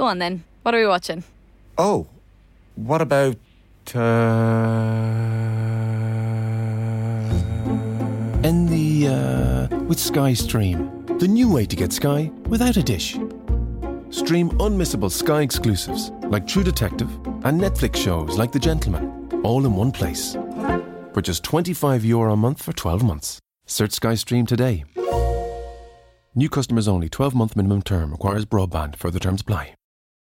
Go 0.00 0.06
on 0.06 0.18
then. 0.18 0.44
What 0.62 0.74
are 0.74 0.78
we 0.78 0.86
watching? 0.86 1.24
Oh, 1.76 2.06
what 2.74 3.02
about. 3.02 3.36
Uh... 3.94 3.98
In 8.42 8.64
the. 8.64 9.08
Uh, 9.08 9.76
with 9.80 9.98
Sky 9.98 10.32
Stream. 10.32 11.04
The 11.18 11.28
new 11.28 11.52
way 11.52 11.66
to 11.66 11.76
get 11.76 11.92
Sky 11.92 12.30
without 12.46 12.78
a 12.78 12.82
dish. 12.82 13.18
Stream 14.08 14.48
unmissable 14.52 15.10
Sky 15.10 15.42
exclusives 15.42 16.12
like 16.30 16.46
True 16.46 16.64
Detective 16.64 17.10
and 17.44 17.60
Netflix 17.60 17.96
shows 17.96 18.38
like 18.38 18.52
The 18.52 18.58
Gentlemen, 18.58 19.28
all 19.44 19.66
in 19.66 19.74
one 19.74 19.92
place. 19.92 20.32
For 21.12 21.20
just 21.20 21.44
25 21.44 22.06
euro 22.06 22.32
a 22.32 22.36
month 22.38 22.62
for 22.62 22.72
12 22.72 23.02
months. 23.02 23.38
Search 23.66 23.92
Sky 23.92 24.14
Stream 24.14 24.46
today. 24.46 24.84
New 26.34 26.48
customers 26.48 26.88
only. 26.88 27.10
12 27.10 27.34
month 27.34 27.54
minimum 27.54 27.82
term 27.82 28.12
requires 28.12 28.46
broadband. 28.46 28.96
Further 28.96 29.18
terms 29.18 29.42
apply. 29.42 29.74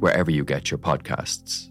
wherever 0.00 0.30
you 0.30 0.44
get 0.44 0.70
your 0.70 0.78
podcasts. 0.78 1.70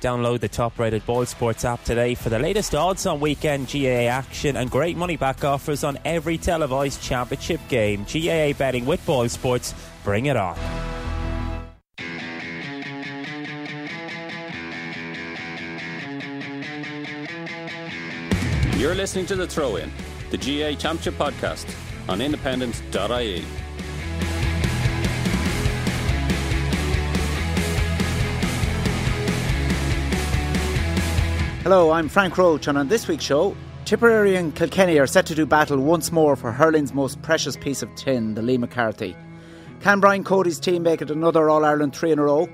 Download 0.00 0.38
the 0.38 0.48
top 0.48 0.78
rated 0.78 1.04
BoyleSports 1.04 1.64
app 1.64 1.82
today 1.82 2.14
for 2.14 2.28
the 2.28 2.38
latest 2.38 2.76
odds 2.76 3.06
on 3.06 3.18
weekend 3.18 3.66
GAA 3.66 4.06
action 4.06 4.56
and 4.56 4.70
great 4.70 4.96
money 4.96 5.16
back 5.16 5.42
offers 5.42 5.82
on 5.82 5.98
every 6.04 6.38
televised 6.38 7.02
championship 7.02 7.60
game. 7.68 8.04
GAA 8.04 8.52
betting 8.52 8.86
with 8.86 9.04
BoyleSports. 9.04 9.74
Bring 10.04 10.26
it 10.26 10.36
on. 10.36 10.56
You're 18.86 18.94
listening 18.94 19.26
to 19.26 19.34
The 19.34 19.48
Throw 19.48 19.74
In, 19.74 19.90
the 20.30 20.36
GAA 20.36 20.78
Championship 20.78 21.14
podcast 21.14 21.66
on 22.08 22.20
independent.ie. 22.20 23.44
Hello, 31.64 31.90
I'm 31.90 32.08
Frank 32.08 32.38
Roche, 32.38 32.68
and 32.68 32.78
on 32.78 32.86
this 32.86 33.08
week's 33.08 33.24
show, 33.24 33.56
Tipperary 33.84 34.36
and 34.36 34.54
Kilkenny 34.54 35.00
are 35.00 35.08
set 35.08 35.26
to 35.26 35.34
do 35.34 35.46
battle 35.46 35.78
once 35.78 36.12
more 36.12 36.36
for 36.36 36.52
hurling's 36.52 36.94
most 36.94 37.20
precious 37.22 37.56
piece 37.56 37.82
of 37.82 37.92
tin, 37.96 38.34
the 38.34 38.40
Liam 38.40 38.60
McCarthy. 38.60 39.16
Can 39.80 39.98
Brian 39.98 40.22
Cody's 40.22 40.60
team 40.60 40.84
make 40.84 41.02
it 41.02 41.10
another 41.10 41.50
All 41.50 41.64
Ireland 41.64 41.92
three 41.92 42.12
in 42.12 42.20
a 42.20 42.22
row? 42.22 42.48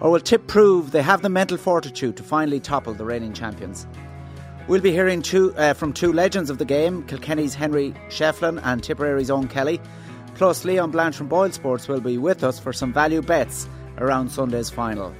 Or 0.00 0.10
will 0.10 0.20
Tip 0.20 0.46
prove 0.46 0.92
they 0.92 1.02
have 1.02 1.20
the 1.20 1.28
mental 1.28 1.58
fortitude 1.58 2.16
to 2.16 2.22
finally 2.22 2.60
topple 2.60 2.94
the 2.94 3.04
reigning 3.04 3.34
champions? 3.34 3.86
We'll 4.68 4.80
be 4.80 4.90
hearing 4.90 5.22
two, 5.22 5.54
uh, 5.54 5.74
from 5.74 5.92
two 5.92 6.12
legends 6.12 6.50
of 6.50 6.58
the 6.58 6.64
game 6.64 7.04
Kilkenny's 7.04 7.54
Henry 7.54 7.94
Shefflin 8.08 8.60
and 8.64 8.82
Tipperary's 8.82 9.30
Eoin 9.30 9.48
Kelly. 9.48 9.80
Plus, 10.34 10.64
Leon 10.64 10.90
Blanche 10.90 11.14
from 11.14 11.28
Boyle 11.28 11.52
Sports 11.52 11.86
will 11.86 12.00
be 12.00 12.18
with 12.18 12.42
us 12.42 12.58
for 12.58 12.72
some 12.72 12.92
value 12.92 13.22
bets 13.22 13.68
around 13.98 14.28
Sunday's 14.28 14.68
final. 14.68 15.14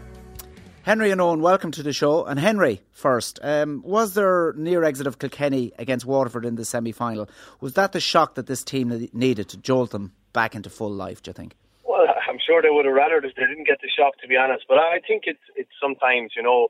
Henry 0.82 1.12
and 1.12 1.20
Owen, 1.20 1.42
welcome 1.42 1.70
to 1.70 1.84
the 1.84 1.92
show. 1.92 2.24
And 2.24 2.40
Henry, 2.40 2.82
first, 2.90 3.38
um, 3.40 3.82
was 3.84 4.14
there 4.14 4.52
near 4.54 4.82
exit 4.82 5.06
of 5.06 5.20
Kilkenny 5.20 5.72
against 5.78 6.06
Waterford 6.06 6.44
in 6.44 6.56
the 6.56 6.64
semi 6.64 6.90
final? 6.90 7.30
Was 7.60 7.74
that 7.74 7.92
the 7.92 8.00
shock 8.00 8.34
that 8.34 8.48
this 8.48 8.64
team 8.64 9.08
needed 9.12 9.48
to 9.50 9.58
jolt 9.58 9.92
them 9.92 10.12
back 10.32 10.56
into 10.56 10.70
full 10.70 10.90
life, 10.90 11.22
do 11.22 11.28
you 11.28 11.32
think? 11.34 11.54
Well, 11.84 12.04
I'm 12.28 12.38
sure 12.44 12.62
they 12.62 12.70
would 12.70 12.84
have 12.84 12.94
rather 12.94 13.18
if 13.18 13.34
they 13.36 13.46
didn't 13.46 13.68
get 13.68 13.78
the 13.80 13.90
shock, 13.96 14.18
to 14.22 14.26
be 14.26 14.36
honest. 14.36 14.64
But 14.68 14.78
I 14.78 14.98
think 15.06 15.22
it's 15.26 15.38
it's 15.54 15.70
sometimes, 15.80 16.32
you 16.36 16.42
know, 16.42 16.66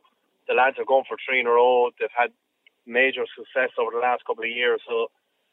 the 0.47 0.53
lads 0.53 0.76
are 0.78 0.84
going 0.84 1.04
for 1.08 1.16
three 1.26 1.41
in 1.41 1.47
a 1.47 1.50
row. 1.50 1.88
They've 1.98 2.08
had 2.14 2.32
major 2.86 3.26
success 3.36 3.70
over 3.78 3.91
the 3.92 4.02
last 4.02 4.24
couple 4.24 4.44
of 4.44 4.50
years. 4.50 4.80
So 4.88 5.10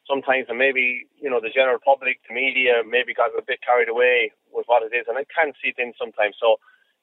sometimes, 0.07 0.47
and 0.49 0.57
maybe 0.57 1.07
you 1.19 1.29
know, 1.29 1.41
the 1.41 1.53
general 1.53 1.79
public, 1.83 2.19
the 2.27 2.33
media, 2.35 2.83
maybe 2.85 3.13
got 3.13 3.31
a 3.38 3.41
bit 3.41 3.59
carried 3.66 3.89
away 3.89 4.31
with 4.51 4.66
what 4.67 4.83
it 4.83 4.95
is, 4.95 5.05
and 5.07 5.17
I 5.17 5.25
can 5.27 5.53
see 5.61 5.73
it 5.73 5.81
in 5.81 5.93
sometimes. 5.97 6.35
So 6.39 6.57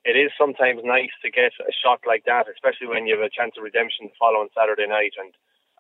it 0.05 0.17
is 0.17 0.33
sometimes 0.39 0.81
nice 0.85 1.13
to 1.23 1.31
get 1.31 1.53
a 1.61 1.73
shot 1.73 2.01
like 2.07 2.25
that, 2.25 2.49
especially 2.49 2.89
when 2.89 3.07
you 3.07 3.19
have 3.19 3.27
a 3.27 3.33
chance 3.33 3.55
of 3.59 3.65
redemption 3.65 4.09
the 4.09 4.17
following 4.19 4.49
Saturday 4.57 4.87
night. 4.87 5.13
And 5.21 5.33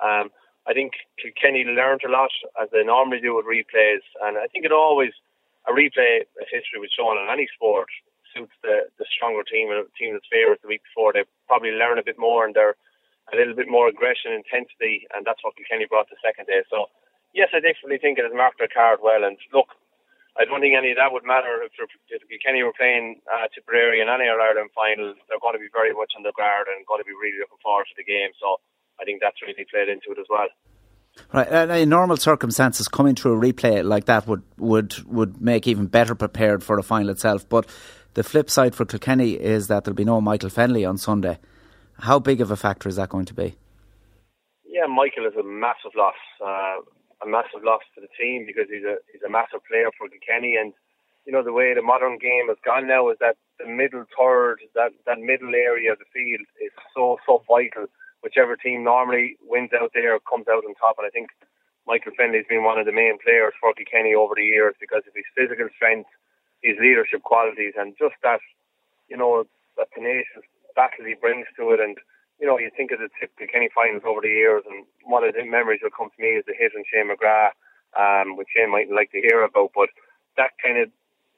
um, 0.02 0.26
I 0.68 0.74
think 0.74 0.92
Kenny 1.40 1.64
learned 1.64 2.02
a 2.04 2.10
lot 2.10 2.30
as 2.60 2.68
they 2.72 2.84
normally 2.84 3.20
do 3.20 3.36
with 3.36 3.48
replays, 3.48 4.04
and 4.22 4.36
I 4.36 4.46
think 4.48 4.64
it 4.64 4.72
always 4.72 5.12
a 5.68 5.72
replay 5.72 6.24
a 6.40 6.44
history 6.48 6.80
with 6.80 6.90
Sean 6.92 7.20
in 7.20 7.28
any 7.30 7.48
sport 7.54 7.88
suits 8.34 8.52
the 8.62 8.88
the 8.98 9.04
stronger 9.10 9.42
team 9.42 9.70
and 9.70 9.84
a 9.84 9.98
team 9.98 10.14
that's 10.14 10.28
favourites 10.30 10.62
the 10.62 10.68
week 10.68 10.82
before. 10.84 11.12
They 11.12 11.24
probably 11.48 11.72
learn 11.72 11.98
a 11.98 12.04
bit 12.04 12.18
more 12.18 12.44
and 12.44 12.54
they're 12.54 12.76
a 13.32 13.36
little 13.36 13.54
bit 13.54 13.70
more 13.70 13.88
aggression, 13.88 14.32
intensity, 14.32 15.06
and 15.14 15.24
that's 15.24 15.42
what 15.42 15.56
Kilkenny 15.56 15.86
brought 15.86 16.10
the 16.10 16.20
second 16.20 16.46
day. 16.46 16.62
So, 16.68 16.90
yes, 17.32 17.50
I 17.54 17.62
definitely 17.62 17.98
think 18.02 18.18
it 18.18 18.26
has 18.26 18.34
marked 18.34 18.58
their 18.58 18.70
card 18.70 19.00
well. 19.02 19.22
And 19.22 19.38
look, 19.54 19.70
I 20.38 20.44
don't 20.44 20.60
think 20.60 20.74
any 20.74 20.94
of 20.94 20.98
that 20.98 21.14
would 21.14 21.26
matter 21.26 21.62
if, 21.62 21.74
if 21.74 22.22
Kilkenny 22.26 22.62
were 22.62 22.76
playing 22.76 23.22
uh, 23.30 23.46
Tipperary 23.54 24.02
in 24.02 24.10
any 24.10 24.26
Ireland 24.26 24.74
final. 24.74 25.14
They're 25.26 25.42
going 25.42 25.58
to 25.58 25.62
be 25.62 25.70
very 25.70 25.94
much 25.94 26.12
on 26.18 26.22
the 26.26 26.34
guard 26.34 26.66
and 26.70 26.86
going 26.86 27.02
to 27.02 27.08
be 27.08 27.14
really 27.14 27.38
looking 27.38 27.62
forward 27.62 27.86
to 27.90 27.96
the 27.98 28.06
game. 28.06 28.34
So, 28.38 28.58
I 29.00 29.04
think 29.04 29.20
that's 29.20 29.40
really 29.42 29.66
played 29.70 29.88
into 29.88 30.12
it 30.12 30.20
as 30.20 30.28
well. 30.28 30.48
Right, 31.32 31.48
and 31.48 31.70
in 31.72 31.88
normal 31.88 32.16
circumstances, 32.16 32.88
coming 32.88 33.14
through 33.14 33.34
a 33.34 33.52
replay 33.52 33.84
like 33.84 34.04
that 34.06 34.26
would 34.26 34.42
would 34.58 35.02
would 35.06 35.40
make 35.40 35.66
even 35.66 35.86
better 35.86 36.14
prepared 36.14 36.62
for 36.62 36.76
the 36.76 36.82
final 36.82 37.10
itself. 37.10 37.48
But 37.48 37.66
the 38.14 38.22
flip 38.22 38.50
side 38.50 38.74
for 38.74 38.84
Kilkenny 38.84 39.32
is 39.32 39.68
that 39.68 39.84
there'll 39.84 39.96
be 39.96 40.04
no 40.04 40.20
Michael 40.20 40.50
Fennelly 40.50 40.88
on 40.88 40.98
Sunday. 40.98 41.38
How 42.00 42.18
big 42.18 42.40
of 42.40 42.50
a 42.50 42.56
factor 42.56 42.88
is 42.88 42.96
that 42.96 43.10
going 43.10 43.26
to 43.26 43.34
be? 43.34 43.56
Yeah, 44.64 44.86
Michael 44.86 45.26
is 45.26 45.36
a 45.38 45.42
massive 45.42 45.92
loss, 45.94 46.16
uh, 46.40 46.80
a 47.20 47.28
massive 47.28 47.62
loss 47.62 47.82
to 47.94 48.00
the 48.00 48.08
team 48.16 48.46
because 48.46 48.72
he's 48.72 48.84
a 48.84 48.96
he's 49.12 49.22
a 49.26 49.28
massive 49.28 49.60
player 49.68 49.90
for 49.98 50.08
Kilkenny, 50.08 50.56
and 50.56 50.72
you 51.26 51.32
know 51.32 51.44
the 51.44 51.52
way 51.52 51.74
the 51.74 51.82
modern 51.82 52.16
game 52.16 52.48
has 52.48 52.56
gone 52.64 52.88
now 52.88 53.10
is 53.10 53.18
that 53.20 53.36
the 53.58 53.68
middle 53.68 54.04
third, 54.16 54.64
that 54.74 54.92
that 55.04 55.20
middle 55.20 55.52
area 55.54 55.92
of 55.92 55.98
the 55.98 56.08
field 56.08 56.46
is 56.56 56.72
so 56.94 57.18
so 57.26 57.44
vital. 57.46 57.86
Whichever 58.22 58.56
team 58.56 58.84
normally 58.84 59.36
wins 59.42 59.70
out 59.76 59.92
there 59.92 60.16
comes 60.20 60.48
out 60.48 60.64
on 60.64 60.74
top, 60.80 60.96
and 60.96 61.06
I 61.06 61.10
think 61.10 61.28
Michael 61.86 62.12
Fennelly's 62.16 62.48
been 62.48 62.64
one 62.64 62.78
of 62.78 62.86
the 62.86 62.96
main 62.96 63.18
players 63.20 63.52
for 63.60 63.74
Kilkenny 63.74 64.14
over 64.14 64.34
the 64.36 64.44
years 64.44 64.74
because 64.80 65.04
of 65.08 65.12
his 65.16 65.28
physical 65.36 65.68
strength, 65.76 66.08
his 66.62 66.76
leadership 66.80 67.22
qualities, 67.22 67.74
and 67.76 67.92
just 67.98 68.16
that 68.22 68.40
you 69.08 69.16
know 69.16 69.44
that 69.76 69.92
tenacious 69.92 70.48
battle 70.74 71.04
he 71.06 71.14
brings 71.14 71.46
to 71.56 71.70
it. 71.72 71.80
And, 71.80 71.96
you 72.40 72.46
know, 72.46 72.58
you 72.58 72.70
think 72.76 72.90
of 72.92 72.98
the 72.98 73.08
typical 73.20 73.46
Kenny 73.46 73.68
finals 73.74 74.02
over 74.06 74.20
the 74.22 74.28
years, 74.28 74.62
and 74.68 74.86
one 75.04 75.24
of 75.24 75.34
the 75.34 75.44
memories 75.44 75.80
that 75.82 75.96
comes 75.96 76.12
to 76.16 76.22
me 76.22 76.40
is 76.40 76.44
the 76.46 76.54
hit 76.56 76.72
on 76.76 76.84
Shane 76.88 77.10
McGrath, 77.10 77.56
um, 77.96 78.36
which 78.36 78.48
Shane 78.54 78.70
might 78.70 78.90
like 78.90 79.10
to 79.12 79.20
hear 79.20 79.42
about. 79.42 79.72
But 79.74 79.90
that 80.36 80.52
kind 80.62 80.78
of, 80.78 80.88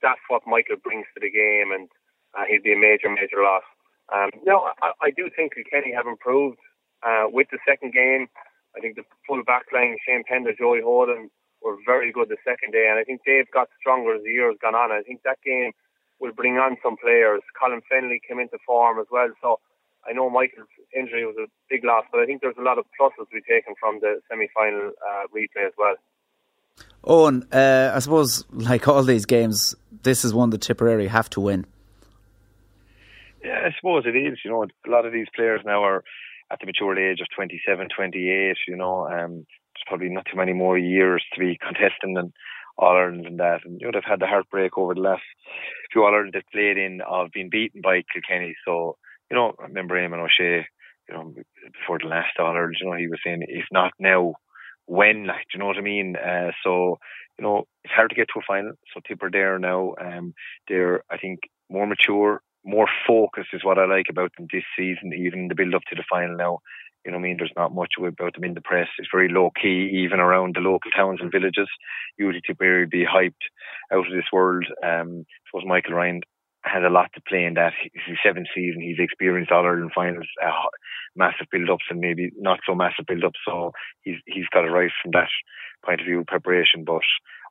that's 0.00 0.22
what 0.28 0.46
Michael 0.46 0.76
brings 0.76 1.06
to 1.14 1.20
the 1.20 1.30
game, 1.30 1.72
and 1.72 1.88
uh, 2.34 2.44
he'd 2.48 2.62
be 2.62 2.72
a 2.72 2.78
major, 2.78 3.10
major 3.10 3.42
loss. 3.42 3.66
Um, 4.12 4.30
you 4.44 4.52
I, 4.82 4.92
I 5.00 5.10
do 5.10 5.30
think 5.34 5.52
Kenny 5.70 5.92
have 5.92 6.06
improved 6.06 6.58
uh, 7.02 7.24
with 7.26 7.48
the 7.50 7.58
second 7.66 7.92
game. 7.92 8.28
I 8.76 8.80
think 8.80 8.96
the 8.96 9.04
full 9.26 9.42
back 9.44 9.66
line, 9.72 9.96
Shane 10.06 10.24
Pender, 10.24 10.54
Joey 10.54 10.80
Holden, 10.80 11.30
were 11.62 11.76
very 11.86 12.10
good 12.10 12.28
the 12.28 12.36
second 12.44 12.72
day, 12.72 12.88
and 12.90 12.98
I 12.98 13.04
think 13.04 13.20
they've 13.24 13.50
got 13.52 13.68
stronger 13.78 14.14
as 14.14 14.22
the 14.22 14.30
year 14.30 14.48
has 14.48 14.58
gone 14.60 14.74
on. 14.74 14.90
I 14.90 15.02
think 15.02 15.22
that 15.22 15.38
game 15.44 15.72
will 16.22 16.32
bring 16.32 16.54
on 16.54 16.76
some 16.82 16.96
players. 16.96 17.42
Colin 17.58 17.82
Fennelly 17.90 18.20
came 18.26 18.38
into 18.38 18.56
form 18.64 19.00
as 19.00 19.06
well. 19.10 19.28
So 19.42 19.58
I 20.08 20.12
know 20.12 20.30
Michael's 20.30 20.68
injury 20.96 21.26
was 21.26 21.34
a 21.36 21.50
big 21.68 21.84
loss, 21.84 22.04
but 22.12 22.20
I 22.20 22.26
think 22.26 22.40
there's 22.40 22.56
a 22.58 22.62
lot 22.62 22.78
of 22.78 22.84
pluses 22.98 23.28
to 23.28 23.34
be 23.34 23.40
taken 23.40 23.74
from 23.78 23.98
the 24.00 24.20
semi-final 24.30 24.92
uh, 25.06 25.26
replay 25.34 25.66
as 25.66 25.72
well. 25.76 25.96
Owen, 27.04 27.46
uh, 27.52 27.92
I 27.94 27.98
suppose 27.98 28.44
like 28.52 28.86
all 28.86 29.02
these 29.02 29.26
games, 29.26 29.74
this 30.02 30.24
is 30.24 30.32
one 30.32 30.50
that 30.50 30.60
Tipperary 30.62 31.08
have 31.08 31.28
to 31.30 31.40
win. 31.40 31.66
Yeah, 33.44 33.58
I 33.66 33.74
suppose 33.76 34.04
it 34.06 34.16
is. 34.16 34.38
You 34.44 34.52
know, 34.52 34.62
a 34.62 34.90
lot 34.90 35.04
of 35.04 35.12
these 35.12 35.26
players 35.34 35.60
now 35.66 35.82
are 35.82 36.04
at 36.52 36.60
the 36.60 36.66
mature 36.66 36.96
age 36.96 37.20
of 37.20 37.26
27, 37.34 37.88
28. 37.94 38.56
You 38.68 38.76
know, 38.76 39.08
um, 39.08 39.44
there's 39.74 39.88
probably 39.88 40.08
not 40.08 40.26
too 40.30 40.36
many 40.36 40.52
more 40.52 40.78
years 40.78 41.24
to 41.34 41.40
be 41.40 41.58
contesting 41.60 42.16
and 42.16 42.32
all 42.78 42.96
Ireland 42.96 43.26
and 43.26 43.38
that. 43.40 43.60
And 43.64 43.80
you 43.80 43.86
know 43.86 43.92
they've 43.92 44.10
had 44.10 44.20
the 44.20 44.26
heartbreak 44.26 44.76
over 44.76 44.94
the 44.94 45.00
last 45.00 45.22
few 45.92 46.02
All 46.02 46.14
Ireland 46.14 46.32
they've 46.34 46.52
played 46.52 46.78
in 46.78 47.00
of 47.08 47.30
being 47.32 47.50
beaten 47.50 47.80
by 47.82 48.02
Kilkenny. 48.12 48.54
So 48.64 48.96
you 49.30 49.36
know 49.36 49.54
I 49.58 49.64
remember 49.64 49.94
Eamon 49.96 50.24
O'Shea. 50.24 50.66
you 51.08 51.14
know, 51.14 51.34
before 51.72 51.98
the 51.98 52.06
last 52.08 52.36
dollar, 52.36 52.72
you 52.72 52.86
know, 52.86 52.96
he 52.96 53.08
was 53.08 53.20
saying, 53.24 53.42
if 53.48 53.66
not 53.72 53.92
now, 53.98 54.34
when, 54.86 55.26
like, 55.26 55.46
do 55.50 55.54
you 55.54 55.58
know 55.60 55.66
what 55.66 55.76
I 55.78 55.82
mean? 55.82 56.16
Uh, 56.16 56.50
so, 56.64 56.98
you 57.38 57.42
know, 57.44 57.64
it's 57.84 57.92
hard 57.92 58.10
to 58.10 58.16
get 58.16 58.28
to 58.28 58.40
a 58.40 58.46
final. 58.46 58.72
So 58.92 59.00
Tipper 59.06 59.30
there 59.30 59.58
now, 59.58 59.94
um, 60.00 60.34
they're, 60.68 61.02
I 61.10 61.18
think, 61.18 61.40
more 61.70 61.86
mature, 61.86 62.40
more 62.64 62.88
focused 63.06 63.50
is 63.52 63.64
what 63.64 63.78
I 63.78 63.86
like 63.86 64.06
about 64.10 64.32
them 64.36 64.46
this 64.52 64.64
season, 64.76 65.12
even 65.12 65.48
the 65.48 65.54
build 65.54 65.74
up 65.74 65.82
to 65.88 65.96
the 65.96 66.04
final 66.08 66.36
now. 66.36 66.58
You 67.04 67.10
know, 67.10 67.18
I 67.18 67.20
mean, 67.20 67.36
there's 67.38 67.52
not 67.56 67.74
much 67.74 67.94
about 67.98 68.34
them 68.34 68.44
in 68.44 68.54
the 68.54 68.60
press. 68.60 68.88
It's 68.98 69.08
very 69.12 69.28
low 69.28 69.50
key, 69.60 69.90
even 70.04 70.20
around 70.20 70.54
the 70.54 70.60
local 70.60 70.90
towns 70.90 71.20
and 71.20 71.32
villages. 71.32 71.68
Usually, 72.18 72.40
Tipperary 72.46 72.86
be 72.86 73.04
hyped 73.04 73.44
out 73.92 74.06
of 74.06 74.12
this 74.12 74.30
world. 74.32 74.64
Um, 74.84 75.24
I 75.26 75.34
suppose 75.50 75.66
Michael 75.66 75.94
Ryan 75.94 76.20
had 76.64 76.84
a 76.84 76.90
lot 76.90 77.10
to 77.14 77.20
play 77.28 77.44
in 77.44 77.54
that. 77.54 77.72
It's 77.92 78.06
his 78.06 78.18
seventh 78.24 78.46
season. 78.54 78.82
He's 78.82 79.00
experienced 79.00 79.50
All 79.50 79.66
Ireland 79.66 79.90
finals, 79.94 80.28
uh, 80.44 80.50
massive 81.16 81.48
build-ups 81.50 81.84
and 81.90 81.98
maybe 81.98 82.30
not 82.38 82.60
so 82.64 82.74
massive 82.74 83.06
build-ups. 83.06 83.40
So 83.44 83.72
he's 84.02 84.16
he's 84.26 84.46
got 84.52 84.64
it 84.64 84.70
right 84.70 84.90
from 85.02 85.10
that 85.12 85.28
point 85.84 86.00
of 86.00 86.06
view, 86.06 86.24
preparation. 86.26 86.84
But 86.84 87.02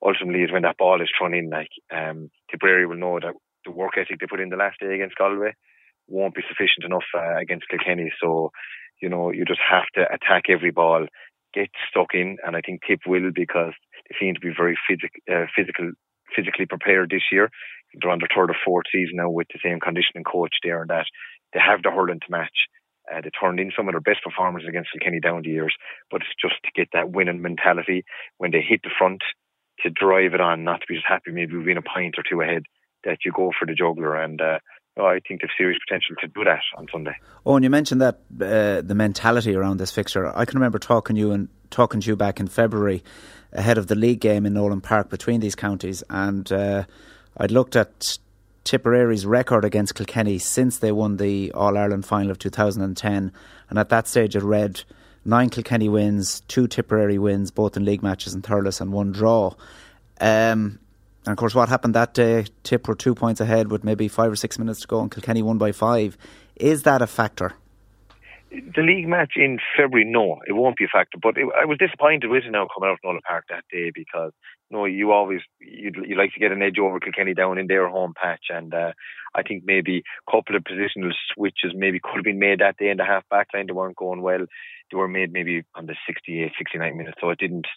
ultimately, 0.01 0.44
is 0.44 0.51
when 0.51 0.62
that 0.63 0.77
ball 0.77 1.01
is 1.01 1.09
thrown 1.18 1.33
in, 1.33 1.50
like 1.50 1.71
um, 1.94 2.31
Tipperary 2.50 2.86
will 2.86 2.95
know 2.95 3.19
that 3.19 3.33
the 3.65 3.71
work 3.71 3.98
ethic 3.98 4.19
they 4.19 4.27
put 4.27 4.39
in 4.39 4.50
the 4.50 4.56
last 4.56 4.80
day 4.80 4.95
against 4.95 5.18
Galway 5.18 5.53
won't 6.07 6.36
be 6.36 6.42
sufficient 6.48 6.83
enough 6.83 7.06
uh, 7.15 7.38
against 7.38 7.68
Kilkenny. 7.69 8.12
So 8.21 8.51
you 9.01 9.09
know, 9.09 9.31
you 9.31 9.45
just 9.45 9.59
have 9.69 9.86
to 9.95 10.01
attack 10.13 10.44
every 10.50 10.71
ball, 10.71 11.07
get 11.53 11.69
stuck 11.89 12.13
in, 12.13 12.38
and 12.45 12.56
I 12.56 12.62
think 12.62 12.81
Tip 12.88 13.01
will 13.06 13.31
because 13.33 13.74
they 14.09 14.15
seem 14.19 14.36
to 14.36 14.39
be 14.39 14.53
very 14.56 14.77
physic, 14.88 15.12
uh, 15.31 15.45
physical, 15.56 15.92
physically 16.36 16.65
prepared 16.65 17.09
this 17.09 17.27
year. 17.31 17.50
They're 17.94 18.12
on 18.12 18.19
their 18.19 18.30
third 18.33 18.51
or 18.51 18.56
fourth 18.63 18.86
season 18.92 19.18
now 19.18 19.30
with 19.30 19.48
the 19.51 19.59
same 19.63 19.80
conditioning 19.80 20.24
coach 20.24 20.53
there, 20.63 20.81
and 20.81 20.89
that 20.89 21.06
they 21.53 21.59
have 21.59 21.83
the 21.83 21.92
hurling 21.92 22.19
to 22.21 22.31
match. 22.31 22.68
Uh, 23.12 23.19
they 23.21 23.31
turned 23.31 23.59
in 23.59 23.71
some 23.75 23.88
of 23.88 23.94
their 23.94 24.01
best 24.01 24.24
performances 24.24 24.69
against 24.69 24.92
Kilkenny 24.94 25.19
down 25.19 25.42
the 25.44 25.50
years, 25.50 25.75
but 26.09 26.21
it's 26.21 26.39
just 26.39 26.56
to 26.63 26.71
get 26.75 26.88
that 26.94 27.12
winning 27.12 27.42
mentality 27.42 28.03
when 28.38 28.51
they 28.51 28.62
hit 28.62 28.81
the 28.83 28.92
front 28.98 29.21
to 29.81 29.89
drive 29.89 30.33
it 30.33 30.42
on, 30.42 30.63
not 30.63 30.81
to 30.81 30.86
be 30.88 30.95
just 30.95 31.07
happy 31.07 31.31
maybe 31.31 31.57
being 31.63 31.77
a 31.77 31.81
pint 31.81 32.15
or 32.18 32.24
two 32.24 32.42
ahead, 32.42 32.63
that 33.03 33.18
you 33.25 33.31
go 33.31 33.51
for 33.57 33.65
the 33.65 33.74
juggler. 33.74 34.15
And 34.15 34.39
uh, 34.39 34.59
I 34.97 35.19
think 35.25 35.41
there's 35.41 35.51
serious 35.57 35.79
potential 35.88 36.15
to 36.21 36.27
do 36.27 36.43
that 36.43 36.61
on 36.75 36.88
Sunday. 36.91 37.15
Oh, 37.45 37.55
and 37.55 37.63
you 37.63 37.69
mentioned 37.69 38.01
that 38.01 38.15
uh, 38.41 38.81
the 38.81 38.95
mentality 38.95 39.55
around 39.55 39.77
this 39.77 39.91
fixture. 39.91 40.31
I 40.35 40.45
can 40.45 40.59
remember 40.59 40.79
talking 40.79 41.15
you 41.15 41.31
and 41.31 41.47
talking 41.69 42.01
to 42.01 42.07
you 42.07 42.15
back 42.15 42.39
in 42.39 42.47
February 42.47 43.03
ahead 43.53 43.77
of 43.77 43.88
the 43.88 43.95
league 43.95 44.19
game 44.19 44.45
in 44.45 44.53
Nolan 44.53 44.81
Park 44.81 45.09
between 45.09 45.39
these 45.39 45.55
counties, 45.55 46.03
and 46.09 46.51
uh, 46.51 46.83
I'd 47.38 47.51
looked 47.51 47.75
at 47.75 48.17
Tipperary's 48.63 49.25
record 49.25 49.65
against 49.65 49.95
Kilkenny 49.95 50.38
since 50.38 50.77
they 50.77 50.91
won 50.91 51.17
the 51.17 51.51
All 51.53 51.77
Ireland 51.77 52.05
final 52.05 52.31
of 52.31 52.39
2010, 52.39 53.31
and 53.69 53.79
at 53.79 53.89
that 53.89 54.07
stage 54.07 54.35
it 54.35 54.43
read 54.43 54.83
nine 55.23 55.49
Kilkenny 55.49 55.89
wins, 55.89 56.41
two 56.41 56.67
Tipperary 56.67 57.17
wins, 57.17 57.49
both 57.49 57.77
in 57.77 57.85
league 57.85 58.03
matches 58.03 58.33
in 58.33 58.41
Thurles, 58.41 58.81
and 58.81 58.91
one 58.91 59.11
draw. 59.11 59.53
Um, 60.19 60.79
and 61.25 61.33
of 61.33 61.38
course, 61.38 61.53
what 61.53 61.69
happened 61.69 61.94
that 61.94 62.13
day? 62.13 62.45
Tip 62.63 62.88
were 62.88 62.95
two 62.95 63.13
points 63.13 63.39
ahead 63.39 63.71
with 63.71 63.83
maybe 63.83 64.07
five 64.07 64.31
or 64.31 64.35
six 64.35 64.57
minutes 64.57 64.81
to 64.81 64.88
go, 64.88 65.01
and 65.01 65.12
Kilkenny 65.12 65.44
won 65.44 65.57
by 65.57 65.71
five. 65.71 66.18
Is 66.56 66.83
that 66.83 67.01
a 67.01 67.07
factor? 67.07 67.53
The 68.50 68.81
league 68.81 69.07
match 69.07 69.33
in 69.38 69.59
February, 69.77 70.03
no, 70.06 70.39
it 70.45 70.53
won't 70.53 70.75
be 70.75 70.83
a 70.83 70.88
factor. 70.91 71.18
But 71.21 71.38
it, 71.38 71.47
I 71.57 71.65
was 71.65 71.77
disappointed 71.77 72.29
with 72.29 72.44
it 72.44 72.51
now 72.51 72.68
coming 72.73 72.89
out 72.89 72.94
of 72.94 73.00
Nolan 73.03 73.21
Park 73.25 73.45
that 73.50 73.63
day 73.71 73.91
because 73.94 74.31
you 74.69 74.77
know 74.77 74.85
you 74.85 75.12
always 75.12 75.41
you 75.59 75.91
you 76.06 76.18
like 76.18 76.33
to 76.33 76.39
get 76.39 76.51
an 76.51 76.62
edge 76.62 76.79
over 76.81 77.00
Kilkenny 77.00 77.35
down 77.35 77.59
in 77.59 77.67
their 77.67 77.88
home 77.88 78.13
patch, 78.19 78.45
and 78.50 78.74
uh, 78.74 78.91
I 79.35 79.44
think 79.44 79.63
maybe 79.65 80.01
a 80.27 80.31
couple 80.31 80.56
of 80.56 80.63
positional 80.63 81.12
switches 81.33 81.71
maybe 81.75 82.00
could 82.01 82.15
have 82.15 82.25
been 82.25 82.39
made 82.39 82.59
that 82.59 82.77
day 82.77 82.89
in 82.89 82.97
the 82.97 83.06
half 83.06 83.29
back 83.29 83.47
line. 83.53 83.67
They 83.67 83.74
weren't 83.74 83.95
going 83.95 84.21
well. 84.21 84.45
They 84.91 84.97
were 84.97 85.07
made 85.07 85.31
maybe 85.31 85.63
on 85.75 85.85
the 85.85 85.95
68, 86.06 86.51
69 86.57 86.97
minutes, 86.97 87.17
so 87.21 87.29
it 87.29 87.39
didn't 87.39 87.67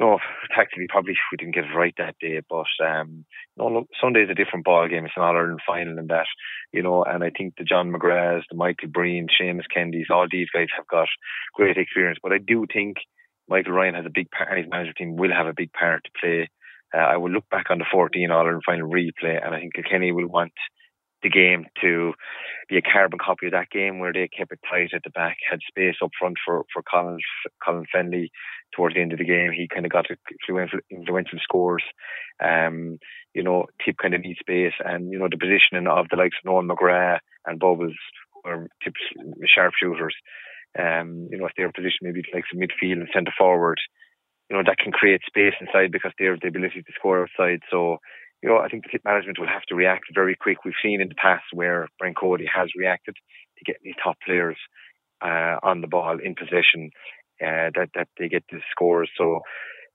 no, 0.00 0.18
tactically 0.56 0.86
probably 0.88 1.14
we 1.30 1.36
didn't 1.36 1.54
get 1.54 1.64
it 1.64 1.76
right 1.76 1.94
that 1.98 2.16
day, 2.20 2.40
but 2.48 2.66
um, 2.82 3.26
no, 3.58 3.66
look, 3.68 3.88
Sunday's 4.00 4.30
a 4.30 4.34
different 4.34 4.64
ball 4.64 4.88
game. 4.88 5.04
It's 5.04 5.12
an 5.14 5.22
All 5.22 5.36
Ireland 5.36 5.60
final 5.66 5.98
and 5.98 6.08
that, 6.08 6.26
you 6.72 6.82
know. 6.82 7.04
And 7.04 7.22
I 7.22 7.30
think 7.30 7.54
the 7.58 7.64
John 7.64 7.92
McGraths, 7.92 8.44
the 8.50 8.56
Michael 8.56 8.88
Breen, 8.88 9.28
Seamus 9.28 9.68
Kennedys, 9.72 10.06
all 10.10 10.26
these 10.30 10.48
guys 10.54 10.68
have 10.74 10.86
got 10.86 11.08
great 11.54 11.76
experience. 11.76 12.18
But 12.22 12.32
I 12.32 12.38
do 12.38 12.64
think 12.72 12.96
Michael 13.46 13.72
Ryan 13.72 13.94
has 13.94 14.06
a 14.06 14.12
big 14.12 14.30
part, 14.30 14.48
and 14.48 14.58
his 14.58 14.70
management 14.70 14.96
team 14.96 15.16
will 15.16 15.32
have 15.32 15.46
a 15.46 15.54
big 15.54 15.72
part 15.72 16.04
to 16.04 16.10
play. 16.18 16.48
Uh, 16.94 16.98
I 16.98 17.18
will 17.18 17.30
look 17.30 17.48
back 17.50 17.66
on 17.68 17.78
the 17.78 17.84
14 17.92 18.30
All 18.30 18.46
Ireland 18.46 18.62
final 18.64 18.88
replay, 18.88 19.44
and 19.44 19.54
I 19.54 19.60
think 19.60 19.74
Kenny 19.88 20.12
will 20.12 20.28
want 20.28 20.52
the 21.22 21.30
game 21.30 21.66
to 21.80 22.12
be 22.68 22.76
a 22.76 22.82
carbon 22.82 23.18
copy 23.18 23.46
of 23.46 23.52
that 23.52 23.70
game 23.70 23.98
where 23.98 24.12
they 24.12 24.28
kept 24.28 24.52
it 24.52 24.60
tight 24.68 24.90
at 24.94 25.02
the 25.02 25.10
back, 25.10 25.38
had 25.48 25.60
space 25.66 25.96
up 26.02 26.10
front 26.18 26.36
for 26.44 26.64
for 26.72 26.82
Colin 26.82 27.18
Colin 27.64 27.84
Fennelly 27.94 28.28
towards 28.74 28.94
the 28.94 29.00
end 29.02 29.12
of 29.12 29.18
the 29.18 29.24
game. 29.24 29.52
He 29.52 29.68
kind 29.68 29.84
of 29.84 29.92
got 29.92 30.06
influential 30.90 31.38
scores. 31.42 31.84
Um, 32.42 32.98
you 33.34 33.42
know, 33.42 33.66
Tip 33.84 33.96
kind 34.00 34.14
of 34.14 34.22
needs 34.22 34.40
space, 34.40 34.74
and 34.84 35.10
you 35.12 35.18
know 35.18 35.28
the 35.30 35.38
positioning 35.38 35.86
of 35.86 36.06
the 36.10 36.16
likes 36.16 36.36
of 36.42 36.50
Noel 36.50 36.62
McGrath 36.62 37.20
and 37.46 37.58
Bubbles 37.58 37.96
were 38.44 38.68
Tip's 38.82 39.00
sharpshooters. 39.46 40.14
Um, 40.78 41.28
you 41.30 41.38
know, 41.38 41.46
if 41.46 41.52
they're 41.56 41.72
positioned 41.72 42.02
maybe 42.02 42.22
like 42.32 42.44
some 42.50 42.60
midfield 42.60 43.00
and 43.00 43.08
centre 43.12 43.32
forward, 43.36 43.78
you 44.48 44.56
know 44.56 44.62
that 44.64 44.78
can 44.78 44.92
create 44.92 45.22
space 45.26 45.54
inside 45.60 45.92
because 45.92 46.12
they 46.18 46.26
have 46.26 46.40
the 46.40 46.48
ability 46.48 46.82
to 46.82 46.92
score 46.94 47.22
outside. 47.22 47.60
So 47.70 47.98
you 48.42 48.48
know, 48.48 48.58
I 48.58 48.68
think 48.68 48.84
the 48.84 48.90
Tip 48.90 49.02
management 49.04 49.38
will 49.38 49.46
have 49.46 49.64
to 49.68 49.74
react 49.74 50.04
very 50.14 50.34
quick. 50.34 50.64
We've 50.64 50.82
seen 50.82 51.00
in 51.00 51.08
the 51.08 51.14
past 51.14 51.44
where 51.52 51.88
Brian 51.98 52.14
Cody 52.14 52.46
has 52.52 52.68
reacted 52.76 53.16
to 53.58 53.64
get 53.64 53.76
these 53.82 53.94
top 54.02 54.16
players 54.24 54.56
uh, 55.22 55.56
on 55.62 55.80
the 55.80 55.86
ball 55.86 56.18
in 56.22 56.34
possession, 56.34 56.90
uh, 57.42 57.70
that 57.74 57.90
that 57.94 58.08
they 58.18 58.28
get 58.28 58.44
the 58.50 58.60
scores. 58.70 59.10
So, 59.16 59.40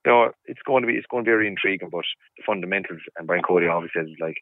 you 0.06 0.12
know, 0.12 0.31
it's 0.45 0.62
going 0.65 0.83
to 0.83 0.88
be 0.88 0.94
it's 0.94 1.07
going 1.09 1.24
to 1.24 1.27
be 1.27 1.33
very 1.33 1.47
intriguing. 1.47 1.89
But 1.92 2.06
the 2.38 2.44
fundamentals, 2.45 3.01
and 3.18 3.27
Brian 3.27 3.44
Cody 3.44 3.68
always 3.68 3.89
says 3.95 4.07
like 4.19 4.38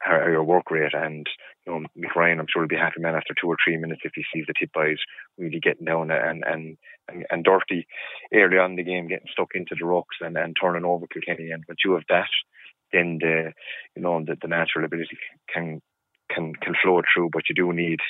how, 0.00 0.26
your 0.26 0.44
work 0.44 0.70
rate, 0.70 0.92
and 0.92 1.26
you 1.66 1.72
know, 1.72 1.86
Mick 1.96 2.14
Ryan, 2.14 2.40
I'm 2.40 2.46
sure 2.52 2.62
will 2.62 2.68
be 2.68 2.76
happy 2.76 3.00
man 3.00 3.14
after 3.14 3.34
two 3.40 3.48
or 3.48 3.56
three 3.64 3.78
minutes 3.78 4.02
if 4.04 4.12
he 4.14 4.24
sees 4.34 4.44
the 4.46 4.54
tip 4.58 4.72
boys 4.74 4.98
really 5.38 5.60
getting 5.60 5.86
down 5.86 6.10
and 6.10 6.44
and 6.44 6.76
and, 7.08 7.24
and 7.30 7.44
dirty 7.44 7.86
early 8.34 8.58
on 8.58 8.72
in 8.72 8.76
the 8.76 8.84
game, 8.84 9.08
getting 9.08 9.28
stuck 9.32 9.50
into 9.54 9.74
the 9.78 9.86
rocks 9.86 10.16
and, 10.20 10.36
and 10.36 10.56
turning 10.60 10.84
over 10.84 11.06
Kilkenny. 11.06 11.50
And 11.50 11.64
but 11.66 11.76
you 11.84 11.92
have 11.92 12.04
that 12.10 12.28
then 12.92 13.18
the 13.20 13.52
you 13.94 14.02
know 14.02 14.22
the, 14.24 14.36
the 14.40 14.48
natural 14.48 14.84
ability 14.84 15.18
can 15.52 15.80
can 16.30 16.54
can 16.54 16.74
flow 16.82 17.02
through. 17.12 17.30
But 17.32 17.42
you 17.48 17.54
do 17.54 17.72
need 17.72 18.00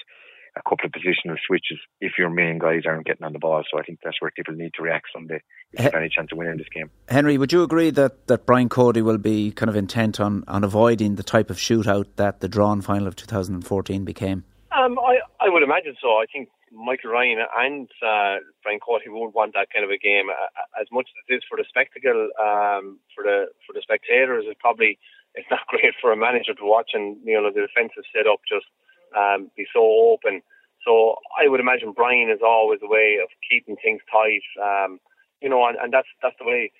a 0.56 0.62
couple 0.68 0.86
of 0.86 0.92
positional 0.92 1.36
switches 1.46 1.78
if 2.00 2.12
your 2.18 2.30
main 2.30 2.58
guys 2.58 2.82
aren't 2.86 3.06
getting 3.06 3.24
on 3.24 3.32
the 3.32 3.38
ball. 3.38 3.62
So 3.70 3.78
I 3.78 3.82
think 3.82 4.00
that's 4.02 4.20
where 4.20 4.30
people 4.34 4.54
need 4.54 4.72
to 4.74 4.82
react 4.82 5.06
Sunday 5.12 5.42
if 5.72 5.78
there's 5.80 5.94
any 5.94 6.08
chance 6.08 6.30
of 6.32 6.38
winning 6.38 6.56
this 6.56 6.68
game. 6.74 6.90
Henry, 7.08 7.36
would 7.36 7.52
you 7.52 7.62
agree 7.62 7.90
that, 7.90 8.26
that 8.26 8.46
Brian 8.46 8.68
Cody 8.68 9.02
will 9.02 9.18
be 9.18 9.52
kind 9.52 9.68
of 9.68 9.76
intent 9.76 10.18
on, 10.18 10.44
on 10.48 10.64
avoiding 10.64 11.16
the 11.16 11.22
type 11.22 11.50
of 11.50 11.58
shootout 11.58 12.06
that 12.16 12.40
the 12.40 12.48
drawn 12.48 12.80
final 12.80 13.06
of 13.06 13.16
2014 13.16 14.04
became? 14.04 14.44
Um, 14.72 14.98
I, 14.98 15.18
I 15.46 15.48
would 15.48 15.62
imagine 15.62 15.94
so. 16.02 16.18
I 16.18 16.26
think 16.26 16.48
Michael 16.74 17.14
Ryan 17.14 17.38
and 17.56 17.86
uh, 18.02 18.42
Brian 18.66 18.82
Cody 18.82 19.06
won't 19.06 19.34
want 19.34 19.54
that 19.54 19.70
kind 19.72 19.84
of 19.84 19.94
a 19.94 19.98
game 19.98 20.26
uh, 20.26 20.50
as 20.80 20.90
much 20.90 21.06
as 21.06 21.16
it 21.22 21.38
is 21.38 21.46
for 21.48 21.54
the 21.54 21.64
spectacle. 21.68 22.34
Um, 22.34 22.98
for 23.14 23.22
the 23.22 23.54
for 23.62 23.70
the 23.70 23.80
spectators, 23.80 24.44
it 24.50 24.58
probably 24.58 24.98
it's 25.38 25.46
not 25.50 25.62
great 25.70 25.94
for 26.02 26.10
a 26.10 26.18
manager 26.18 26.54
to 26.58 26.66
watch, 26.66 26.90
and 26.98 27.16
you 27.22 27.38
know 27.38 27.46
the 27.46 27.62
defensive 27.62 28.02
setup 28.10 28.42
just 28.42 28.66
um, 29.14 29.54
be 29.56 29.70
so 29.70 29.86
open. 30.10 30.42
So 30.82 31.14
I 31.38 31.46
would 31.46 31.62
imagine 31.62 31.94
Brian 31.94 32.30
is 32.30 32.42
always 32.42 32.82
a 32.82 32.90
way 32.90 33.22
of 33.22 33.30
keeping 33.46 33.76
things 33.78 34.02
tight. 34.10 34.42
Um, 34.58 34.98
you 35.40 35.48
know, 35.48 35.62
and, 35.70 35.78
and 35.78 35.94
that's 35.94 36.10
that's 36.22 36.36
the 36.42 36.46
way. 36.50 36.74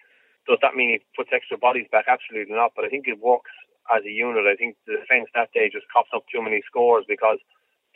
Does 0.50 0.58
that 0.62 0.75
mean 0.75 0.90
he 0.90 0.99
puts 1.14 1.30
extra 1.30 1.58
bodies 1.58 1.87
back? 1.90 2.06
Absolutely 2.11 2.54
not. 2.54 2.75
But 2.75 2.85
I 2.85 2.88
think 2.88 3.06
it 3.06 3.23
works 3.23 3.50
as 3.94 4.02
a 4.02 4.11
unit. 4.11 4.46
I 4.46 4.58
think 4.58 4.75
the 4.87 4.99
defence 4.99 5.30
that 5.35 5.54
day 5.54 5.70
just 5.70 5.87
coughed 5.90 6.14
up 6.14 6.26
too 6.26 6.42
many 6.42 6.62
scores 6.66 7.04
because 7.06 7.38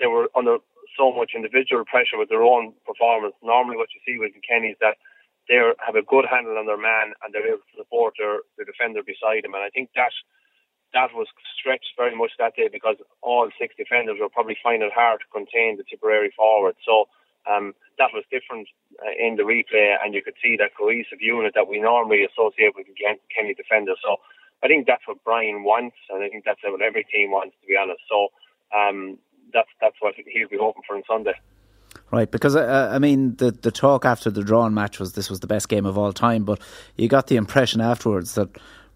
they 0.00 0.08
were 0.08 0.28
under 0.34 0.58
so 0.98 1.12
much 1.12 1.32
individual 1.36 1.84
pressure 1.84 2.18
with 2.18 2.28
their 2.28 2.42
own 2.42 2.72
performance. 2.84 3.34
Normally, 3.42 3.76
what 3.76 3.94
you 3.94 4.00
see 4.02 4.18
with 4.18 4.32
Kenny 4.42 4.74
is 4.74 4.80
that 4.80 4.96
they 5.48 5.56
have 5.56 5.94
a 5.94 6.02
good 6.02 6.26
handle 6.26 6.58
on 6.58 6.66
their 6.66 6.80
man 6.80 7.12
and 7.22 7.32
they're 7.32 7.46
able 7.46 7.62
to 7.62 7.78
support 7.78 8.14
their, 8.18 8.40
the 8.58 8.64
defender 8.64 9.02
beside 9.02 9.44
them. 9.44 9.54
And 9.54 9.62
I 9.62 9.70
think 9.70 9.90
that 9.94 10.12
that 10.92 11.14
was 11.14 11.28
stretched 11.58 11.94
very 11.96 12.16
much 12.16 12.32
that 12.38 12.56
day 12.56 12.68
because 12.70 12.96
all 13.22 13.48
six 13.58 13.74
defenders 13.76 14.18
were 14.20 14.28
probably 14.28 14.58
finding 14.62 14.88
it 14.88 14.94
hard 14.94 15.20
to 15.20 15.28
contain 15.30 15.76
the 15.76 15.84
Tipperary 15.84 16.32
forward. 16.34 16.74
So 16.86 17.06
um, 17.50 17.74
that 17.98 18.10
was 18.12 18.24
different 18.30 18.68
uh, 18.98 19.14
in 19.14 19.36
the 19.36 19.46
replay, 19.46 19.96
and 20.02 20.14
you 20.14 20.22
could 20.22 20.38
see 20.42 20.56
that 20.58 20.76
cohesive 20.76 21.20
unit 21.20 21.52
that 21.54 21.68
we 21.68 21.80
normally 21.80 22.26
associate 22.26 22.74
with 22.74 22.86
Kenny 22.98 23.54
defenders. 23.54 23.98
So 24.02 24.16
I 24.62 24.68
think 24.68 24.86
that's 24.86 25.06
what 25.06 25.22
Brian 25.24 25.62
wants, 25.64 25.96
and 26.10 26.22
I 26.22 26.28
think 26.28 26.44
that's 26.44 26.60
what 26.62 26.82
every 26.82 27.04
team 27.04 27.30
wants, 27.30 27.56
to 27.60 27.66
be 27.66 27.76
honest. 27.76 28.02
So 28.10 28.28
um, 28.76 29.18
that's 29.52 29.68
that's 29.80 29.96
what 30.00 30.14
he'll 30.16 30.48
be 30.48 30.58
hoping 30.58 30.82
for 30.86 30.96
on 30.96 31.02
Sunday. 31.06 31.34
Right, 32.12 32.30
because 32.30 32.56
uh, 32.56 32.90
I 32.92 32.98
mean, 32.98 33.36
the 33.36 33.50
the 33.50 33.70
talk 33.70 34.04
after 34.04 34.30
the 34.30 34.42
drawn 34.42 34.74
match 34.74 34.98
was 34.98 35.12
this 35.12 35.30
was 35.30 35.40
the 35.40 35.46
best 35.46 35.68
game 35.68 35.86
of 35.86 35.96
all 35.96 36.12
time, 36.12 36.44
but 36.44 36.60
you 36.96 37.08
got 37.08 37.28
the 37.28 37.36
impression 37.36 37.80
afterwards 37.80 38.34
that 38.34 38.48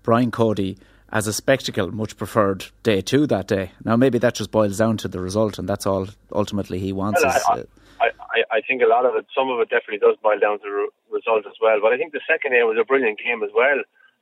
Brian 0.02 0.30
Cody, 0.30 0.78
as 1.10 1.26
a 1.26 1.32
spectacle, 1.32 1.90
much 1.92 2.16
preferred 2.16 2.66
day 2.82 3.00
two 3.00 3.26
that 3.28 3.46
day. 3.46 3.72
Now, 3.84 3.96
maybe 3.96 4.18
that 4.18 4.34
just 4.34 4.50
boils 4.50 4.78
down 4.78 4.96
to 4.98 5.08
the 5.08 5.20
result, 5.20 5.58
and 5.58 5.68
that's 5.68 5.86
all 5.86 6.08
ultimately 6.32 6.78
he 6.78 6.92
wants. 6.92 7.22
Well, 7.22 7.36
is, 7.58 7.66
I, 8.00 8.06
I, 8.06 8.42
I 8.50 8.60
think 8.66 8.82
a 8.82 8.86
lot 8.86 9.06
of 9.06 9.14
it, 9.14 9.26
some 9.36 9.48
of 9.48 9.60
it 9.60 9.70
definitely 9.70 9.98
does 9.98 10.16
boil 10.22 10.38
down 10.38 10.58
to 10.58 10.64
the 10.64 10.70
re- 10.70 10.90
result 11.10 11.46
as 11.46 11.54
well. 11.62 11.78
But 11.80 11.92
I 11.92 11.96
think 11.96 12.12
the 12.12 12.20
second 12.28 12.52
day 12.52 12.62
was 12.64 12.76
a 12.80 12.84
brilliant 12.84 13.18
game 13.18 13.42
as 13.42 13.50
well. 13.54 13.78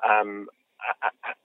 Um, 0.09 0.49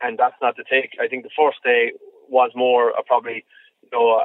and 0.02 0.18
that's 0.18 0.36
not 0.42 0.56
to 0.58 0.64
take. 0.70 0.98
I 1.02 1.08
think 1.08 1.24
the 1.24 1.30
first 1.38 1.64
day 1.64 1.94
was 2.30 2.52
more 2.56 2.90
a 2.92 3.04
probably, 3.04 3.46
you 3.84 3.90
know, 3.92 4.24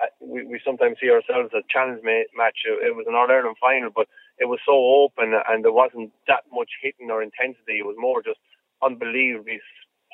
I, 0.00 0.08
we, 0.20 0.44
we 0.46 0.60
sometimes 0.64 0.98
see 1.00 1.10
ourselves 1.10 1.52
a 1.54 1.62
challenge 1.68 2.00
ma- 2.02 2.30
match. 2.36 2.64
It 2.64 2.94
was 2.96 3.06
an 3.08 3.14
All 3.14 3.30
Ireland 3.30 3.56
final, 3.60 3.90
but 3.94 4.08
it 4.38 4.46
was 4.46 4.58
so 4.66 4.74
open 4.74 5.34
and 5.34 5.64
there 5.64 5.72
wasn't 5.72 6.12
that 6.26 6.44
much 6.52 6.70
hitting 6.82 7.10
or 7.10 7.22
intensity. 7.22 7.78
It 7.78 7.86
was 7.86 7.96
more 7.98 8.22
just 8.22 8.38
unbelievably 8.82 9.60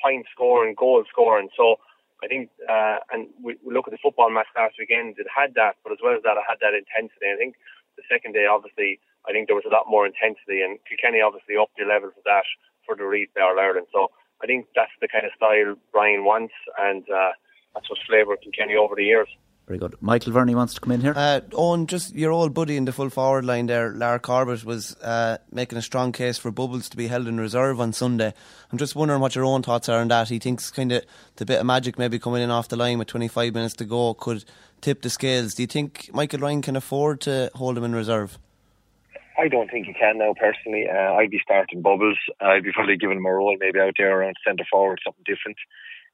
point 0.03 0.25
scoring, 0.33 0.75
goal 0.77 1.03
scoring. 1.09 1.49
So 1.55 1.77
I 2.23 2.27
think, 2.27 2.49
uh, 2.69 3.01
and 3.11 3.27
we, 3.41 3.57
we 3.65 3.73
look 3.73 3.87
at 3.87 3.91
the 3.91 4.01
football 4.01 4.29
match 4.29 4.49
last 4.55 4.75
weekend, 4.77 5.17
it 5.17 5.27
had 5.29 5.53
that, 5.55 5.77
but 5.83 5.91
as 5.91 5.99
well 6.03 6.13
as 6.13 6.23
that, 6.23 6.37
it 6.37 6.45
had 6.47 6.61
that 6.61 6.77
intensity. 6.77 7.33
I 7.33 7.37
think 7.37 7.55
the 7.97 8.05
second 8.09 8.33
day, 8.33 8.45
obviously, 8.45 8.99
I 9.27 9.31
think 9.31 9.47
there 9.47 9.57
was 9.57 9.65
a 9.65 9.73
lot 9.73 9.89
more 9.89 10.05
intensity, 10.05 10.61
and 10.61 10.77
Kilkenny 10.85 11.21
obviously 11.21 11.57
upped 11.57 11.77
the 11.77 11.85
level 11.85 12.09
of 12.09 12.23
that 12.25 12.45
for 12.85 12.95
the 12.95 13.05
Reed 13.05 13.29
All 13.37 13.57
Ireland. 13.57 13.87
So 13.93 14.09
I 14.41 14.45
think 14.45 14.65
that's 14.75 14.93
the 15.01 15.07
kind 15.07 15.25
of 15.25 15.33
style 15.37 15.77
Brian 15.91 16.25
wants, 16.25 16.53
and 16.77 17.05
uh, 17.09 17.33
that's 17.73 17.89
what's 17.89 18.01
flavoured 18.05 18.41
Kilkenny 18.41 18.75
over 18.75 18.95
the 18.95 19.05
years. 19.05 19.29
Very 19.67 19.79
good. 19.79 19.95
Michael 20.01 20.33
Verney 20.33 20.53
wants 20.53 20.73
to 20.73 20.81
come 20.81 20.91
in 20.91 21.01
here. 21.01 21.13
Uh, 21.15 21.39
Owen, 21.53 21.87
just 21.87 22.13
your 22.13 22.31
old 22.31 22.53
buddy 22.53 22.75
in 22.75 22.85
the 22.85 22.91
full 22.91 23.09
forward 23.09 23.45
line 23.45 23.67
there, 23.67 23.93
Lar 23.93 24.19
Corbett, 24.19 24.65
was 24.65 24.95
uh, 24.97 25.37
making 25.51 25.77
a 25.77 25.81
strong 25.81 26.11
case 26.11 26.37
for 26.37 26.51
Bubbles 26.51 26.89
to 26.89 26.97
be 26.97 27.07
held 27.07 27.27
in 27.27 27.39
reserve 27.39 27.79
on 27.79 27.93
Sunday. 27.93 28.33
I'm 28.71 28.77
just 28.77 28.95
wondering 28.95 29.21
what 29.21 29.35
your 29.35 29.45
own 29.45 29.61
thoughts 29.61 29.87
are 29.87 30.01
on 30.01 30.09
that. 30.09 30.29
He 30.29 30.39
thinks 30.39 30.71
kind 30.71 30.91
of 30.91 31.05
the 31.37 31.45
bit 31.45 31.59
of 31.59 31.65
magic 31.65 31.97
maybe 31.97 32.19
coming 32.19 32.41
in 32.41 32.51
off 32.51 32.67
the 32.67 32.75
line 32.75 32.97
with 32.97 33.07
25 33.07 33.53
minutes 33.53 33.75
to 33.75 33.85
go 33.85 34.13
could 34.13 34.43
tip 34.81 35.03
the 35.03 35.09
scales. 35.09 35.53
Do 35.53 35.63
you 35.63 35.67
think 35.67 36.09
Michael 36.11 36.39
Ryan 36.39 36.61
can 36.61 36.75
afford 36.75 37.21
to 37.21 37.49
hold 37.53 37.77
him 37.77 37.83
in 37.83 37.93
reserve? 37.93 38.39
I 39.37 39.47
don't 39.47 39.71
think 39.71 39.87
he 39.87 39.93
can 39.93 40.17
now, 40.17 40.33
personally. 40.37 40.87
Uh, 40.89 41.13
I'd 41.13 41.31
be 41.31 41.39
starting 41.41 41.81
Bubbles. 41.81 42.17
I'd 42.41 42.63
be 42.63 42.71
probably 42.73 42.97
giving 42.97 43.17
him 43.17 43.25
a 43.25 43.31
role 43.31 43.55
maybe 43.59 43.79
out 43.79 43.93
there 43.97 44.19
around 44.19 44.35
centre 44.45 44.65
forward, 44.69 44.99
something 45.03 45.23
different. 45.25 45.57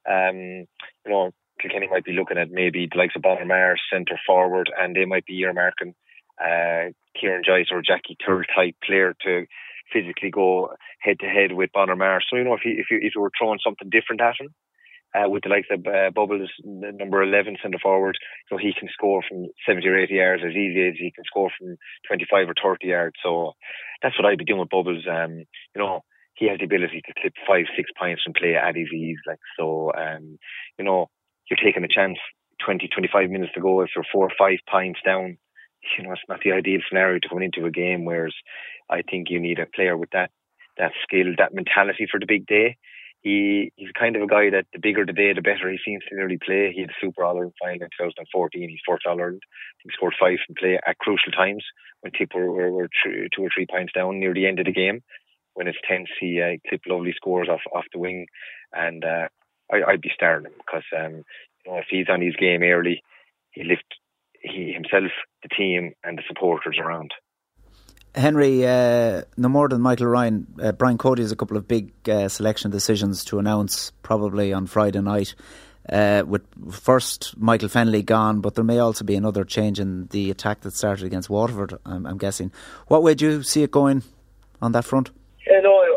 Um, 0.08 0.66
you 1.04 1.12
know, 1.12 1.32
Kilkenny 1.60 1.88
might 1.88 2.04
be 2.04 2.12
looking 2.12 2.38
at 2.38 2.50
maybe 2.50 2.88
the 2.90 2.98
likes 2.98 3.14
of 3.16 3.22
Bonner 3.22 3.44
Maher 3.44 3.76
centre 3.92 4.18
forward, 4.26 4.70
and 4.78 4.94
they 4.94 5.04
might 5.04 5.26
be 5.26 5.40
earmarking 5.42 5.94
uh, 6.40 6.92
Kieran 7.18 7.42
Joyce 7.44 7.68
or 7.70 7.82
Jackie 7.82 8.16
Tyrrell 8.24 8.44
type 8.54 8.76
player 8.84 9.14
to 9.24 9.46
physically 9.92 10.30
go 10.30 10.70
head 11.00 11.18
to 11.20 11.26
head 11.26 11.52
with 11.52 11.72
Bonner 11.72 11.96
Maher. 11.96 12.20
So 12.28 12.36
you 12.36 12.44
know 12.44 12.54
if 12.54 12.64
you 12.64 12.74
if 12.78 12.86
you 12.90 12.98
if 13.00 13.14
you 13.14 13.20
were 13.20 13.32
throwing 13.38 13.58
something 13.64 13.90
different 13.90 14.20
at 14.20 14.40
him. 14.40 14.54
Uh, 15.14 15.26
with 15.26 15.42
the 15.42 15.48
likes 15.48 15.68
of 15.70 15.80
uh, 15.86 16.10
Bubbles, 16.14 16.50
number 16.62 17.22
11 17.22 17.56
centre 17.62 17.78
forward, 17.82 18.18
so 18.46 18.58
he 18.58 18.74
can 18.78 18.90
score 18.92 19.22
from 19.26 19.46
70 19.66 19.88
or 19.88 19.98
80 19.98 20.12
yards 20.14 20.42
as 20.44 20.52
easy 20.52 20.86
as 20.86 20.96
he 20.98 21.10
can 21.10 21.24
score 21.24 21.48
from 21.58 21.78
25 22.06 22.50
or 22.50 22.54
30 22.62 22.86
yards. 22.86 23.16
So 23.22 23.52
that's 24.02 24.18
what 24.18 24.26
I'd 24.26 24.36
be 24.36 24.44
doing 24.44 24.60
with 24.60 24.68
Bubbles. 24.68 25.06
Um, 25.10 25.44
you 25.74 25.78
know, 25.80 26.02
he 26.34 26.46
has 26.48 26.58
the 26.58 26.66
ability 26.66 27.02
to 27.06 27.14
clip 27.20 27.32
five, 27.46 27.64
six 27.74 27.90
points 27.98 28.22
and 28.26 28.34
play 28.34 28.54
at 28.54 28.76
his 28.76 28.92
ease. 28.92 29.18
Like 29.26 29.40
so, 29.58 29.92
um, 29.96 30.38
you 30.78 30.84
know, 30.84 31.08
you're 31.48 31.62
taking 31.62 31.84
a 31.84 31.88
chance 31.88 32.18
20, 32.64 32.88
25 32.88 33.30
minutes 33.30 33.52
to 33.54 33.60
go 33.60 33.80
if 33.82 33.90
you're 33.94 34.04
four 34.12 34.26
or 34.26 34.32
five 34.38 34.58
pints 34.70 35.00
down. 35.04 35.38
You 35.96 36.04
know, 36.04 36.12
it's 36.12 36.22
not 36.28 36.40
the 36.44 36.52
ideal 36.52 36.80
scenario 36.88 37.18
to 37.20 37.28
come 37.28 37.42
into 37.42 37.64
a 37.64 37.70
game. 37.70 38.04
Whereas 38.04 38.34
I 38.90 39.02
think 39.02 39.30
you 39.30 39.40
need 39.40 39.58
a 39.58 39.66
player 39.66 39.96
with 39.96 40.10
that 40.10 40.30
that 40.76 40.92
skill, 41.02 41.34
that 41.38 41.54
mentality 41.54 42.06
for 42.10 42.20
the 42.20 42.26
big 42.26 42.46
day. 42.46 42.76
He 43.20 43.72
he's 43.76 43.90
kind 43.98 44.14
of 44.16 44.22
a 44.22 44.26
guy 44.26 44.50
that 44.50 44.66
the 44.72 44.78
bigger 44.78 45.04
the 45.04 45.12
day, 45.12 45.32
the 45.32 45.42
better 45.42 45.70
he 45.70 45.78
seems 45.84 46.04
to 46.08 46.16
nearly 46.16 46.38
play. 46.38 46.72
He 46.74 46.82
had 46.82 46.90
a 46.90 47.00
Super 47.00 47.24
All 47.24 47.36
Ireland 47.36 47.54
final 47.60 47.82
in 47.82 47.90
2014. 47.98 48.68
He's 48.68 48.78
fourth 48.86 49.00
All 49.06 49.20
Ireland. 49.20 49.42
He 49.82 49.90
scored 49.92 50.14
five 50.18 50.38
from 50.46 50.54
play 50.58 50.78
at 50.86 50.98
crucial 50.98 51.32
times 51.32 51.64
when 52.00 52.12
people 52.12 52.40
were, 52.40 52.52
were, 52.52 52.70
were 52.70 52.88
two 53.04 53.42
or 53.42 53.50
three 53.54 53.66
pints 53.66 53.92
down 53.92 54.20
near 54.20 54.34
the 54.34 54.46
end 54.46 54.60
of 54.60 54.66
the 54.66 54.72
game. 54.72 55.02
When 55.54 55.66
it's 55.66 55.78
tense, 55.88 56.08
he 56.20 56.40
uh, 56.40 56.58
clipped 56.68 56.88
lovely 56.88 57.12
scores 57.16 57.48
off 57.48 57.62
off 57.74 57.84
the 57.92 57.98
wing, 57.98 58.26
and 58.72 59.04
uh, 59.04 59.28
I, 59.72 59.82
I'd 59.92 60.00
be 60.00 60.10
starting 60.14 60.46
him 60.46 60.58
because 60.58 60.84
um, 60.96 61.24
you 61.64 61.72
know, 61.72 61.78
if 61.78 61.86
he's 61.90 62.08
on 62.08 62.20
his 62.20 62.36
game 62.36 62.62
early, 62.62 63.02
he 63.50 63.64
lift 63.64 63.84
he 64.40 64.72
himself, 64.72 65.10
the 65.42 65.48
team, 65.48 65.94
and 66.04 66.18
the 66.18 66.22
supporters 66.28 66.78
around. 66.78 67.12
Henry, 68.14 68.66
uh, 68.66 69.22
no 69.36 69.48
more 69.48 69.68
than 69.68 69.80
Michael 69.80 70.06
Ryan, 70.06 70.46
uh, 70.62 70.72
Brian 70.72 70.98
Cody 70.98 71.22
has 71.22 71.32
a 71.32 71.36
couple 71.36 71.56
of 71.56 71.68
big 71.68 71.92
uh, 72.08 72.28
selection 72.28 72.70
decisions 72.70 73.24
to 73.26 73.38
announce 73.38 73.92
probably 74.02 74.52
on 74.52 74.66
Friday 74.66 75.00
night. 75.00 75.34
Uh, 75.88 76.22
with 76.26 76.42
first 76.70 77.34
Michael 77.38 77.70
Fennelly 77.70 78.04
gone, 78.04 78.42
but 78.42 78.54
there 78.54 78.64
may 78.64 78.78
also 78.78 79.06
be 79.06 79.14
another 79.14 79.42
change 79.42 79.80
in 79.80 80.06
the 80.08 80.30
attack 80.30 80.60
that 80.60 80.74
started 80.74 81.06
against 81.06 81.30
Waterford. 81.30 81.78
I'm, 81.86 82.04
I'm 82.04 82.18
guessing. 82.18 82.52
What 82.88 83.02
way 83.02 83.14
do 83.14 83.24
you 83.24 83.42
see 83.42 83.62
it 83.62 83.70
going 83.70 84.02
on 84.60 84.72
that 84.72 84.84
front? 84.84 85.10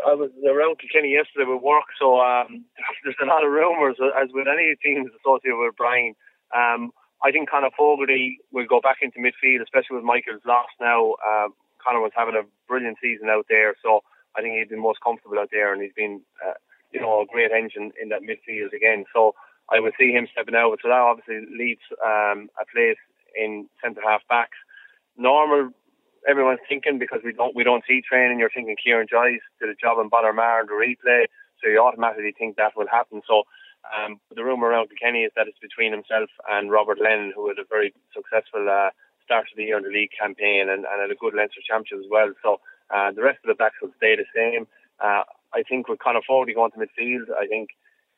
I, 0.06 0.14
was 0.14 0.30
around 0.44 0.78
Kilkenny 0.78 1.12
yesterday 1.12 1.46
with 1.46 1.62
work, 1.62 1.86
so 1.98 2.20
um, 2.20 2.64
there's 3.04 3.16
a 3.22 3.26
lot 3.26 3.44
of 3.44 3.50
rumours, 3.50 3.96
as 4.00 4.28
with 4.32 4.46
any 4.48 4.74
teams 4.82 5.10
associated 5.20 5.58
with 5.58 5.76
Brian. 5.76 6.14
Um, 6.54 6.92
I 7.22 7.30
think 7.30 7.48
Conor 7.48 7.70
Fogarty 7.76 8.38
will 8.50 8.66
go 8.66 8.80
back 8.80 8.98
into 9.00 9.18
midfield, 9.18 9.62
especially 9.62 9.96
with 9.96 10.04
Michael's 10.04 10.42
loss 10.44 10.68
now. 10.80 11.14
Uh, 11.22 11.48
Conor 11.78 12.00
was 12.00 12.12
having 12.14 12.34
a 12.34 12.46
brilliant 12.66 12.98
season 13.02 13.28
out 13.28 13.46
there, 13.48 13.74
so 13.82 14.02
I 14.36 14.42
think 14.42 14.58
he's 14.58 14.68
been 14.68 14.82
most 14.82 15.00
comfortable 15.02 15.38
out 15.38 15.50
there, 15.50 15.72
and 15.72 15.82
he's 15.82 15.94
been, 15.94 16.20
uh, 16.44 16.54
you 16.90 17.00
know, 17.00 17.22
a 17.22 17.26
great 17.26 17.52
engine 17.52 17.92
in 18.00 18.08
that 18.10 18.22
midfield 18.22 18.72
again. 18.74 19.04
So 19.12 19.34
I 19.70 19.80
would 19.80 19.94
see 19.98 20.12
him 20.12 20.26
stepping 20.32 20.54
out. 20.54 20.78
So 20.82 20.88
that 20.88 20.98
obviously 20.98 21.46
leaves 21.46 21.82
um, 22.04 22.50
a 22.60 22.66
place 22.72 22.98
in 23.36 23.68
centre 23.82 24.02
half 24.04 24.22
backs. 24.28 24.58
Normal 25.16 25.70
everyone's 26.28 26.60
thinking 26.68 26.98
because 26.98 27.20
we 27.24 27.32
don't 27.32 27.54
we 27.54 27.64
don't 27.64 27.84
see 27.86 28.02
training. 28.02 28.38
You're 28.38 28.54
thinking 28.54 28.76
Kieran 28.82 29.06
Joyce 29.10 29.44
did 29.60 29.68
a 29.68 29.74
job 29.74 29.98
in 29.98 30.06
in 30.06 30.10
the 30.10 30.72
replay, 30.72 31.24
so 31.60 31.68
you 31.68 31.80
automatically 31.80 32.34
think 32.36 32.56
that 32.56 32.76
will 32.76 32.88
happen. 32.90 33.22
So 33.26 33.44
um, 33.90 34.20
the 34.34 34.44
rumor 34.44 34.68
around 34.68 34.88
Kilkenny 34.88 35.24
is 35.24 35.32
that 35.36 35.48
it's 35.48 35.58
between 35.58 35.92
himself 35.92 36.30
and 36.48 36.70
Robert 36.70 36.98
Lennon, 37.00 37.32
who 37.34 37.48
had 37.48 37.58
a 37.58 37.66
very 37.68 37.92
successful 38.14 38.68
uh, 38.68 38.90
start 39.24 39.46
of 39.50 39.56
the 39.56 39.64
year 39.64 39.78
in 39.78 39.84
the 39.84 39.90
league 39.90 40.14
campaign 40.18 40.68
and, 40.68 40.84
and 40.86 41.00
had 41.00 41.10
a 41.10 41.18
good 41.18 41.34
Leinster 41.34 41.60
championship 41.66 42.04
as 42.04 42.10
well. 42.10 42.30
So 42.42 42.60
uh, 42.94 43.10
the 43.12 43.22
rest 43.22 43.38
of 43.44 43.48
the 43.48 43.58
backs 43.58 43.76
will 43.82 43.94
stay 43.96 44.14
the 44.16 44.26
same. 44.34 44.66
Uh, 45.02 45.22
I 45.52 45.62
think 45.62 45.88
with 45.88 45.98
Conor 45.98 46.22
Fogarty 46.26 46.54
going 46.54 46.70
to 46.72 46.78
midfield, 46.78 47.34
I 47.34 47.46
think 47.46 47.70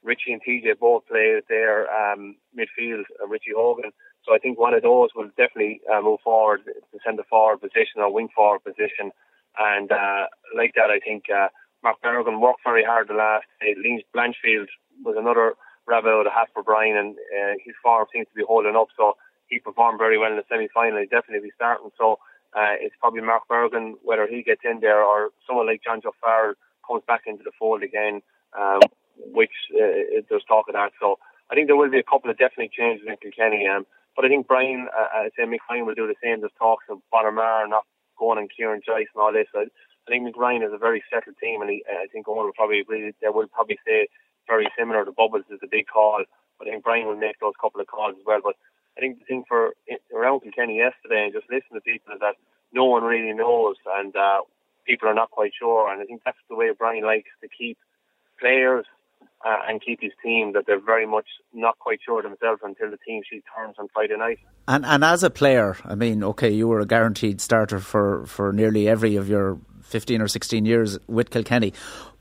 Richie 0.02 0.32
and 0.32 0.42
TJ 0.42 0.78
both 0.78 1.06
play 1.06 1.40
their 1.48 1.88
um, 1.88 2.36
midfield. 2.56 3.04
Uh, 3.22 3.26
Richie 3.26 3.56
Hogan 3.56 3.90
so 4.26 4.34
I 4.34 4.38
think 4.38 4.58
one 4.58 4.74
of 4.74 4.82
those 4.82 5.10
will 5.14 5.28
definitely 5.36 5.80
uh, 5.92 6.00
move 6.00 6.20
forward 6.24 6.62
to 6.64 6.98
centre 7.04 7.24
forward 7.28 7.60
position 7.60 8.00
or 8.00 8.12
wing 8.12 8.28
forward 8.34 8.64
position. 8.64 9.12
And 9.58 9.92
uh, 9.92 10.26
like 10.56 10.72
that, 10.74 10.90
I 10.90 10.98
think 10.98 11.24
uh, 11.30 11.48
Mark 11.82 12.00
Berrigan 12.02 12.40
worked 12.40 12.64
very 12.64 12.84
hard 12.84 13.08
the 13.08 13.14
last 13.14 13.46
day. 13.60 13.74
Liam 13.74 14.00
Blanchfield 14.14 14.68
was 15.04 15.16
another 15.18 15.54
rabbit 15.86 16.10
out 16.10 16.26
of 16.26 16.32
hat 16.32 16.48
for 16.54 16.62
Brian, 16.62 16.96
and 16.96 17.14
uh, 17.14 17.54
his 17.64 17.74
form 17.82 18.06
seems 18.12 18.26
to 18.28 18.34
be 18.34 18.44
holding 18.46 18.76
up. 18.76 18.88
So 18.96 19.16
he 19.48 19.58
performed 19.58 19.98
very 19.98 20.18
well 20.18 20.30
in 20.30 20.36
the 20.36 20.44
semi 20.48 20.68
final. 20.72 20.98
He'll 20.98 21.20
definitely 21.20 21.48
be 21.48 21.54
starting. 21.54 21.90
So 21.98 22.18
uh, 22.56 22.80
it's 22.80 22.96
probably 22.98 23.20
Mark 23.20 23.42
Berrigan, 23.50 23.94
whether 24.02 24.26
he 24.26 24.42
gets 24.42 24.62
in 24.64 24.80
there 24.80 25.02
or 25.04 25.30
someone 25.46 25.66
like 25.66 25.82
John 25.84 26.00
Joe 26.00 26.14
Farrell 26.20 26.54
comes 26.86 27.02
back 27.06 27.22
into 27.26 27.42
the 27.44 27.52
fold 27.58 27.82
again, 27.82 28.22
um, 28.58 28.80
which 29.16 29.52
uh, 29.74 30.22
there's 30.28 30.44
talk 30.48 30.68
of 30.68 30.74
that. 30.74 30.92
So 31.00 31.18
I 31.50 31.54
think 31.54 31.66
there 31.66 31.76
will 31.76 31.90
be 31.90 31.98
a 31.98 32.10
couple 32.10 32.30
of 32.30 32.38
definite 32.38 32.72
changes 32.72 33.06
in 33.06 33.16
Kilkenny. 33.20 33.66
Um, 33.68 33.86
but 34.16 34.24
I 34.24 34.28
think 34.28 34.46
Brian, 34.46 34.88
uh, 34.96 35.08
I 35.12 35.30
say 35.36 35.44
Mick 35.44 35.58
will 35.68 35.94
do 35.94 36.06
the 36.06 36.14
same. 36.22 36.40
There's 36.40 36.52
talks 36.58 36.84
of 36.88 36.98
Bonner 37.10 37.32
not 37.32 37.84
going 38.18 38.38
and 38.38 38.50
Kieran 38.50 38.80
Joyce 38.86 39.08
and 39.14 39.22
all 39.22 39.32
this. 39.32 39.48
I, 39.54 39.66
I 40.06 40.10
think 40.10 40.26
Mick 40.26 40.66
is 40.66 40.72
a 40.72 40.78
very 40.78 41.02
settled 41.12 41.36
team, 41.42 41.62
and 41.62 41.70
he, 41.70 41.84
I 41.88 42.06
think 42.12 42.28
Owen 42.28 42.46
will 42.46 42.52
probably 42.52 42.80
agree. 42.80 43.12
They 43.20 43.28
will 43.28 43.48
probably 43.48 43.78
say 43.86 44.08
very 44.46 44.68
similar. 44.78 45.04
The 45.04 45.12
Bubbles 45.12 45.44
is 45.50 45.60
a 45.62 45.66
big 45.66 45.86
call, 45.86 46.22
but 46.58 46.68
I 46.68 46.72
think 46.72 46.84
Brian 46.84 47.06
will 47.06 47.16
make 47.16 47.40
those 47.40 47.54
couple 47.60 47.80
of 47.80 47.86
calls 47.86 48.14
as 48.18 48.24
well. 48.26 48.40
But 48.42 48.56
I 48.96 49.00
think 49.00 49.18
the 49.18 49.24
thing 49.24 49.44
for 49.48 49.74
around 50.14 50.40
Kilkenny 50.40 50.76
yesterday, 50.76 51.24
and 51.24 51.32
just 51.32 51.50
listening 51.50 51.80
to 51.80 51.80
people, 51.80 52.14
is 52.14 52.20
that 52.20 52.36
no 52.72 52.84
one 52.84 53.02
really 53.02 53.32
knows, 53.32 53.76
and 53.98 54.14
uh, 54.14 54.40
people 54.86 55.08
are 55.08 55.14
not 55.14 55.30
quite 55.30 55.52
sure. 55.58 55.90
And 55.90 56.00
I 56.00 56.04
think 56.04 56.22
that's 56.24 56.38
the 56.48 56.56
way 56.56 56.70
Brian 56.76 57.04
likes 57.04 57.30
to 57.40 57.48
keep 57.48 57.78
players 58.38 58.86
uh, 59.44 59.58
and 59.68 59.82
keep 59.82 60.00
his 60.00 60.12
team 60.22 60.52
that 60.54 60.64
they're 60.66 60.80
very 60.80 61.06
much 61.06 61.26
not 61.52 61.78
quite 61.78 62.00
sure 62.04 62.22
themselves 62.22 62.60
until 62.64 62.90
the 62.90 62.96
team 63.06 63.22
sheet 63.30 63.44
turns 63.54 63.76
on 63.78 63.88
Friday 63.92 64.16
night. 64.16 64.38
And 64.66 64.84
and 64.86 65.04
as 65.04 65.22
a 65.22 65.30
player, 65.30 65.76
I 65.84 65.94
mean, 65.94 66.24
okay, 66.24 66.50
you 66.50 66.68
were 66.68 66.80
a 66.80 66.86
guaranteed 66.86 67.40
starter 67.40 67.78
for, 67.78 68.26
for 68.26 68.52
nearly 68.52 68.88
every 68.88 69.16
of 69.16 69.28
your 69.28 69.58
15 69.82 70.22
or 70.22 70.28
16 70.28 70.64
years 70.64 70.98
with 71.06 71.30
Kilkenny. 71.30 71.72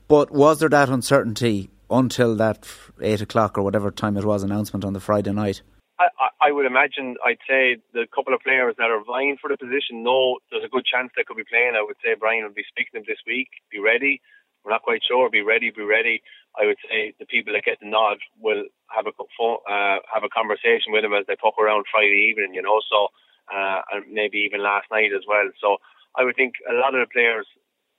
But 0.06 0.30
was 0.30 0.60
there 0.60 0.68
that 0.68 0.90
uncertainty 0.90 1.70
until 1.90 2.36
that 2.36 2.68
8 3.00 3.22
o'clock 3.22 3.56
or 3.56 3.62
whatever 3.62 3.90
time 3.90 4.16
it 4.16 4.24
was 4.24 4.42
announcement 4.42 4.84
on 4.84 4.92
the 4.92 5.00
Friday 5.00 5.32
night? 5.32 5.62
I, 5.98 6.08
I, 6.18 6.48
I 6.48 6.50
would 6.50 6.66
imagine, 6.66 7.16
I'd 7.24 7.38
say 7.48 7.78
the 7.94 8.06
couple 8.14 8.34
of 8.34 8.40
players 8.40 8.74
that 8.78 8.90
are 8.90 9.02
vying 9.04 9.36
for 9.40 9.48
the 9.48 9.56
position 9.56 10.02
know 10.02 10.38
there's 10.50 10.64
a 10.64 10.68
good 10.68 10.84
chance 10.84 11.10
they 11.16 11.24
could 11.24 11.36
be 11.36 11.44
playing. 11.48 11.72
I 11.76 11.84
would 11.86 11.96
say 12.04 12.14
Brian 12.18 12.44
will 12.44 12.52
be 12.52 12.66
speaking 12.68 12.92
to 12.92 12.98
them 13.00 13.04
this 13.06 13.22
week, 13.26 13.48
be 13.70 13.78
ready. 13.78 14.20
We're 14.64 14.72
not 14.72 14.82
quite 14.82 15.02
sure, 15.06 15.28
be 15.28 15.42
ready, 15.42 15.70
be 15.70 15.82
ready. 15.82 16.22
I 16.60 16.66
would 16.66 16.78
say 16.88 17.14
the 17.18 17.26
people 17.26 17.52
that 17.52 17.64
get 17.64 17.80
the 17.80 17.88
nod 17.90 18.18
will 18.40 18.64
have 18.88 19.06
a 19.06 19.10
uh, 19.10 19.98
have 20.12 20.24
a 20.24 20.28
conversation 20.32 20.92
with 20.92 21.04
him 21.04 21.12
as 21.12 21.26
they 21.26 21.36
talk 21.36 21.58
around 21.58 21.84
Friday 21.90 22.30
evening. 22.30 22.54
You 22.54 22.62
know, 22.62 22.80
so 22.88 23.08
uh, 23.52 23.82
and 23.92 24.04
maybe 24.10 24.38
even 24.38 24.62
last 24.62 24.86
night 24.90 25.10
as 25.14 25.22
well. 25.28 25.50
So 25.60 25.78
I 26.16 26.24
would 26.24 26.36
think 26.36 26.54
a 26.70 26.74
lot 26.74 26.94
of 26.94 27.06
the 27.06 27.12
players, 27.12 27.46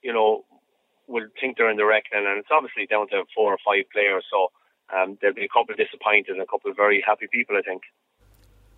you 0.01 0.13
know, 0.13 0.45
will 1.07 1.27
think 1.39 1.57
they're 1.57 1.69
in 1.69 1.77
the 1.77 1.85
reckoning, 1.85 2.25
and 2.25 2.39
it's 2.39 2.49
obviously 2.51 2.87
down 2.87 3.07
to 3.09 3.23
four 3.35 3.53
or 3.53 3.59
five 3.63 3.85
players. 3.93 4.25
So 4.31 4.49
um, 4.95 5.17
there'll 5.21 5.35
be 5.35 5.45
a 5.45 5.49
couple 5.49 5.73
of 5.73 5.77
disappointed 5.77 6.33
and 6.33 6.41
a 6.41 6.47
couple 6.47 6.71
of 6.71 6.77
very 6.77 7.03
happy 7.05 7.27
people, 7.31 7.57
I 7.57 7.61
think. 7.61 7.83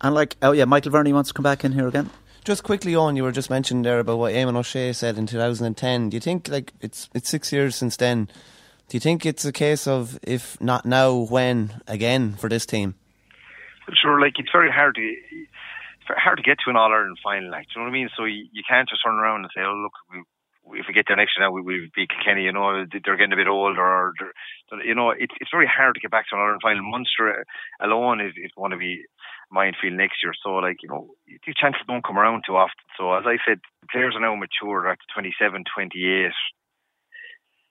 And 0.00 0.14
like, 0.14 0.36
oh 0.42 0.52
yeah, 0.52 0.64
Michael 0.64 0.92
Verney 0.92 1.12
wants 1.12 1.30
to 1.30 1.34
come 1.34 1.42
back 1.42 1.64
in 1.64 1.72
here 1.72 1.88
again. 1.88 2.10
Just 2.44 2.62
quickly 2.62 2.94
on, 2.94 3.16
you 3.16 3.22
were 3.22 3.32
just 3.32 3.50
mentioning 3.50 3.82
there 3.82 3.98
about 3.98 4.18
what 4.18 4.32
Eamon 4.32 4.56
O'Shea 4.56 4.92
said 4.92 5.18
in 5.18 5.26
2010. 5.26 6.08
Do 6.08 6.16
you 6.16 6.20
think 6.20 6.48
like 6.48 6.72
it's 6.80 7.08
it's 7.14 7.28
six 7.28 7.52
years 7.52 7.76
since 7.76 7.96
then? 7.96 8.28
Do 8.88 8.96
you 8.96 9.00
think 9.00 9.26
it's 9.26 9.44
a 9.44 9.52
case 9.52 9.86
of 9.86 10.18
if 10.22 10.58
not 10.60 10.86
now, 10.86 11.12
when 11.14 11.82
again 11.86 12.34
for 12.34 12.48
this 12.48 12.64
team? 12.64 12.94
Sure, 14.00 14.20
like 14.20 14.38
it's 14.38 14.50
very 14.52 14.70
hard 14.70 14.94
to 14.94 15.14
hard 16.16 16.38
to 16.38 16.42
get 16.42 16.58
to 16.64 16.70
an 16.70 16.76
All 16.76 16.92
Ireland 16.92 17.18
final. 17.22 17.50
Like, 17.50 17.66
do 17.66 17.76
you 17.76 17.80
know 17.80 17.90
what 17.90 17.96
I 17.96 18.00
mean? 18.00 18.08
So 18.16 18.24
you, 18.24 18.46
you 18.52 18.62
can't 18.68 18.88
just 18.88 19.02
turn 19.04 19.16
around 19.16 19.42
and 19.42 19.50
say, 19.54 19.62
"Oh, 19.62 19.74
look, 19.74 19.92
we, 20.64 20.80
if 20.80 20.86
we 20.88 20.94
get 20.94 21.04
there 21.06 21.16
next 21.16 21.36
year, 21.36 21.46
now 21.46 21.52
we 21.52 21.60
will 21.60 21.86
beat 21.94 22.10
Kenny." 22.24 22.44
You 22.44 22.52
know, 22.52 22.84
they're 22.90 23.16
getting 23.16 23.32
a 23.32 23.36
bit 23.36 23.48
older, 23.48 23.80
or 23.80 24.14
you 24.84 24.94
know, 24.94 25.10
it's 25.10 25.34
it's 25.40 25.50
very 25.50 25.68
hard 25.68 25.94
to 25.94 26.00
get 26.00 26.10
back 26.10 26.28
to 26.28 26.36
an 26.36 26.40
All 26.40 26.46
Ireland 26.46 26.62
final. 26.62 26.90
Munster 26.90 27.44
alone 27.80 28.20
is, 28.20 28.32
is 28.36 28.52
going 28.56 28.72
to 28.72 28.78
be 28.78 29.04
minefield 29.50 29.94
next 29.94 30.22
year. 30.22 30.32
So, 30.42 30.50
like, 30.60 30.82
you 30.82 30.88
know, 30.88 31.08
these 31.26 31.54
chances 31.56 31.82
don't 31.86 32.04
come 32.04 32.18
around 32.18 32.44
too 32.46 32.56
often. 32.56 32.84
So, 32.98 33.12
as 33.14 33.24
I 33.26 33.36
said, 33.46 33.60
players 33.90 34.14
are 34.16 34.20
now 34.20 34.36
mature 34.36 34.88
at 34.88 34.98
27, 35.14 35.64
28, 35.74 36.32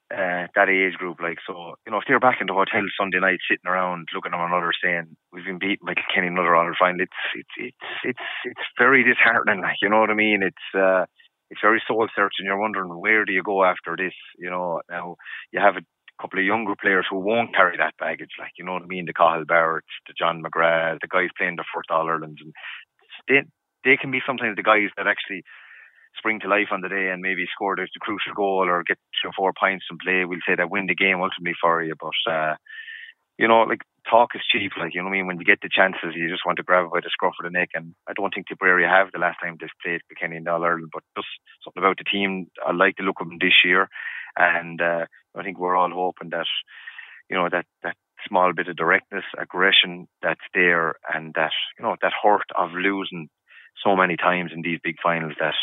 uh, 0.09 0.47
that 0.55 0.69
age 0.69 0.97
group. 0.97 1.19
Like, 1.21 1.39
so, 1.45 1.75
you 1.85 1.91
know, 1.91 1.99
if 1.99 2.05
they're 2.07 2.19
back 2.19 2.39
in 2.39 2.47
the 2.47 2.53
hotel 2.53 2.83
Sunday 2.97 3.19
night 3.19 3.39
sitting 3.49 3.67
around 3.67 4.07
looking 4.13 4.33
at 4.33 4.39
one 4.39 4.51
another 4.51 4.71
saying, 4.83 5.15
we've 5.31 5.45
been 5.45 5.59
beaten 5.59 5.85
by 5.85 5.95
Kenny 6.13 6.27
another 6.27 6.55
All 6.55 6.71
final, 6.79 7.01
it's, 7.01 7.21
it's, 7.35 7.55
it's, 7.57 7.87
it's, 8.03 8.27
it's 8.45 8.67
very 8.77 9.03
disheartening. 9.03 9.61
Like, 9.61 9.77
you 9.81 9.89
know 9.89 9.99
what 9.99 10.09
I 10.11 10.15
mean? 10.15 10.43
It's, 10.43 10.67
uh, 10.77 11.05
it's 11.49 11.61
very 11.61 11.81
soul 11.87 12.07
searching. 12.15 12.45
You're 12.45 12.59
wondering 12.59 12.89
where 12.89 13.25
do 13.25 13.33
you 13.33 13.43
go 13.43 13.63
after 13.63 13.95
this? 13.97 14.13
You 14.37 14.49
know, 14.49 14.81
now 14.89 15.15
you 15.51 15.59
have 15.59 15.77
a 15.77 15.81
couple 16.21 16.39
of 16.39 16.45
younger 16.45 16.75
players 16.79 17.05
who 17.09 17.19
won't 17.19 17.55
carry 17.55 17.77
that 17.77 17.97
baggage, 17.99 18.35
like 18.39 18.51
you 18.57 18.65
know 18.65 18.73
what 18.73 18.83
I 18.83 18.87
mean, 18.87 19.05
the 19.05 19.13
Cathal 19.13 19.45
Barrett, 19.45 19.85
the 20.07 20.13
John 20.17 20.43
McGrath, 20.43 20.99
the 21.01 21.07
guys 21.07 21.29
playing 21.37 21.57
the 21.57 21.65
first 21.73 21.91
All 21.91 22.07
Ireland, 22.07 22.39
and 22.41 22.53
they 23.27 23.43
they 23.83 23.97
can 23.97 24.11
be 24.11 24.21
sometimes 24.25 24.55
the 24.55 24.63
guys 24.63 24.89
that 24.97 25.07
actually 25.07 25.43
spring 26.17 26.39
to 26.41 26.47
life 26.47 26.69
on 26.71 26.81
the 26.81 26.89
day 26.89 27.09
and 27.09 27.21
maybe 27.21 27.45
score 27.53 27.75
the, 27.75 27.87
the 27.93 27.99
crucial 27.99 28.33
goal 28.33 28.65
or 28.65 28.83
get 28.83 28.97
three 29.21 29.29
or 29.29 29.33
four 29.37 29.53
points 29.53 29.85
in 29.91 29.97
play. 29.97 30.25
We'll 30.25 30.43
say 30.47 30.55
that 30.55 30.69
win 30.69 30.87
the 30.87 30.95
game 30.95 31.21
ultimately 31.21 31.53
for 31.61 31.83
you, 31.83 31.93
but 31.99 32.31
uh, 32.31 32.55
you 33.37 33.47
know, 33.47 33.61
like 33.61 33.81
talk 34.09 34.29
is 34.35 34.41
cheap. 34.51 34.71
Like 34.77 34.93
you 34.93 35.01
know 35.01 35.09
what 35.09 35.15
I 35.15 35.17
mean. 35.17 35.27
When 35.27 35.39
you 35.39 35.45
get 35.45 35.61
the 35.61 35.69
chances, 35.69 36.15
you 36.15 36.29
just 36.29 36.45
want 36.45 36.57
to 36.57 36.63
grab 36.63 36.85
it 36.85 36.91
by 36.91 37.01
the 37.01 37.09
scruff 37.11 37.35
of 37.39 37.45
the 37.45 37.53
neck. 37.53 37.69
And 37.73 37.93
I 38.07 38.13
don't 38.13 38.33
think 38.33 38.47
Tipperary 38.47 38.83
have 38.83 39.11
the 39.11 39.19
last 39.19 39.37
time 39.41 39.57
they've 39.59 39.81
played 39.83 40.01
Kilkenny 40.09 40.37
in 40.37 40.47
All 40.47 40.63
Ireland, 40.63 40.89
but 40.91 41.03
just 41.15 41.29
something 41.63 41.81
about 41.81 41.97
the 41.97 42.09
team. 42.09 42.47
I 42.65 42.73
like 42.73 42.97
the 42.97 43.03
look 43.03 43.21
of 43.21 43.27
them 43.29 43.37
this 43.39 43.61
year, 43.63 43.89
and 44.37 44.81
uh, 44.81 45.05
I 45.35 45.43
think 45.43 45.59
we're 45.59 45.75
all 45.75 45.91
hoping 45.91 46.29
that 46.29 46.47
you 47.29 47.35
know 47.35 47.49
that 47.51 47.65
that 47.83 47.95
small 48.27 48.53
bit 48.53 48.67
of 48.67 48.75
directness, 48.75 49.23
aggression 49.37 50.07
that's 50.21 50.41
there, 50.53 50.95
and 51.13 51.33
that 51.35 51.51
you 51.77 51.83
know 51.83 51.95
that 52.01 52.13
hurt 52.21 52.49
of 52.57 52.71
losing 52.73 53.29
so 53.83 53.95
many 53.95 54.15
times 54.17 54.51
in 54.53 54.61
these 54.61 54.79
big 54.83 54.95
finals 55.03 55.33
that 55.39 55.55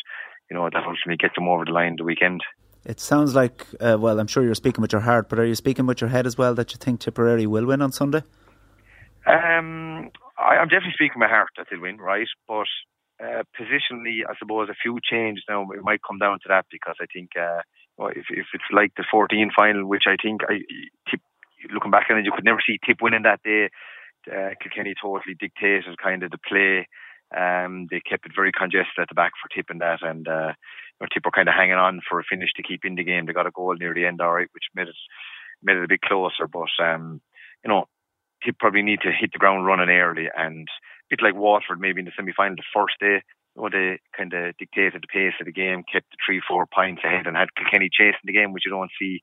you 0.51 0.57
know 0.57 0.69
that 0.73 0.85
ultimately 0.85 1.17
gets 1.17 1.35
them 1.35 1.49
over 1.49 1.65
the 1.65 1.73
line 1.73 1.97
the 1.97 2.05
weekend. 2.05 2.43
It 2.85 3.01
sounds 3.01 3.35
like, 3.35 3.67
uh, 3.81 3.97
well, 3.99 4.21
I'm 4.21 4.27
sure 4.27 4.43
you're 4.43 4.55
speaking 4.55 4.83
with 4.83 4.93
your 4.93 5.01
heart, 5.01 5.31
but 5.31 5.39
are 5.39 5.47
you 5.47 5.55
speaking 5.55 5.87
with 5.87 6.03
your 6.03 6.11
head 6.11 6.27
as 6.27 6.37
well 6.37 6.55
that 6.55 6.73
you 6.73 6.77
think 6.77 7.01
Tipperary 7.01 7.47
will 7.47 7.65
win 7.65 7.81
on 7.81 7.93
Sunday? 7.93 8.23
Um, 9.27 10.11
I, 10.37 10.57
am 10.57 10.69
definitely 10.69 10.93
speaking 10.93 11.19
my 11.19 11.29
heart 11.29 11.49
that 11.57 11.69
they'll 11.71 11.81
win, 11.81 11.97
right? 11.97 12.27
But 12.47 12.67
uh, 13.23 13.45
positionally, 13.59 14.21
I 14.29 14.35
suppose 14.39 14.69
a 14.69 14.75
few 14.75 14.99
changes 15.03 15.45
now. 15.49 15.67
It 15.71 15.83
might 15.83 16.01
come 16.07 16.19
down 16.19 16.41
to 16.43 16.49
that 16.49 16.67
because 16.71 16.97
I 17.01 17.07
think 17.07 17.31
uh, 17.41 17.63
if 17.99 18.27
if 18.31 18.47
it's 18.53 18.71
like 18.73 18.93
the 18.97 19.05
14 19.11 19.51
final, 19.57 19.87
which 19.87 20.05
I 20.07 20.17
think 20.21 20.43
I 20.49 20.61
tip, 21.11 21.21
looking 21.73 21.91
back 21.91 22.07
on 22.11 22.19
it, 22.19 22.25
you 22.25 22.33
could 22.35 22.45
never 22.45 22.63
see 22.65 22.79
Tip 22.85 22.99
winning 23.01 23.23
that 23.23 23.43
day. 23.43 23.71
Uh, 24.31 24.51
Kilkenny 24.61 24.95
totally 25.01 25.35
dictated 25.39 25.99
kind 26.03 26.23
of 26.23 26.31
the 26.31 26.39
play. 26.39 26.89
Um, 27.37 27.89
they 27.91 28.01
kept 28.01 28.27
it 28.27 28.33
very 28.35 28.53
congested 28.53 28.99
at 28.99 29.09
the 29.09 29.15
back 29.15 29.33
for 29.41 29.49
Tip 29.55 29.67
and 29.71 29.81
that, 29.81 30.03
and 30.03 30.27
uh, 30.29 30.53
you 30.53 31.01
know, 31.01 31.07
Tip 31.13 31.25
were 31.25 31.31
kind 31.31 31.49
of 31.49 31.55
hanging 31.55 31.75
on 31.75 32.01
for 32.09 32.21
a 32.21 32.25
finish 32.25 32.51
to 32.57 32.63
keep 32.63 32.85
in 32.85 32.95
the 32.95 33.05
game. 33.05 33.27
They 33.27 33.33
got 33.33 33.47
a 33.47 33.51
goal 33.51 33.75
near 33.79 33.95
the 33.95 34.07
end, 34.07 34.21
all 34.21 34.33
right, 34.33 34.49
which 34.53 34.65
made 34.75 34.89
it 34.89 34.97
made 35.63 35.77
it 35.77 35.85
a 35.85 35.89
bit 35.89 36.03
closer. 36.03 36.47
But 36.47 36.73
um, 36.83 37.21
you 37.65 37.71
know, 37.71 37.87
Tip 38.45 38.59
probably 38.59 38.83
need 38.83 39.01
to 39.03 39.13
hit 39.13 39.33
the 39.33 39.39
ground 39.39 39.67
running 39.67 39.89
early, 39.89 40.29
and 40.37 40.69
a 40.69 41.09
bit 41.11 41.23
like 41.23 41.35
Waterford, 41.35 41.81
maybe 41.81 42.01
in 42.01 42.07
the 42.07 42.13
semi 42.17 42.33
final 42.33 42.57
the 42.57 42.63
first 42.75 42.95
day, 43.01 43.23
know, 43.57 43.69
they 43.71 44.01
kind 44.17 44.33
of 44.33 44.57
dictated 44.57 45.03
the 45.03 45.07
pace 45.07 45.35
of 45.41 45.47
the 45.47 45.53
game, 45.53 45.85
kept 45.91 46.11
the 46.11 46.17
three, 46.25 46.41
four 46.47 46.67
points 46.67 47.03
ahead, 47.05 47.27
and 47.27 47.37
had 47.37 47.55
Kilkenny 47.55 47.89
chasing 47.93 48.25
the 48.25 48.33
game, 48.33 48.53
which 48.53 48.65
you 48.67 48.73
don't 48.73 48.91
see 48.99 49.23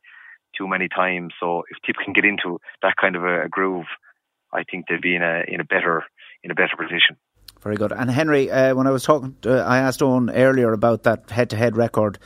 too 0.58 0.68
many 0.68 0.88
times. 0.88 1.34
So 1.40 1.64
if 1.70 1.78
Tip 1.86 1.96
can 2.04 2.14
get 2.14 2.26
into 2.26 2.60
that 2.82 2.96
kind 3.00 3.16
of 3.16 3.24
a, 3.24 3.48
groove, 3.50 3.86
I 4.54 4.64
think 4.64 4.86
they'll 4.88 5.02
be 5.02 5.16
in 5.16 5.24
a 5.24 5.44
in 5.48 5.62
a 5.62 5.64
better 5.64 6.04
in 6.44 6.52
a 6.52 6.56
better 6.56 6.76
position. 6.78 7.18
Very 7.62 7.76
good. 7.76 7.92
And 7.92 8.10
Henry, 8.10 8.50
uh, 8.50 8.74
when 8.74 8.88
I 8.88 8.92
was 8.92 9.04
talking, 9.04 9.36
to, 9.44 9.60
I 9.60 9.78
asked 9.80 10.02
Owen 10.02 10.32
earlier 10.32 10.74
about 10.74 11.04
that 11.04 11.30
head-to-head 11.30 11.78
record 11.78 12.18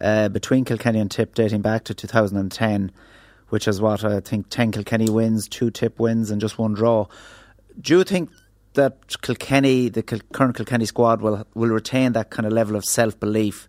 uh, 0.00 0.30
between 0.30 0.64
Kilkenny 0.64 0.98
and 0.98 1.10
Tip 1.10 1.34
dating 1.34 1.60
back 1.60 1.84
to 1.84 1.94
2010, 1.94 2.90
which 3.50 3.68
is 3.68 3.82
what 3.82 4.02
I 4.02 4.20
think 4.20 4.48
10 4.48 4.72
Kilkenny 4.72 5.10
wins, 5.10 5.46
two 5.46 5.70
Tip 5.70 5.98
wins, 5.98 6.30
and 6.30 6.40
just 6.40 6.58
one 6.58 6.72
draw. 6.72 7.06
Do 7.78 7.98
you 7.98 8.04
think 8.04 8.30
that 8.74 9.20
Kilkenny, 9.22 9.88
the 9.88 10.02
current 10.02 10.56
Kilkenny 10.56 10.86
squad, 10.86 11.20
will 11.22 11.46
will 11.54 11.70
retain 11.70 12.12
that 12.12 12.30
kind 12.30 12.46
of 12.46 12.52
level 12.52 12.76
of 12.76 12.84
self 12.84 13.18
belief 13.18 13.68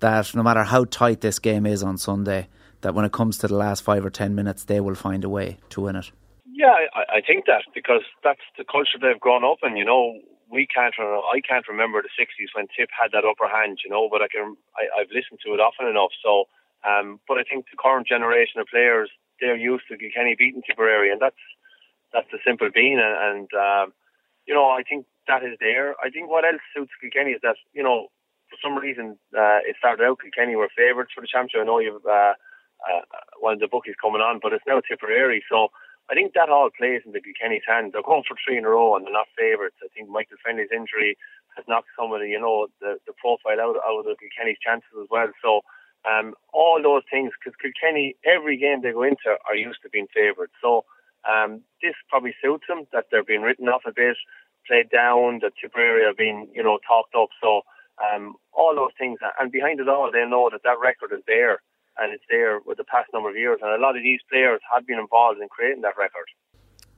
that 0.00 0.34
no 0.34 0.42
matter 0.42 0.64
how 0.64 0.84
tight 0.84 1.20
this 1.20 1.38
game 1.38 1.64
is 1.64 1.82
on 1.82 1.96
Sunday, 1.96 2.48
that 2.80 2.94
when 2.94 3.04
it 3.04 3.12
comes 3.12 3.38
to 3.38 3.48
the 3.48 3.56
last 3.56 3.82
five 3.82 4.04
or 4.04 4.10
ten 4.10 4.34
minutes, 4.34 4.64
they 4.64 4.80
will 4.80 4.94
find 4.94 5.24
a 5.24 5.28
way 5.28 5.58
to 5.70 5.80
win 5.80 5.96
it. 5.96 6.10
Yeah, 6.44 6.74
I, 6.94 7.18
I 7.18 7.20
think 7.26 7.46
that 7.46 7.62
because 7.74 8.02
that's 8.22 8.42
the 8.58 8.64
culture 8.64 8.98
they've 9.00 9.20
grown 9.20 9.44
up 9.44 9.58
in. 9.62 9.76
You 9.76 9.84
know, 9.84 10.18
we 10.50 10.66
can't. 10.66 10.94
I 10.98 11.40
can't 11.40 11.68
remember 11.68 12.02
the 12.02 12.12
'60s 12.20 12.54
when 12.54 12.66
Tip 12.76 12.90
had 12.90 13.12
that 13.12 13.24
upper 13.24 13.48
hand. 13.48 13.78
You 13.84 13.90
know, 13.90 14.08
but 14.10 14.22
I 14.22 14.28
can. 14.28 14.56
I, 14.76 15.00
I've 15.00 15.10
listened 15.14 15.40
to 15.46 15.54
it 15.54 15.60
often 15.60 15.86
enough. 15.86 16.12
So, 16.22 16.44
um, 16.84 17.20
but 17.26 17.38
I 17.38 17.44
think 17.44 17.66
the 17.70 17.80
current 17.80 18.06
generation 18.06 18.60
of 18.60 18.66
players 18.66 19.10
they're 19.40 19.56
used 19.56 19.84
to 19.88 19.98
Kilkenny 19.98 20.36
beating 20.38 20.62
Tipperary, 20.62 21.10
and 21.10 21.20
that's 21.20 21.42
that's 22.12 22.30
the 22.30 22.38
simple 22.46 22.70
being. 22.72 23.00
And, 23.02 23.16
and 23.18 23.48
um, 23.54 23.92
you 24.46 24.54
know, 24.54 24.68
I 24.70 24.82
think 24.82 25.06
that 25.28 25.44
is 25.44 25.56
there. 25.60 25.94
I 26.02 26.10
think 26.10 26.30
what 26.30 26.44
else 26.44 26.62
suits 26.74 26.92
Kilkenny 27.00 27.32
is 27.32 27.40
that 27.42 27.56
you 27.72 27.82
know, 27.82 28.08
for 28.50 28.56
some 28.62 28.76
reason, 28.76 29.18
uh, 29.36 29.60
it 29.64 29.76
started 29.78 30.04
out 30.04 30.20
Kilkenny 30.20 30.56
were 30.56 30.68
favourites 30.76 31.12
for 31.14 31.20
the 31.20 31.30
championship. 31.30 31.62
I 31.62 31.66
know 31.66 31.78
you've 31.78 32.04
uh, 32.06 32.34
uh, 32.82 33.04
one 33.38 33.54
of 33.54 33.60
the 33.60 33.68
bookies 33.68 33.94
coming 34.00 34.20
on, 34.20 34.40
but 34.42 34.52
it's 34.52 34.66
now 34.66 34.80
Tipperary, 34.80 35.42
so 35.50 35.68
I 36.10 36.14
think 36.14 36.34
that 36.34 36.50
all 36.50 36.70
plays 36.70 37.02
into 37.06 37.20
Kilkenny's 37.20 37.64
hands. 37.66 37.92
They're 37.92 38.02
going 38.02 38.24
for 38.26 38.36
three 38.36 38.58
in 38.58 38.64
a 38.64 38.68
row 38.68 38.96
and 38.96 39.06
they're 39.06 39.12
not 39.12 39.30
favourites. 39.38 39.78
I 39.82 39.88
think 39.94 40.08
Michael 40.08 40.36
Fennelly's 40.44 40.74
injury 40.74 41.16
has 41.56 41.64
knocked 41.68 41.94
some 41.96 42.12
of 42.12 42.20
the, 42.20 42.28
you 42.28 42.40
know, 42.40 42.66
the, 42.80 42.98
the 43.06 43.14
profile 43.16 43.60
out, 43.60 43.76
out 43.80 44.04
of 44.04 44.18
Kilkenny's 44.18 44.58
chances 44.58 44.90
as 44.98 45.06
well. 45.10 45.30
So 45.40 45.62
um, 46.04 46.34
all 46.52 46.82
those 46.82 47.06
things, 47.10 47.30
because 47.38 47.54
Kilkenny, 47.56 48.16
every 48.26 48.56
game 48.58 48.82
they 48.82 48.92
go 48.92 49.04
into 49.04 49.38
are 49.46 49.54
used 49.54 49.80
to 49.82 49.90
being 49.90 50.10
favourites. 50.12 50.52
So 50.60 50.84
um, 51.28 51.62
this 51.82 51.94
probably 52.08 52.34
suits 52.42 52.64
them 52.68 52.84
that 52.92 53.06
they're 53.10 53.24
being 53.24 53.42
written 53.42 53.68
off 53.68 53.82
a 53.86 53.92
bit, 53.92 54.16
played 54.66 54.90
down, 54.90 55.40
that 55.42 55.52
Tipperary 55.60 56.04
are 56.04 56.14
being, 56.14 56.48
you 56.54 56.62
know, 56.62 56.78
talked 56.86 57.14
up. 57.14 57.28
So 57.40 57.62
um, 58.02 58.34
all 58.52 58.74
those 58.74 58.92
things, 58.98 59.18
and 59.38 59.52
behind 59.52 59.80
it 59.80 59.88
all, 59.88 60.10
they 60.12 60.24
know 60.28 60.48
that 60.50 60.62
that 60.64 60.80
record 60.82 61.12
is 61.12 61.22
there 61.26 61.60
and 61.98 62.12
it's 62.12 62.24
there 62.30 62.58
with 62.64 62.78
the 62.78 62.84
past 62.84 63.10
number 63.12 63.28
of 63.28 63.36
years. 63.36 63.60
And 63.62 63.70
a 63.70 63.82
lot 63.82 63.96
of 63.96 64.02
these 64.02 64.20
players 64.30 64.60
have 64.72 64.86
been 64.86 64.98
involved 64.98 65.40
in 65.40 65.48
creating 65.48 65.82
that 65.82 65.98
record. 65.98 66.26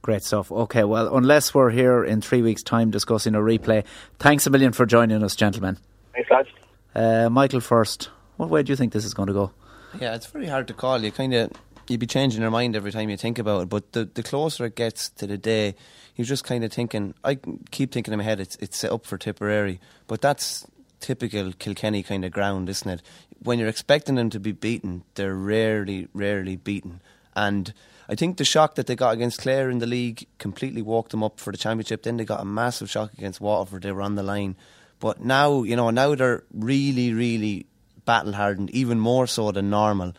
Great 0.02 0.22
stuff. 0.22 0.52
Okay, 0.52 0.84
well, 0.84 1.16
unless 1.16 1.54
we're 1.54 1.70
here 1.70 2.04
in 2.04 2.20
three 2.20 2.42
weeks' 2.42 2.62
time 2.62 2.90
discussing 2.90 3.34
a 3.34 3.38
replay, 3.38 3.84
thanks 4.18 4.46
a 4.46 4.50
million 4.50 4.72
for 4.72 4.84
joining 4.84 5.22
us, 5.22 5.34
gentlemen. 5.34 5.78
Thanks, 6.12 6.30
lads. 6.30 6.48
Uh, 6.94 7.28
Michael, 7.30 7.60
first, 7.60 8.10
what 8.36 8.50
way 8.50 8.62
do 8.62 8.70
you 8.70 8.76
think 8.76 8.92
this 8.92 9.04
is 9.04 9.14
going 9.14 9.28
to 9.28 9.32
go? 9.32 9.52
Yeah, 9.98 10.14
it's 10.14 10.26
very 10.26 10.46
hard 10.46 10.68
to 10.68 10.74
call. 10.74 11.02
You 11.02 11.10
kind 11.10 11.32
of 11.34 11.50
you'd 11.88 12.00
be 12.00 12.06
changing 12.06 12.42
your 12.42 12.50
mind 12.50 12.76
every 12.76 12.92
time 12.92 13.10
you 13.10 13.16
think 13.16 13.38
about 13.38 13.62
it. 13.62 13.68
But 13.68 13.92
the 13.92 14.04
the 14.04 14.22
closer 14.22 14.66
it 14.66 14.76
gets 14.76 15.10
to 15.10 15.26
the 15.26 15.38
day, 15.38 15.74
you're 16.16 16.24
just 16.24 16.44
kind 16.44 16.64
of 16.64 16.72
thinking. 16.72 17.14
I 17.24 17.38
keep 17.70 17.92
thinking 17.92 18.12
in 18.12 18.18
my 18.18 18.24
head, 18.24 18.40
it's 18.40 18.56
it's 18.56 18.76
set 18.76 18.92
up 18.92 19.06
for 19.06 19.18
Tipperary, 19.18 19.80
but 20.06 20.20
that's 20.20 20.66
typical 21.00 21.52
Kilkenny 21.52 22.02
kind 22.02 22.24
of 22.24 22.32
ground, 22.32 22.68
isn't 22.68 22.90
it? 22.90 23.02
When 23.42 23.58
you're 23.58 23.68
expecting 23.68 24.14
them 24.14 24.30
to 24.30 24.40
be 24.40 24.52
beaten, 24.52 25.04
they're 25.14 25.34
rarely, 25.34 26.08
rarely 26.14 26.56
beaten. 26.56 27.02
And 27.36 27.74
I 28.08 28.14
think 28.14 28.36
the 28.36 28.44
shock 28.44 28.74
that 28.76 28.86
they 28.86 28.96
got 28.96 29.12
against 29.12 29.40
Clare 29.40 29.68
in 29.68 29.78
the 29.78 29.86
league 29.86 30.26
completely 30.38 30.82
woke 30.82 31.10
them 31.10 31.22
up 31.22 31.40
for 31.40 31.52
the 31.52 31.58
championship. 31.58 32.02
Then 32.02 32.16
they 32.16 32.24
got 32.24 32.40
a 32.40 32.46
massive 32.46 32.90
shock 32.90 33.12
against 33.14 33.40
Waterford. 33.40 33.82
They 33.82 33.92
were 33.92 34.02
on 34.02 34.14
the 34.14 34.22
line. 34.22 34.56
But 35.00 35.20
now, 35.22 35.62
you 35.62 35.76
know, 35.76 35.90
now 35.90 36.14
they're 36.14 36.44
really, 36.52 37.12
really 37.12 37.66
battle 38.04 38.32
hardened, 38.32 38.70
even 38.70 38.98
more 38.98 39.26
so 39.26 39.52
than 39.52 39.70
normal. 39.70 40.14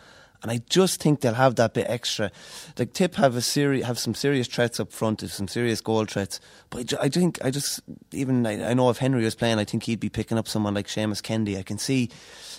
And 0.45 0.51
I 0.51 0.61
just 0.69 1.01
think 1.01 1.21
they'll 1.21 1.33
have 1.33 1.55
that 1.55 1.73
bit 1.73 1.87
extra. 1.89 2.29
Like 2.77 2.93
Tip 2.93 3.15
have 3.15 3.35
a 3.35 3.41
seri- 3.41 3.81
have 3.81 3.97
some 3.97 4.13
serious 4.13 4.45
threats 4.45 4.79
up 4.79 4.91
front, 4.91 5.21
some 5.21 5.47
serious 5.47 5.81
goal 5.81 6.05
threats. 6.05 6.39
But 6.69 6.81
I, 6.81 6.83
ju- 6.83 6.97
I 7.01 7.09
think 7.09 7.43
I 7.43 7.49
just 7.49 7.79
even 8.11 8.45
I, 8.45 8.69
I 8.69 8.73
know 8.75 8.91
if 8.91 8.99
Henry 8.99 9.23
was 9.23 9.33
playing, 9.33 9.57
I 9.57 9.63
think 9.63 9.81
he'd 9.81 9.99
be 9.99 10.07
picking 10.07 10.37
up 10.37 10.47
someone 10.47 10.75
like 10.75 10.85
Seamus 10.85 11.23
Kennedy. 11.23 11.57
I 11.57 11.63
can 11.63 11.79
see. 11.79 12.11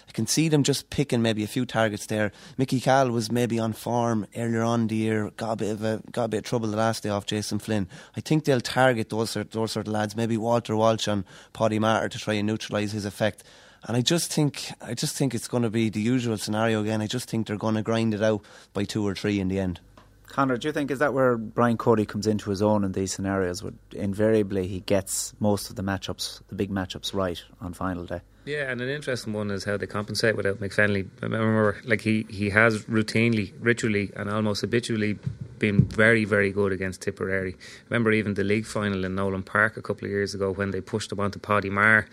I 0.08 0.10
can 0.10 0.26
see 0.26 0.48
them 0.48 0.64
just 0.64 0.90
picking 0.90 1.22
maybe 1.22 1.44
a 1.44 1.46
few 1.46 1.64
targets 1.64 2.06
there. 2.06 2.32
Mickey 2.58 2.80
Cal 2.80 3.08
was 3.12 3.30
maybe 3.30 3.60
on 3.60 3.72
form 3.72 4.26
earlier 4.36 4.64
on 4.64 4.88
the 4.88 4.96
year, 4.96 5.30
got 5.36 5.52
a 5.52 5.56
bit 5.56 5.70
of 5.70 5.84
a, 5.84 6.02
got 6.10 6.24
a 6.24 6.28
bit 6.28 6.38
of 6.38 6.44
trouble 6.44 6.68
the 6.68 6.76
last 6.76 7.04
day 7.04 7.08
off 7.08 7.26
Jason 7.26 7.60
Flynn. 7.60 7.86
I 8.16 8.20
think 8.20 8.46
they'll 8.46 8.60
target 8.60 9.10
those 9.10 9.30
sort, 9.30 9.52
those 9.52 9.70
sort 9.70 9.86
of 9.86 9.92
lads, 9.92 10.16
maybe 10.16 10.36
Walter 10.36 10.74
Walsh 10.74 11.06
on 11.06 11.24
Paddy 11.52 11.78
Maher 11.78 12.08
to 12.08 12.18
try 12.18 12.34
and 12.34 12.48
neutralise 12.48 12.90
his 12.90 13.04
effect. 13.04 13.44
And 13.84 13.96
I 13.96 14.00
just 14.00 14.32
think 14.32 14.72
I 14.80 14.94
just 14.94 15.16
think 15.16 15.34
it's 15.34 15.48
going 15.48 15.62
to 15.62 15.70
be 15.70 15.90
the 15.90 16.00
usual 16.00 16.36
scenario 16.38 16.82
again. 16.82 17.00
I 17.00 17.06
just 17.06 17.28
think 17.28 17.46
they're 17.46 17.56
going 17.56 17.76
to 17.76 17.82
grind 17.82 18.14
it 18.14 18.22
out 18.22 18.44
by 18.72 18.84
two 18.84 19.06
or 19.06 19.14
three 19.14 19.40
in 19.40 19.48
the 19.48 19.58
end. 19.58 19.80
Conor, 20.26 20.56
do 20.56 20.68
you 20.68 20.72
think 20.72 20.90
is 20.90 20.98
that 20.98 21.14
where 21.14 21.36
Brian 21.36 21.76
Cody 21.78 22.04
comes 22.04 22.26
into 22.26 22.50
his 22.50 22.60
own 22.60 22.84
in 22.84 22.92
these 22.92 23.12
scenarios? 23.12 23.62
Where 23.62 23.72
invariably 23.92 24.66
he 24.66 24.80
gets 24.80 25.34
most 25.40 25.70
of 25.70 25.76
the 25.76 25.82
matchups, 25.82 26.42
the 26.48 26.54
big 26.54 26.70
matchups, 26.70 27.14
right 27.14 27.42
on 27.60 27.72
final 27.72 28.04
day. 28.04 28.20
Yeah, 28.44 28.70
and 28.70 28.80
an 28.80 28.88
interesting 28.88 29.32
one 29.32 29.50
is 29.50 29.64
how 29.64 29.76
they 29.76 29.86
compensate 29.86 30.36
without 30.36 30.60
McFenley. 30.60 31.08
I 31.20 31.26
remember, 31.26 31.80
like 31.84 32.00
he, 32.00 32.26
he 32.28 32.50
has 32.50 32.84
routinely, 32.84 33.52
ritually, 33.58 34.12
and 34.14 34.30
almost 34.30 34.60
habitually 34.60 35.18
been 35.58 35.86
very, 35.86 36.24
very 36.24 36.52
good 36.52 36.70
against 36.70 37.02
Tipperary. 37.02 37.56
Remember 37.88 38.12
even 38.12 38.34
the 38.34 38.44
league 38.44 38.66
final 38.66 39.04
in 39.04 39.14
Nolan 39.14 39.42
Park 39.42 39.76
a 39.76 39.82
couple 39.82 40.04
of 40.04 40.10
years 40.10 40.34
ago 40.34 40.52
when 40.52 40.70
they 40.70 40.80
pushed 40.80 41.10
them 41.10 41.18
onto 41.18 41.38
Paddy 41.38 41.70
Maher, 41.70 42.06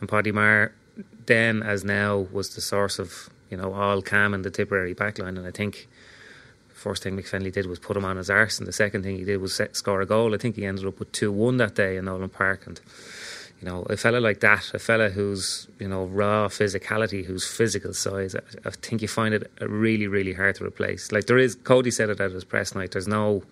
and 0.00 0.08
Paddy 0.08 0.32
Maher 0.32 0.72
then 1.26 1.62
as 1.62 1.84
now 1.84 2.26
was 2.32 2.54
the 2.54 2.60
source 2.60 2.98
of 2.98 3.30
you 3.50 3.56
know 3.56 3.72
all 3.72 4.02
Cam 4.02 4.34
and 4.34 4.44
the 4.44 4.50
Tipperary 4.50 4.94
backline, 4.94 5.38
and 5.38 5.46
I 5.46 5.50
think 5.50 5.88
first 6.68 7.02
thing 7.02 7.16
McFenley 7.16 7.52
did 7.52 7.66
was 7.66 7.78
put 7.78 7.96
him 7.96 8.04
on 8.04 8.16
his 8.16 8.30
arse, 8.30 8.58
and 8.58 8.66
the 8.66 8.72
second 8.72 9.02
thing 9.02 9.16
he 9.16 9.24
did 9.24 9.40
was 9.40 9.54
set, 9.54 9.76
score 9.76 10.00
a 10.00 10.06
goal. 10.06 10.34
I 10.34 10.38
think 10.38 10.56
he 10.56 10.64
ended 10.64 10.86
up 10.86 10.98
with 10.98 11.10
two 11.12 11.32
one 11.32 11.56
that 11.58 11.74
day 11.74 11.96
in 11.96 12.04
Nolan 12.04 12.28
Park, 12.28 12.66
and 12.66 12.80
you 13.60 13.68
know, 13.68 13.82
a 13.90 13.96
fella 13.96 14.18
like 14.18 14.40
that, 14.40 14.72
a 14.72 14.78
fella 14.78 15.08
who's, 15.10 15.66
you 15.80 15.88
know, 15.88 16.04
raw 16.04 16.46
physicality, 16.46 17.24
who's 17.24 17.44
physical 17.44 17.92
size, 17.92 18.36
I, 18.36 18.40
I, 18.64 18.70
think 18.70 19.02
you 19.02 19.08
find 19.08 19.34
it 19.34 19.50
really, 19.60 20.06
really 20.06 20.32
hard 20.32 20.54
to 20.56 20.64
replace. 20.64 21.10
Like 21.10 21.26
there 21.26 21.38
is, 21.38 21.56
Cody 21.56 21.90
said 21.90 22.08
it 22.08 22.20
at 22.20 22.30
his 22.30 22.44
press 22.44 22.74
night, 22.74 22.92
there's 22.92 23.08
no, 23.08 23.42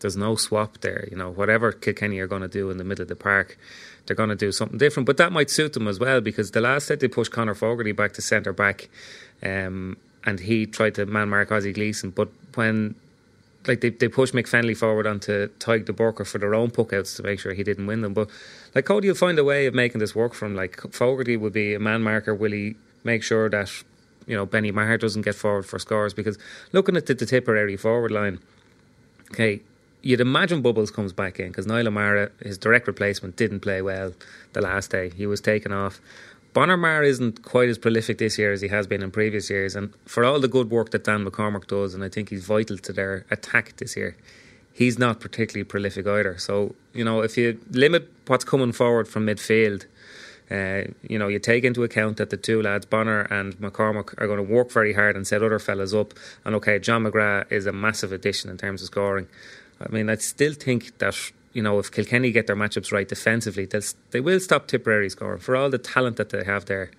there's 0.00 0.16
no 0.16 0.36
swap 0.36 0.78
there. 0.80 1.08
You 1.10 1.16
know, 1.16 1.30
whatever 1.30 1.72
Kilkenny 1.72 2.18
are 2.18 2.26
going 2.26 2.42
to 2.42 2.48
do 2.48 2.70
in 2.70 2.78
the 2.78 2.84
middle 2.84 3.02
of 3.02 3.08
the 3.08 3.16
park, 3.16 3.58
they're 4.06 4.16
going 4.16 4.30
to 4.30 4.36
do 4.36 4.52
something 4.52 4.78
different. 4.78 5.06
But 5.06 5.16
that 5.18 5.32
might 5.32 5.50
suit 5.50 5.72
them 5.72 5.86
as 5.86 5.98
well 5.98 6.20
because 6.20 6.50
the 6.50 6.60
last 6.60 6.86
set 6.86 7.00
they 7.00 7.08
pushed 7.08 7.32
Conor 7.32 7.54
Fogarty 7.54 7.92
back 7.92 8.12
to 8.14 8.22
centre 8.22 8.52
back, 8.52 8.88
um, 9.42 9.96
and 10.24 10.40
he 10.40 10.66
tried 10.66 10.94
to 10.96 11.06
man 11.06 11.28
mark 11.28 11.52
Ozzie 11.52 11.72
Gleeson. 11.72 12.10
But 12.10 12.28
when 12.54 12.94
like 13.66 13.80
they, 13.80 13.90
they 13.90 14.08
pushed 14.08 14.34
McFenley 14.34 14.76
forward 14.76 15.06
onto 15.06 15.48
Tadhg 15.58 15.84
de 15.84 15.92
Búrca 15.92 16.26
for 16.26 16.38
their 16.38 16.54
own 16.54 16.70
puckouts 16.70 17.16
to 17.16 17.22
make 17.22 17.40
sure 17.40 17.52
he 17.52 17.62
didn't 17.62 17.86
win 17.86 18.00
them. 18.00 18.14
But 18.14 18.30
like 18.74 18.86
Cody 18.86 19.08
will 19.08 19.14
find 19.14 19.38
a 19.38 19.44
way 19.44 19.66
of 19.66 19.74
making 19.74 19.98
this 19.98 20.14
work 20.14 20.34
for 20.34 20.46
him. 20.46 20.54
Like 20.54 20.80
Fogarty 20.92 21.36
would 21.36 21.52
be 21.52 21.74
a 21.74 21.80
man 21.80 22.02
marker. 22.02 22.34
Will 22.34 22.52
he 22.52 22.76
make 23.04 23.22
sure 23.22 23.50
that 23.50 23.70
you 24.26 24.36
know 24.36 24.46
Benny 24.46 24.70
Maher 24.70 24.96
doesn't 24.96 25.22
get 25.22 25.34
forward 25.34 25.66
for 25.66 25.78
scores? 25.78 26.14
Because 26.14 26.38
looking 26.72 26.96
at 26.96 27.06
the, 27.06 27.14
the 27.14 27.26
Tipperary 27.26 27.76
forward 27.76 28.10
line, 28.10 28.38
okay, 29.30 29.60
you'd 30.02 30.20
imagine 30.20 30.62
Bubbles 30.62 30.90
comes 30.90 31.12
back 31.12 31.38
in 31.40 31.48
because 31.48 31.66
Niall 31.66 31.88
O'Meara, 31.88 32.30
his 32.42 32.58
direct 32.58 32.86
replacement, 32.86 33.36
didn't 33.36 33.60
play 33.60 33.82
well 33.82 34.12
the 34.52 34.60
last 34.60 34.90
day. 34.90 35.10
He 35.10 35.26
was 35.26 35.40
taken 35.40 35.72
off. 35.72 36.00
Bonner 36.52 36.76
Maher 36.76 37.04
isn't 37.04 37.44
quite 37.44 37.68
as 37.68 37.78
prolific 37.78 38.18
this 38.18 38.36
year 38.36 38.52
as 38.52 38.60
he 38.60 38.68
has 38.68 38.86
been 38.86 39.02
in 39.02 39.12
previous 39.12 39.50
years, 39.50 39.76
and 39.76 39.92
for 40.04 40.24
all 40.24 40.40
the 40.40 40.48
good 40.48 40.68
work 40.68 40.90
that 40.90 41.04
Dan 41.04 41.24
McCormack 41.24 41.68
does, 41.68 41.94
and 41.94 42.02
I 42.02 42.08
think 42.08 42.30
he's 42.30 42.44
vital 42.44 42.76
to 42.78 42.92
their 42.92 43.24
attack 43.30 43.76
this 43.76 43.96
year, 43.96 44.16
he's 44.72 44.98
not 44.98 45.20
particularly 45.20 45.62
prolific 45.62 46.08
either. 46.08 46.38
So, 46.38 46.74
you 46.92 47.04
know, 47.04 47.20
if 47.20 47.36
you 47.36 47.60
limit 47.70 48.10
what's 48.26 48.44
coming 48.44 48.72
forward 48.72 49.06
from 49.06 49.26
midfield, 49.26 49.84
uh, 50.50 50.90
you 51.08 51.16
know, 51.16 51.28
you 51.28 51.38
take 51.38 51.62
into 51.62 51.84
account 51.84 52.16
that 52.16 52.30
the 52.30 52.36
two 52.36 52.60
lads, 52.60 52.84
Bonner 52.84 53.20
and 53.20 53.56
McCormack, 53.58 54.20
are 54.20 54.26
going 54.26 54.44
to 54.44 54.52
work 54.52 54.72
very 54.72 54.92
hard 54.92 55.14
and 55.14 55.24
set 55.24 55.44
other 55.44 55.60
fellas 55.60 55.94
up. 55.94 56.12
And 56.44 56.56
okay, 56.56 56.80
John 56.80 57.04
McGrath 57.04 57.52
is 57.52 57.66
a 57.66 57.72
massive 57.72 58.10
addition 58.10 58.50
in 58.50 58.58
terms 58.58 58.82
of 58.82 58.86
scoring. 58.86 59.28
I 59.80 59.88
mean, 59.90 60.10
I 60.10 60.16
still 60.16 60.52
think 60.52 60.98
that 60.98 61.32
you 61.52 61.62
know, 61.62 61.78
if 61.78 61.90
Kilkenny 61.90 62.30
get 62.30 62.46
their 62.46 62.56
matchups 62.56 62.92
right 62.92 63.08
defensively, 63.08 63.68
they 64.10 64.20
will 64.20 64.40
stop 64.40 64.68
Tipperary 64.68 65.10
scoring 65.10 65.40
for 65.40 65.56
all 65.56 65.68
the 65.68 65.78
talent 65.78 66.16
that 66.16 66.30
they 66.30 66.44
have 66.44 66.66
there. 66.66 66.90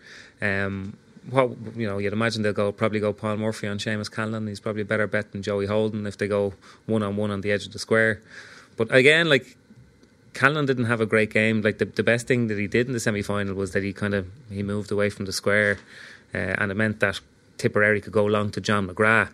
Um, 0.42 0.98
what 1.30 1.52
you 1.76 1.88
know, 1.88 2.00
you'd 2.00 2.14
imagine 2.14 2.42
they'll 2.42 2.54
go 2.54 2.72
probably 2.72 3.00
go 3.00 3.14
Paul 3.14 3.38
Murphy 3.38 3.68
on 3.68 3.78
Seamus 3.78 4.12
Callan. 4.12 4.48
He's 4.48 4.60
probably 4.60 4.82
a 4.82 4.86
better 4.86 5.08
bet 5.08 5.32
than 5.32 5.42
Joey 5.42 5.68
Holden 5.68 6.06
if 6.08 6.18
they 6.18 6.28
go 6.28 6.54
one 6.86 7.04
on 7.04 7.16
one 7.16 7.32
on 7.32 7.42
the 7.42 7.52
edge 7.52 7.66
of 7.66 7.74
the 7.74 7.80
square. 7.80 8.22
But 8.76 8.94
again, 8.94 9.30
like 9.30 9.56
Callan 10.34 10.66
didn't 10.66 10.86
have 10.86 11.00
a 11.00 11.06
great 11.06 11.32
game. 11.32 11.62
Like 11.62 11.78
the 11.78 11.86
the 11.86 12.04
best 12.04 12.28
thing 12.28 12.48
that 12.48 12.58
he 12.58 12.68
did 12.68 12.88
in 12.88 12.94
the 12.94 13.00
semi 13.00 13.22
final 13.22 13.54
was 13.54 13.72
that 13.72 13.84
he 13.84 13.94
kind 13.94 14.14
of 14.14 14.28
he 14.50 14.64
moved 14.64 14.92
away 14.92 15.10
from 15.10 15.26
the 15.26 15.34
square, 15.34 15.78
uh, 16.34 16.56
and 16.58 16.72
it 16.72 16.76
meant 16.76 17.00
that 17.02 17.22
Tipperary 17.58 18.02
could 18.02 18.14
go 18.14 18.26
long 18.26 18.50
to 18.52 18.60
John 18.62 18.88
McGrath. 18.88 19.32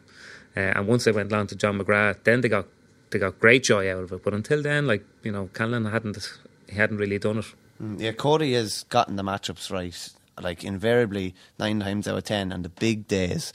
Uh, 0.56 0.74
and 0.76 0.88
once 0.88 1.06
they 1.06 1.12
went 1.12 1.32
long 1.32 1.48
to 1.48 1.56
John 1.56 1.80
McGrath, 1.80 2.24
then 2.24 2.42
they 2.42 2.50
got 2.50 2.66
they 3.10 3.20
got 3.20 3.39
great 3.39 3.63
joy 3.63 3.91
out 3.91 4.04
of 4.04 4.12
it. 4.12 4.24
But 4.24 4.34
until 4.34 4.62
then, 4.62 4.88
like 4.88 5.06
you 5.24 5.32
know, 5.32 5.50
Callan 5.54 5.86
hadn't 5.86 6.17
he 6.70 6.76
hadn't 6.76 6.98
really 6.98 7.20
done 7.20 7.39
it. 7.39 7.46
Mm, 7.82 8.00
yeah, 8.00 8.12
Cody 8.12 8.54
has 8.54 8.84
gotten 8.89 9.15
the 9.15 9.24
matchups 9.24 9.72
right. 9.72 10.10
Like 10.39 10.63
invariably, 10.63 11.34
nine 11.58 11.80
times 11.80 12.08
out 12.08 12.17
of 12.17 12.24
ten, 12.24 12.52
and 12.52 12.63
the 12.63 12.70
big 12.70 13.08
days, 13.08 13.54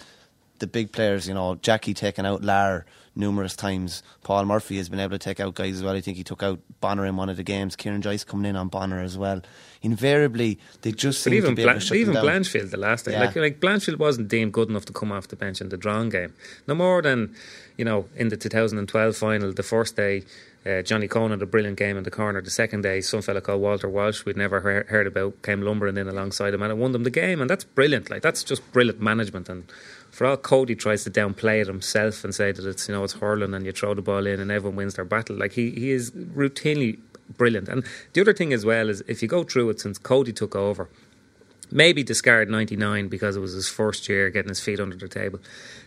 the 0.59 0.67
big 0.67 0.91
players. 0.91 1.29
You 1.29 1.35
know, 1.35 1.55
Jackie 1.57 1.95
taking 1.95 2.27
out 2.27 2.43
Lar 2.43 2.87
numerous 3.14 3.55
times. 3.55 4.03
Paul 4.25 4.44
Murphy 4.46 4.77
has 4.79 4.88
been 4.88 5.01
able 5.01 5.11
to 5.11 5.18
take 5.18 5.38
out 5.40 5.55
guys 5.55 5.77
as 5.77 5.83
well. 5.83 5.94
I 5.94 6.01
think 6.01 6.16
he 6.16 6.25
took 6.25 6.42
out 6.42 6.61
Bonner 6.81 7.05
in 7.07 7.16
one 7.16 7.29
of 7.29 7.37
the 7.37 7.42
games. 7.42 7.77
Kieran 7.77 8.01
Joyce 8.03 8.25
coming 8.25 8.48
in 8.48 8.57
on 8.57 8.68
Bonner 8.68 9.01
as 9.01 9.18
well. 9.18 9.42
Invariably, 9.83 10.59
they 10.83 10.92
just 10.92 11.22
seem 11.22 11.35
even 11.35 11.51
to 11.51 11.57
be 11.57 11.62
Bla- 11.62 11.72
able 11.72 11.81
to 11.81 11.87
shut 11.87 11.96
even 11.96 12.14
down. 12.14 12.25
Blanchfield 12.25 12.70
the 12.70 12.77
last 12.77 13.05
day, 13.05 13.12
Yeah. 13.12 13.20
like 13.25 13.37
like 13.37 13.61
Blanchfield 13.61 13.98
wasn't 13.98 14.29
deemed 14.29 14.53
good 14.53 14.68
enough 14.68 14.85
to 14.87 14.92
come 14.92 15.11
off 15.12 15.29
the 15.29 15.37
bench 15.37 15.61
in 15.61 15.68
the 15.70 15.77
drawn 15.77 16.09
game. 16.09 16.33
No 16.66 16.75
more 16.75 17.03
than 17.03 17.35
you 17.77 17.85
know 17.85 18.07
in 18.16 18.29
the 18.29 18.37
2012 18.37 19.16
final, 19.16 19.53
the 19.53 19.62
first 19.62 19.96
day. 19.96 20.22
Uh, 20.64 20.81
Johnny 20.81 21.09
Conan 21.09 21.33
had 21.33 21.42
a 21.42 21.46
brilliant 21.46 21.77
game 21.77 21.96
in 21.96 22.05
the 22.05 22.11
corner. 22.12 22.40
The 22.40 22.48
second 22.48 22.83
day, 22.83 23.01
some 23.01 23.20
fella 23.20 23.40
called 23.40 23.61
Walter 23.61 23.88
Walsh, 23.88 24.25
we'd 24.25 24.37
never 24.37 24.61
heard, 24.61 24.87
heard 24.87 25.09
about, 25.09 25.42
came 25.42 25.61
lumbering 25.61 25.96
in 25.96 26.07
alongside 26.07 26.55
him 26.55 26.62
and 26.62 26.70
it 26.70 26.77
won 26.77 26.92
them 26.92 27.03
the 27.03 27.11
game. 27.11 27.40
And 27.40 27.51
that's 27.51 27.64
brilliant. 27.64 28.09
Like 28.11 28.22
that's 28.22 28.44
just 28.44 28.62
brilliant 28.72 29.01
management. 29.01 29.48
And 29.48 29.64
for 30.12 30.27
all 30.27 30.37
Cody 30.37 30.77
tries 30.77 31.03
to 31.05 31.11
downplay 31.11 31.62
it 31.62 31.66
himself 31.66 32.22
and 32.22 32.35
say 32.35 32.53
that 32.53 32.64
it's 32.64 32.87
you 32.87 32.94
know 32.94 33.03
it's 33.03 33.14
hurling 33.14 33.55
and 33.55 33.66
you 33.66 33.72
throw 33.72 33.94
the 33.94 34.03
ball 34.03 34.27
in 34.27 34.38
and 34.38 34.53
everyone 34.53 34.77
wins 34.77 34.94
their 34.94 35.07
battle. 35.07 35.35
Like 35.35 35.53
he 35.53 35.70
he 35.70 35.90
is 35.90 36.12
routinely 36.12 37.01
brilliant. 37.37 37.68
And 37.68 37.83
the 38.12 38.20
other 38.20 38.35
thing 38.35 38.53
as 38.53 38.64
well 38.64 38.90
is 38.90 39.03
if 39.09 39.22
you 39.22 39.29
go 39.29 39.42
through 39.42 39.70
it 39.70 39.81
since 39.81 39.96
Cody 39.98 40.33
took 40.33 40.55
over, 40.55 40.90
maybe 41.70 42.03
discard 42.03 42.51
99 42.51 43.09
because 43.09 43.37
it 43.37 43.40
was 43.40 43.55
his 43.55 43.68
first 43.68 44.07
year 44.09 44.29
getting 44.29 44.51
his 44.51 44.61
feet 44.61 44.79
under 44.79 44.96
the 44.96 45.09
table. 45.09 45.40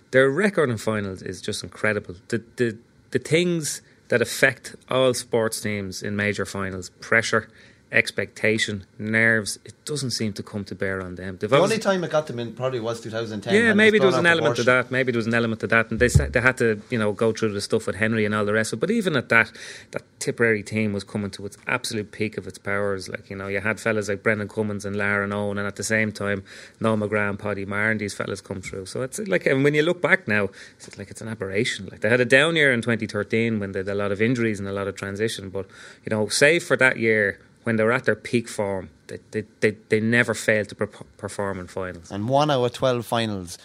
Their 0.10 0.30
record 0.30 0.72
in 0.72 0.78
finals 0.78 1.22
is 1.22 1.40
just 1.40 1.64
incredible. 1.64 2.16
The 2.30 2.44
the 2.56 2.78
the 3.12 3.20
things 3.20 3.82
that 4.08 4.22
affect 4.22 4.76
all 4.90 5.14
sports 5.14 5.62
teams 5.62 6.02
in 6.02 6.16
major 6.16 6.46
finals 6.46 6.90
pressure, 7.00 7.48
expectation, 7.96 8.86
nerves 9.00 9.58
it 9.66 9.74
doesn't 9.86 10.12
seem 10.12 10.34
to 10.34 10.44
come 10.44 10.64
to 10.66 10.76
bear 10.76 11.02
on 11.02 11.16
them. 11.16 11.38
They've 11.40 11.50
The 11.50 11.58
only 11.58 11.80
time 11.80 12.04
it 12.04 12.12
got 12.12 12.28
them 12.28 12.40
in 12.40 12.54
probably 12.54 12.80
was 12.80 13.02
2010. 13.02 13.54
yeah, 13.54 13.74
maybe 13.74 13.98
there 13.98 14.08
was 14.08 14.18
an 14.18 14.26
element 14.26 14.56
to 14.58 14.64
that. 14.64 14.92
Maybe 14.92 15.12
there 15.12 15.20
was 15.20 15.28
an 15.28 15.34
element 15.34 15.62
to 15.62 15.68
that, 15.68 15.92
and 15.92 16.00
they 16.00 16.08
they 16.08 16.42
had 16.42 16.58
to 16.58 16.82
you 16.90 17.00
know 17.00 17.14
go 17.14 17.32
through 17.32 17.54
the 17.54 17.62
stuff 17.62 17.88
with 17.88 17.96
Henry 17.96 18.26
and 18.26 18.36
all 18.36 18.46
the 18.46 18.54
rest 18.54 18.74
of 18.74 18.78
it. 18.78 18.82
But 18.82 18.92
even 18.92 19.16
at 19.16 19.30
that, 19.30 19.52
that 19.92 20.04
Tipperary 20.20 20.64
team 20.64 20.94
was 20.94 21.04
coming 21.04 21.32
to 21.32 21.46
its 21.46 21.58
absolute 21.68 22.12
peak 22.12 22.38
of 22.38 22.48
its 22.48 22.58
powers. 22.58 23.08
Like 23.10 23.30
you 23.30 23.36
know, 23.36 23.48
you 23.48 23.62
had 23.62 23.80
fellas 23.80 24.10
like 24.10 24.24
Brendan 24.24 24.48
Cummins 24.48 24.86
and 24.86 24.96
Lara 24.96 25.30
Owen, 25.34 25.58
and 25.58 25.68
at 25.68 25.76
the 25.76 25.84
same 25.84 26.12
time, 26.12 26.44
Noel 26.80 26.98
McGrath 26.98 27.30
and 27.30 27.40
Paddy 27.40 27.66
Maher, 27.66 27.92
and 27.92 28.00
these 28.00 28.14
fellas 28.14 28.42
come 28.42 28.62
through. 28.62 28.86
So 28.88 29.02
it's 29.02 29.20
like, 29.20 29.46
and 29.46 29.64
when 29.64 29.74
you 29.74 29.84
look 29.84 30.02
back 30.02 30.28
now, 30.28 30.50
it's 30.78 30.98
like 30.98 31.10
it's 31.12 31.22
an 31.22 31.28
aberration. 31.28 31.88
Like 31.92 32.02
they 32.02 32.10
had 32.10 32.20
a 32.20 32.26
down 32.26 32.56
year 32.56 32.74
in 32.74 32.82
2013 32.82 33.60
when 33.60 33.72
they 33.72 33.80
had 33.80 33.88
a 33.88 33.96
lot 33.96 34.12
of 34.12 34.22
injuries 34.22 34.60
and 34.60 34.68
a 34.68 34.74
lot 34.74 34.88
of 34.88 34.96
transition. 34.96 35.50
But 35.50 35.68
you 36.04 36.10
know, 36.10 36.28
save 36.28 36.64
for 36.64 36.76
that 36.78 36.98
year 36.98 37.40
when 37.66 37.76
they 37.76 37.84
were 37.84 37.92
at 37.92 38.06
their 38.06 38.16
peak 38.16 38.48
form, 38.48 38.90
they 39.08 39.20
they 39.32 39.44
they, 39.60 39.72
they 39.90 40.00
never 40.00 40.34
failed 40.34 40.70
to 40.70 40.76
per- 40.76 40.88
perform 41.18 41.60
in 41.60 41.68
finals. 41.68 42.10
And 42.12 42.30
one 42.30 42.50
out 42.50 42.64
of 42.64 42.74
12 42.74 43.06
finals, 43.06 43.58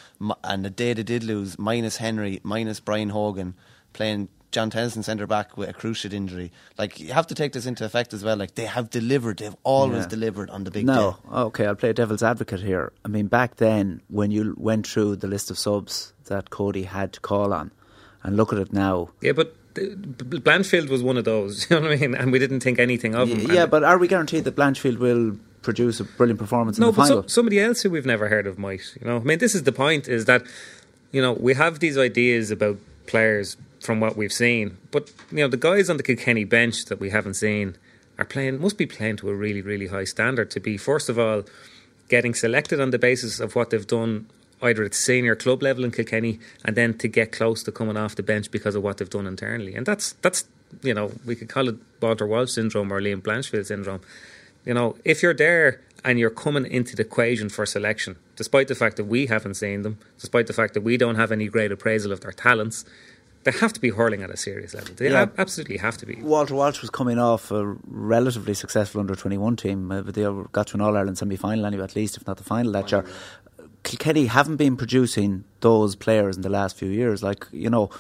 and 0.45 0.65
the 0.65 0.71
day 0.71 0.93
they 0.93 1.03
did 1.05 1.23
lose, 1.25 1.59
minus 1.59 1.97
Henry, 1.99 2.41
minus 2.43 2.81
Brian 2.81 3.11
Hogan, 3.11 3.55
playing 3.93 4.29
John 4.53 4.69
Tennyson 4.69 5.05
centre 5.05 5.29
back 5.29 5.57
with 5.57 5.69
a 5.69 5.73
cruciate 5.73 6.13
injury. 6.13 6.51
Like, 6.77 6.99
you 6.99 7.13
have 7.13 7.29
to 7.29 7.37
take 7.37 7.53
this 7.53 7.67
into 7.67 7.85
effect 7.85 8.13
as 8.13 8.25
well. 8.25 8.37
Like, 8.37 8.57
they 8.57 8.65
have 8.67 8.91
delivered, 8.91 9.39
they've 9.39 9.55
always 9.63 10.03
Yeah. 10.05 10.09
delivered 10.09 10.51
on 10.51 10.65
the 10.65 10.73
big 10.73 10.87
no, 10.87 11.13
day. 11.13 11.31
okay, 11.33 11.67
I'll 11.67 11.77
play 11.77 11.93
devil's 11.93 12.23
advocate 12.25 12.61
here. 12.61 12.93
I 13.05 13.09
mean, 13.09 13.29
back 13.29 13.57
then, 13.57 14.01
when 14.09 14.33
you 14.33 14.57
went 14.59 14.89
through 14.89 15.17
the 15.17 15.29
list 15.29 15.53
of 15.53 15.59
subs 15.59 16.13
that 16.25 16.51
Cody 16.51 16.83
had 16.83 17.13
to 17.13 17.21
call 17.21 17.53
on, 17.53 17.71
and 18.25 18.37
look 18.37 18.53
at 18.53 18.59
it 18.59 18.73
now. 18.73 19.11
Yeah, 19.23 19.33
but 19.33 19.55
B- 19.55 19.60
Blanchfield 19.75 20.89
was 20.89 21.03
one 21.03 21.17
of 21.17 21.25
those. 21.25 21.67
You 21.71 21.77
know 21.77 21.83
what 21.89 21.93
I 21.93 21.97
mean? 21.97 22.15
And 22.15 22.33
we 22.33 22.39
didn't 22.39 22.61
think 22.61 22.79
anything 22.79 23.15
of 23.15 23.29
him. 23.29 23.41
Yeah, 23.53 23.63
And- 23.63 23.71
but 23.71 23.85
are 23.85 23.99
we 23.99 24.09
guaranteed 24.09 24.45
that 24.45 24.57
Blanchfield 24.57 24.99
will 24.99 25.37
produce 25.63 26.01
a 26.01 26.05
brilliant 26.05 26.39
performance 26.41 26.79
in 26.79 26.83
no, 26.83 26.91
the 26.91 26.97
but 26.97 27.03
final? 27.09 27.23
so, 27.23 27.29
somebody 27.29 27.61
else 27.61 27.83
who 27.83 27.91
we've 27.91 28.07
never 28.07 28.29
heard 28.29 28.47
of 28.47 28.59
might. 28.59 28.83
You 29.01 29.07
know, 29.07 29.17
I 29.19 29.21
mean, 29.21 29.39
this 29.39 29.55
is 29.55 29.63
the 29.65 29.73
point: 29.73 30.09
is 30.09 30.25
that 30.25 30.43
you 31.13 31.21
know, 31.21 31.33
we 31.33 31.55
have 31.55 31.81
these 31.81 31.99
ideas 31.99 32.51
about 32.51 32.79
players 33.07 33.57
from 33.81 33.99
what 34.01 34.17
we've 34.17 34.33
seen, 34.33 34.77
but 34.91 35.13
you 35.31 35.39
know, 35.39 35.49
the 35.49 35.57
guys 35.57 35.89
on 35.91 35.97
the 35.97 36.03
Kilkenny 36.03 36.45
bench 36.45 36.85
that 36.87 37.01
we 37.01 37.11
haven't 37.11 37.35
seen 37.35 37.77
are 38.19 38.25
playing 38.25 38.61
must 38.61 38.77
be 38.79 38.87
playing 38.87 39.17
to 39.17 39.29
a 39.31 39.35
really, 39.35 39.63
really 39.63 39.87
high 39.89 40.05
standard 40.05 40.51
to 40.53 40.61
be 40.61 40.77
first 40.77 41.09
of 41.09 41.19
all 41.19 41.43
getting 42.09 42.35
selected 42.35 42.81
on 42.81 42.91
the 42.91 42.99
basis 42.99 43.41
of 43.41 43.55
what 43.55 43.71
they've 43.71 43.87
done 43.87 44.27
either 44.63 44.85
at 44.85 44.95
senior 44.95 45.35
club 45.35 45.63
level 45.63 45.85
in 45.85 45.91
Kilkenny 45.91 46.39
and 46.65 46.77
then 46.77 46.97
to 46.99 47.09
get 47.09 47.33
close 47.33 47.63
to 47.65 47.73
coming 47.73 47.97
off 47.97 48.17
the 48.17 48.23
bench 48.23 48.51
because 48.51 48.75
of 48.75 48.83
what 48.83 48.99
they've 48.99 49.11
done 49.11 49.27
internally. 49.27 49.75
And 49.75 49.87
that's 49.87 50.13
that's 50.23 50.45
you 50.83 50.95
know, 50.95 51.13
we 51.25 51.35
could 51.35 51.49
call 51.49 51.69
it 51.69 51.77
Walter 52.01 52.27
Walsh 52.27 52.53
syndrome 52.53 52.93
or 52.93 53.01
Liam 53.01 53.23
Blanchfield 53.23 53.67
syndrome. 53.67 54.01
You 54.65 54.75
know, 54.75 54.97
if 55.05 55.23
you're 55.23 55.35
there 55.35 55.81
and 56.05 56.19
you're 56.19 56.31
coming 56.31 56.67
into 56.67 56.97
the 56.97 57.03
equation 57.03 57.49
for 57.49 57.67
selection, 57.67 58.17
despite 58.37 58.69
the 58.69 58.75
fact 58.75 58.97
that 58.97 59.05
we 59.05 59.27
haven't 59.27 59.55
seen 59.55 59.83
them, 59.83 59.99
despite 60.19 60.47
the 60.47 60.53
fact 60.53 60.75
that 60.75 60.83
we 60.83 60.97
don't 60.97 61.17
have 61.17 61.33
any 61.33 61.49
great 61.49 61.73
appraisal 61.73 62.13
of 62.13 62.21
their 62.21 62.33
talents, 62.33 62.85
they 63.45 63.53
have 63.53 63.73
to 63.73 63.81
be 63.81 63.89
hurling 63.89 64.23
at 64.23 64.29
a 64.29 64.37
serious 64.37 64.75
level. 64.75 64.95
They 64.95 65.11
yeah. 65.11 65.27
absolutely 65.39 65.79
have 65.79 65.97
to 65.99 66.07
be. 66.07 66.17
Walter 66.17 66.55
Walsh 66.55 66.83
was 66.83 66.91
coming 66.91 67.19
off 67.19 67.51
a 67.51 67.75
relatively 67.87 68.53
successful 68.53 69.01
under 69.01 69.15
21 69.15 69.57
team, 69.57 69.91
uh, 69.91 70.03
but 70.03 70.15
they 70.15 70.27
got 70.53 70.67
to 70.69 70.75
an 70.75 70.83
All 70.83 70.95
Ireland 70.95 71.17
semi 71.17 71.37
final 71.37 71.65
anyway, 71.65 71.85
at 71.85 71.97
least, 71.97 72.19
if 72.19 72.27
not 72.27 72.37
the 72.37 72.45
final 72.45 72.71
that 72.73 72.93
year. 72.93 73.05
Kilkenny 73.83 74.27
haven't 74.27 74.57
been 74.57 74.77
producing 74.77 75.45
those 75.61 75.97
players 75.97 76.37
in 76.37 76.43
the 76.43 76.49
last 76.49 76.77
few 76.77 76.89
years. 76.89 77.23
Like, 77.23 77.47
you 77.53 77.71
know, 77.71 77.91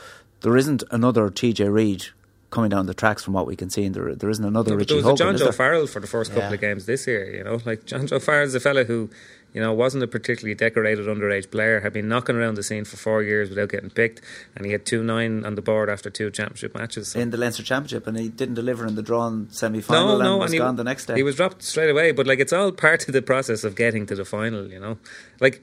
there 0.42 0.56
isn't 0.56 0.82
another 0.90 1.30
TJ 1.30 1.72
Reid 1.72 2.06
coming 2.50 2.70
down 2.70 2.86
the 2.86 2.94
tracks 2.94 3.22
from 3.24 3.34
what 3.34 3.46
we 3.46 3.56
can 3.56 3.70
see. 3.70 3.84
And 3.84 3.94
there, 3.94 4.14
there 4.14 4.30
isn't 4.30 4.44
another 4.44 4.72
no, 4.72 4.76
Richie 4.76 4.88
there 4.88 4.96
was 4.96 5.04
Hogan, 5.04 5.16
John 5.16 5.36
Joe 5.38 5.52
Farrell 5.52 5.86
for 5.86 6.00
the 6.00 6.06
first 6.06 6.32
couple 6.32 6.48
yeah. 6.48 6.54
of 6.54 6.60
games 6.60 6.86
this 6.86 7.06
year. 7.06 7.34
You 7.34 7.44
know, 7.44 7.60
like 7.64 7.84
John 7.86 8.06
Joe 8.06 8.18
Farrell's 8.18 8.54
a 8.54 8.60
fella 8.60 8.84
who 8.84 9.10
you 9.52 9.60
know, 9.60 9.72
wasn't 9.72 10.02
a 10.02 10.06
particularly 10.06 10.54
decorated 10.54 11.06
underage 11.06 11.50
player, 11.50 11.80
had 11.80 11.92
been 11.92 12.08
knocking 12.08 12.36
around 12.36 12.54
the 12.54 12.62
scene 12.62 12.84
for 12.84 12.96
four 12.96 13.22
years 13.22 13.48
without 13.48 13.68
getting 13.68 13.90
picked, 13.90 14.20
and 14.54 14.64
he 14.64 14.72
had 14.72 14.86
2 14.86 15.02
9 15.02 15.44
on 15.44 15.54
the 15.54 15.62
board 15.62 15.90
after 15.90 16.08
two 16.08 16.30
championship 16.30 16.74
matches. 16.74 17.08
So. 17.08 17.20
In 17.20 17.30
the 17.30 17.36
Leinster 17.36 17.62
Championship, 17.62 18.06
and 18.06 18.16
he 18.16 18.28
didn't 18.28 18.54
deliver 18.54 18.86
in 18.86 18.94
the 18.94 19.02
drawn 19.02 19.48
semi 19.50 19.80
final 19.80 20.18
no, 20.18 20.24
no, 20.24 20.32
and 20.32 20.40
was 20.40 20.52
and 20.52 20.60
gone 20.60 20.76
the 20.76 20.84
next 20.84 21.06
day. 21.06 21.16
He 21.16 21.22
was 21.22 21.36
dropped 21.36 21.62
straight 21.62 21.90
away, 21.90 22.12
but 22.12 22.26
like 22.26 22.38
it's 22.38 22.52
all 22.52 22.70
part 22.70 23.06
of 23.08 23.12
the 23.12 23.22
process 23.22 23.64
of 23.64 23.74
getting 23.74 24.06
to 24.06 24.14
the 24.14 24.24
final, 24.24 24.68
you 24.68 24.78
know? 24.78 24.98
Like, 25.40 25.60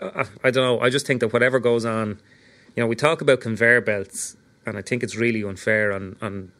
I, 0.00 0.26
I 0.44 0.50
don't 0.50 0.64
know, 0.64 0.80
I 0.80 0.88
just 0.88 1.06
think 1.06 1.20
that 1.20 1.32
whatever 1.32 1.58
goes 1.58 1.84
on, 1.84 2.18
you 2.74 2.82
know, 2.82 2.86
we 2.86 2.96
talk 2.96 3.20
about 3.20 3.40
conveyor 3.40 3.82
belts, 3.82 4.36
and 4.66 4.76
I 4.76 4.82
think 4.82 5.02
it's 5.02 5.16
really 5.16 5.42
unfair 5.42 5.92
on, 5.92 6.16
on 6.20 6.52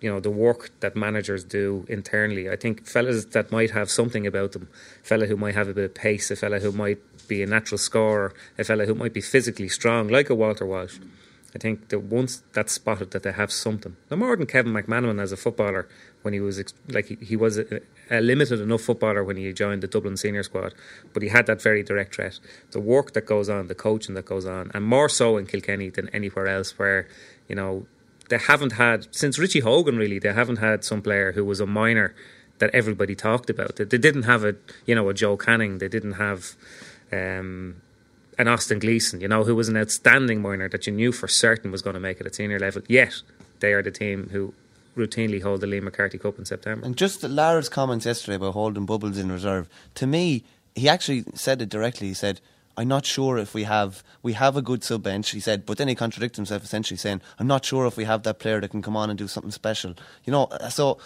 you 0.00 0.10
know 0.10 0.20
the 0.20 0.30
work 0.30 0.70
that 0.80 0.96
managers 0.96 1.44
do 1.44 1.84
internally. 1.88 2.48
I 2.50 2.56
think 2.56 2.86
fellas 2.86 3.24
that 3.26 3.50
might 3.50 3.70
have 3.70 3.90
something 3.90 4.26
about 4.26 4.52
them, 4.52 4.68
a 5.02 5.06
fella 5.06 5.26
who 5.26 5.36
might 5.36 5.54
have 5.54 5.68
a 5.68 5.74
bit 5.74 5.84
of 5.84 5.94
pace, 5.94 6.30
a 6.30 6.36
fella 6.36 6.58
who 6.58 6.72
might 6.72 6.98
be 7.28 7.42
a 7.42 7.46
natural 7.46 7.78
scorer, 7.78 8.32
a 8.58 8.64
fella 8.64 8.86
who 8.86 8.94
might 8.94 9.12
be 9.12 9.20
physically 9.20 9.68
strong, 9.68 10.08
like 10.08 10.30
a 10.30 10.34
Walter 10.34 10.66
Walsh. 10.66 10.98
I 11.54 11.58
think 11.58 11.88
that 11.88 12.00
once 12.00 12.42
that's 12.52 12.72
spotted 12.72 13.10
that 13.10 13.24
they 13.24 13.32
have 13.32 13.50
something. 13.50 13.96
No 14.10 14.16
more 14.16 14.36
than 14.36 14.46
Kevin 14.46 14.72
McManamon 14.72 15.20
as 15.20 15.32
a 15.32 15.36
footballer 15.36 15.88
when 16.22 16.34
he 16.34 16.40
was 16.40 16.62
like 16.88 17.06
he, 17.06 17.16
he 17.16 17.36
was 17.36 17.58
a, 17.58 17.80
a, 18.10 18.20
limited 18.20 18.60
enough 18.60 18.82
footballer 18.82 19.24
when 19.24 19.36
he 19.36 19.52
joined 19.52 19.82
the 19.82 19.86
Dublin 19.86 20.16
senior 20.16 20.42
squad, 20.42 20.74
but 21.12 21.22
he 21.22 21.28
had 21.28 21.46
that 21.46 21.62
very 21.62 21.82
direct 21.82 22.14
threat. 22.14 22.38
The 22.72 22.80
work 22.80 23.12
that 23.12 23.26
goes 23.26 23.48
on, 23.48 23.68
the 23.68 23.74
coaching 23.74 24.14
that 24.14 24.26
goes 24.26 24.46
on, 24.46 24.70
and 24.74 24.84
more 24.84 25.08
so 25.08 25.36
in 25.36 25.46
Kilkenny 25.46 25.88
than 25.90 26.08
anywhere 26.10 26.46
else, 26.46 26.78
where 26.78 27.08
you 27.48 27.54
know 27.54 27.86
they 28.28 28.38
haven't 28.38 28.72
had 28.72 29.08
since 29.14 29.38
Richie 29.38 29.60
Hogan 29.60 29.96
really 29.96 30.18
they 30.18 30.32
haven't 30.32 30.56
had 30.56 30.84
some 30.84 31.02
player 31.02 31.32
who 31.32 31.44
was 31.44 31.60
a 31.60 31.66
minor 31.66 32.14
that 32.58 32.70
everybody 32.74 33.14
talked 33.14 33.48
about. 33.48 33.76
They, 33.76 33.84
they 33.84 33.98
didn't 33.98 34.24
have 34.24 34.44
a 34.44 34.56
you 34.86 34.94
know 34.94 35.08
a 35.08 35.14
Joe 35.14 35.36
Canning. 35.36 35.78
They 35.78 35.88
didn't 35.88 36.12
have 36.12 36.54
um, 37.12 37.80
an 38.38 38.48
Austin 38.48 38.78
Gleeson, 38.78 39.20
you 39.20 39.28
know, 39.28 39.44
who 39.44 39.54
was 39.54 39.68
an 39.68 39.76
outstanding 39.76 40.40
minor 40.40 40.68
that 40.68 40.86
you 40.86 40.92
knew 40.92 41.12
for 41.12 41.28
certain 41.28 41.70
was 41.70 41.82
going 41.82 41.94
to 41.94 42.00
make 42.00 42.20
it 42.20 42.26
at 42.26 42.34
senior 42.34 42.58
level. 42.58 42.82
Yet 42.88 43.22
they 43.60 43.72
are 43.72 43.82
the 43.82 43.90
team 43.90 44.28
who 44.32 44.54
routinely 44.96 45.42
hold 45.42 45.60
the 45.60 45.66
Liam 45.66 45.82
McCarthy 45.82 46.18
Cup 46.18 46.38
in 46.38 46.44
September. 46.44 46.84
And 46.86 46.96
just 46.96 47.22
Lar's 47.22 47.68
comments 47.68 48.06
yesterday 48.06 48.36
about 48.36 48.54
holding 48.54 48.86
bubbles 48.86 49.18
in 49.18 49.30
reserve, 49.30 49.68
to 49.94 50.06
me, 50.06 50.44
he 50.74 50.88
actually 50.88 51.24
said 51.34 51.60
it 51.62 51.68
directly. 51.68 52.08
He 52.08 52.14
said 52.14 52.40
I'm 52.76 52.88
not 52.88 53.04
sure 53.04 53.36
if 53.36 53.52
we 53.52 53.64
have 53.64 54.02
we 54.22 54.32
have 54.34 54.56
a 54.56 54.62
good 54.62 54.82
sub 54.82 55.02
bench. 55.02 55.30
He 55.30 55.40
said, 55.40 55.66
but 55.66 55.76
then 55.76 55.88
he 55.88 55.94
contradicted 55.94 56.36
himself, 56.36 56.64
essentially 56.64 56.96
saying, 56.96 57.20
"I'm 57.38 57.46
not 57.46 57.64
sure 57.64 57.86
if 57.86 57.96
we 57.96 58.04
have 58.04 58.22
that 58.22 58.38
player 58.38 58.60
that 58.60 58.70
can 58.70 58.80
come 58.80 58.96
on 58.96 59.10
and 59.10 59.18
do 59.18 59.28
something 59.28 59.50
special." 59.50 59.94
You 60.24 60.32
know, 60.32 60.44
uh, 60.44 60.70
so 60.70 60.98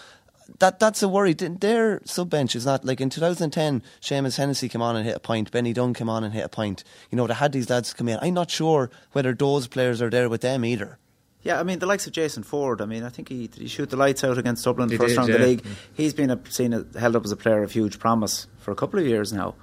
that 0.59 0.79
that's 0.79 1.03
a 1.03 1.09
worry. 1.09 1.33
Their 1.33 2.01
sub 2.05 2.31
bench 2.31 2.55
is 2.55 2.67
not 2.67 2.85
like 2.85 3.01
in 3.01 3.11
2010. 3.11 3.83
Seamus 4.01 4.37
Hennessy 4.37 4.69
came 4.69 4.83
on 4.83 4.95
and 4.95 5.05
hit 5.05 5.17
a 5.17 5.21
point. 5.21 5.51
Benny 5.51 5.73
Dunne 5.73 5.95
came 5.95 6.09
on 6.09 6.23
and 6.23 6.35
hit 6.35 6.45
a 6.45 6.49
point. 6.49 6.85
You 7.11 7.17
know, 7.17 7.27
they 7.27 7.35
had 7.35 7.53
these 7.53 7.71
lads 7.71 7.93
come 7.93 8.09
in. 8.09 8.19
I'm 8.21 8.35
not 8.35 8.51
sure 8.51 8.91
whether 9.13 9.33
those 9.33 9.67
players 9.67 10.01
are 10.03 10.11
there 10.11 10.29
with 10.29 10.43
them 10.43 10.65
either. 10.65 10.99
Yeah, 11.45 11.61
I 11.61 11.63
mean 11.63 11.79
the 11.79 11.87
likes 11.87 12.07
of 12.07 12.13
Jason 12.13 12.43
Forde. 12.43 12.81
I 12.81 12.87
mean, 12.87 13.05
I 13.05 13.11
think 13.11 13.29
he 13.29 13.49
he 13.57 13.69
shoot 13.69 13.91
the 13.91 13.97
lights 13.97 14.25
out 14.25 14.39
against 14.39 14.65
Dublin 14.65 14.89
he 14.89 14.97
first 14.97 15.11
did, 15.11 15.19
round 15.19 15.29
yeah. 15.29 15.35
of 15.37 15.41
the 15.41 15.47
league. 15.47 15.65
He's 15.93 16.15
been 16.15 16.31
a, 16.31 16.41
seen 16.49 16.73
a, 16.73 16.85
held 16.99 17.17
up 17.17 17.25
as 17.25 17.33
a 17.33 17.37
player 17.37 17.63
of 17.63 17.73
huge 17.73 17.99
promise 17.99 18.47
for 18.59 18.73
a 18.73 18.75
couple 18.75 18.99
of 18.99 19.07
years 19.07 19.33
now, 19.33 19.55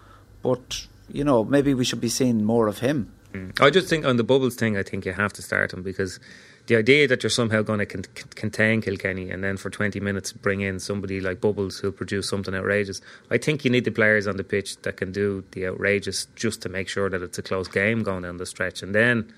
but 0.44 0.88
you 1.12 1.24
know, 1.24 1.44
maybe 1.44 1.74
we 1.74 1.84
should 1.84 2.00
be 2.00 2.10
seeing 2.10 2.44
more 2.44 2.68
of 2.68 2.80
him. 2.80 3.12
Mm. 3.34 3.60
I 3.62 3.70
just 3.70 3.88
think 3.88 4.06
on 4.06 4.18
the 4.18 4.24
bubbles 4.24 4.56
thing, 4.56 4.78
I 4.78 4.84
think 4.84 5.06
you 5.06 5.14
have 5.14 5.34
to 5.34 5.42
start 5.42 5.74
him 5.74 5.84
because 5.84 6.20
the 6.68 6.76
idea 6.76 7.08
that 7.08 7.24
you're 7.24 7.30
somehow 7.30 7.62
going 7.62 7.80
to 7.80 7.86
con- 7.86 8.06
contain 8.36 8.82
Kilkenny 8.82 9.30
and 9.30 9.44
then 9.44 9.58
for 9.58 9.70
20 9.70 10.00
minutes 10.00 10.32
bring 10.32 10.62
in 10.62 10.80
somebody 10.80 11.20
like 11.20 11.42
Bubbles 11.42 11.80
who'll 11.80 11.92
produce 11.92 12.30
something 12.30 12.54
outrageous. 12.54 13.02
I 13.30 13.38
think 13.38 13.66
you 13.66 13.72
need 13.72 13.86
the 13.86 13.92
players 13.92 14.28
on 14.28 14.38
the 14.38 14.44
pitch 14.44 14.78
that 14.84 14.98
can 14.98 15.12
do 15.12 15.44
the 15.52 15.68
outrageous 15.68 16.28
just 16.36 16.62
to 16.62 16.70
make 16.70 16.88
sure 16.88 17.10
that 17.10 17.22
it's 17.22 17.38
a 17.38 17.42
close 17.42 17.68
game 17.68 18.04
going 18.04 18.24
down 18.24 18.38
the 18.38 18.46
stretch. 18.46 18.84
And 18.84 18.94
then, 18.94 19.34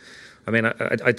I 0.47 0.51
mean, 0.51 0.65
I, 0.65 0.73
I, 0.79 0.97
I 1.05 1.13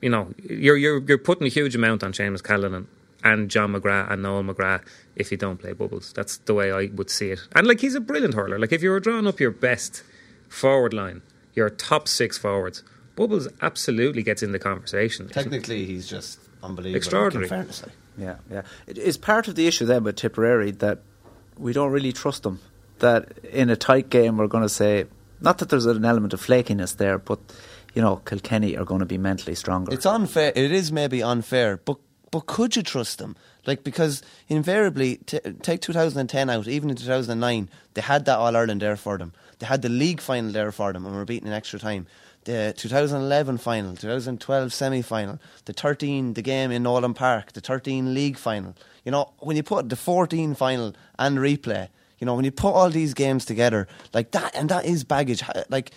you 0.00 0.10
know, 0.10 0.32
you're 0.42 0.76
you're 0.76 1.02
you're 1.02 1.18
putting 1.18 1.46
a 1.46 1.50
huge 1.50 1.74
amount 1.74 2.02
on 2.02 2.12
Seamus 2.12 2.42
Callanan 2.42 2.88
and 3.24 3.50
John 3.50 3.72
McGrath 3.72 4.10
and 4.10 4.22
Noel 4.22 4.42
McGrath 4.42 4.82
if 5.16 5.30
you 5.30 5.36
don't 5.36 5.58
play 5.58 5.72
bubbles. 5.72 6.12
That's 6.14 6.38
the 6.38 6.54
way 6.54 6.72
I 6.72 6.90
would 6.94 7.10
see 7.10 7.30
it. 7.30 7.40
And 7.54 7.66
like 7.66 7.80
he's 7.80 7.94
a 7.94 8.00
brilliant 8.00 8.34
hurler. 8.34 8.58
Like 8.58 8.72
if 8.72 8.82
you 8.82 8.90
were 8.90 9.00
drawing 9.00 9.26
up 9.26 9.40
your 9.40 9.50
best 9.50 10.02
forward 10.48 10.92
line, 10.92 11.22
your 11.54 11.70
top 11.70 12.08
six 12.08 12.38
forwards, 12.38 12.82
Bubbles 13.14 13.48
absolutely 13.60 14.22
gets 14.22 14.42
in 14.42 14.52
the 14.52 14.58
conversation. 14.58 15.28
Technically, 15.28 15.84
he's 15.84 16.08
just 16.08 16.40
unbelievable. 16.62 16.96
Extraordinary. 16.96 17.48
Fairness, 17.48 17.84
yeah, 18.16 18.36
yeah. 18.50 18.62
It 18.86 18.98
is 18.98 19.16
part 19.18 19.48
of 19.48 19.54
the 19.54 19.66
issue 19.66 19.84
then 19.84 20.04
with 20.04 20.16
Tipperary 20.16 20.70
that 20.72 21.00
we 21.58 21.72
don't 21.72 21.90
really 21.90 22.12
trust 22.12 22.42
them. 22.42 22.60
That 23.00 23.38
in 23.44 23.68
a 23.68 23.76
tight 23.76 24.08
game, 24.08 24.38
we're 24.38 24.46
going 24.46 24.62
to 24.62 24.68
say 24.68 25.06
not 25.40 25.58
that 25.58 25.68
there's 25.68 25.86
an 25.86 26.04
element 26.04 26.32
of 26.32 26.40
flakiness 26.40 26.96
there, 26.96 27.18
but 27.18 27.38
you 27.94 28.02
know, 28.02 28.16
Kilkenny 28.16 28.76
are 28.76 28.84
going 28.84 29.00
to 29.00 29.06
be 29.06 29.18
mentally 29.18 29.54
stronger. 29.54 29.92
It's 29.92 30.06
unfair. 30.06 30.52
It 30.54 30.72
is 30.72 30.92
maybe 30.92 31.22
unfair, 31.22 31.76
but 31.76 31.98
but 32.30 32.46
could 32.46 32.74
you 32.76 32.82
trust 32.82 33.18
them? 33.18 33.36
Like 33.66 33.84
because 33.84 34.22
invariably, 34.48 35.16
t- 35.18 35.38
take 35.60 35.82
2010 35.82 36.48
out, 36.48 36.66
even 36.66 36.88
in 36.88 36.96
2009, 36.96 37.68
they 37.94 38.00
had 38.00 38.24
that 38.24 38.38
All 38.38 38.56
Ireland 38.56 38.80
there 38.80 38.96
for 38.96 39.18
them. 39.18 39.32
They 39.58 39.66
had 39.66 39.82
the 39.82 39.90
league 39.90 40.20
final 40.20 40.50
there 40.50 40.72
for 40.72 40.92
them, 40.92 41.04
and 41.06 41.14
were 41.14 41.26
beaten 41.26 41.46
in 41.46 41.54
extra 41.54 41.78
time. 41.78 42.06
The 42.44 42.74
2011 42.76 43.58
final, 43.58 43.94
2012 43.94 44.72
semi 44.72 45.02
final, 45.02 45.38
the 45.66 45.72
13, 45.72 46.34
the 46.34 46.42
game 46.42 46.72
in 46.72 46.82
Nolan 46.82 47.14
Park, 47.14 47.52
the 47.52 47.60
13 47.60 48.14
league 48.14 48.36
final. 48.36 48.74
You 49.04 49.12
know, 49.12 49.32
when 49.38 49.56
you 49.56 49.62
put 49.62 49.88
the 49.90 49.96
14 49.96 50.54
final 50.54 50.94
and 51.18 51.38
replay, 51.38 51.88
you 52.18 52.26
know, 52.26 52.34
when 52.34 52.44
you 52.44 52.50
put 52.50 52.70
all 52.70 52.88
these 52.88 53.14
games 53.14 53.44
together, 53.44 53.86
like 54.14 54.30
that, 54.32 54.56
and 54.56 54.68
that 54.70 54.86
is 54.86 55.04
baggage. 55.04 55.42
Like 55.68 55.92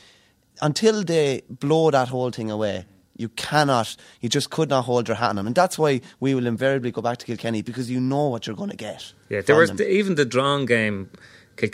until 0.62 1.04
they 1.04 1.42
blow 1.50 1.92
that 1.92 2.10
whole 2.10 2.32
thing 2.32 2.52
away, 2.52 2.86
you 3.18 3.30
cannot, 3.30 3.96
you 4.22 4.30
just 4.30 4.50
could 4.50 4.70
not 4.70 4.84
hold 4.84 5.08
your 5.08 5.16
hat 5.16 5.30
on 5.30 5.36
them. 5.38 5.48
And 5.48 5.56
that's 5.56 5.78
why 5.78 6.02
we 6.20 6.36
will 6.36 6.48
invariably 6.48 6.92
go 6.92 7.02
back 7.02 7.18
to 7.20 7.26
Kilkenny 7.26 7.62
because 7.62 7.90
you 7.90 8.00
know 8.00 8.28
what 8.28 8.46
you're 8.46 8.56
going 8.56 8.72
to 8.72 8.76
get. 8.76 9.14
Yeah, 9.30 9.42
there 9.42 9.56
was 9.56 9.72
the, 9.72 9.90
even 9.90 10.16
the 10.16 10.26
drawn 10.26 10.66
game, 10.66 11.10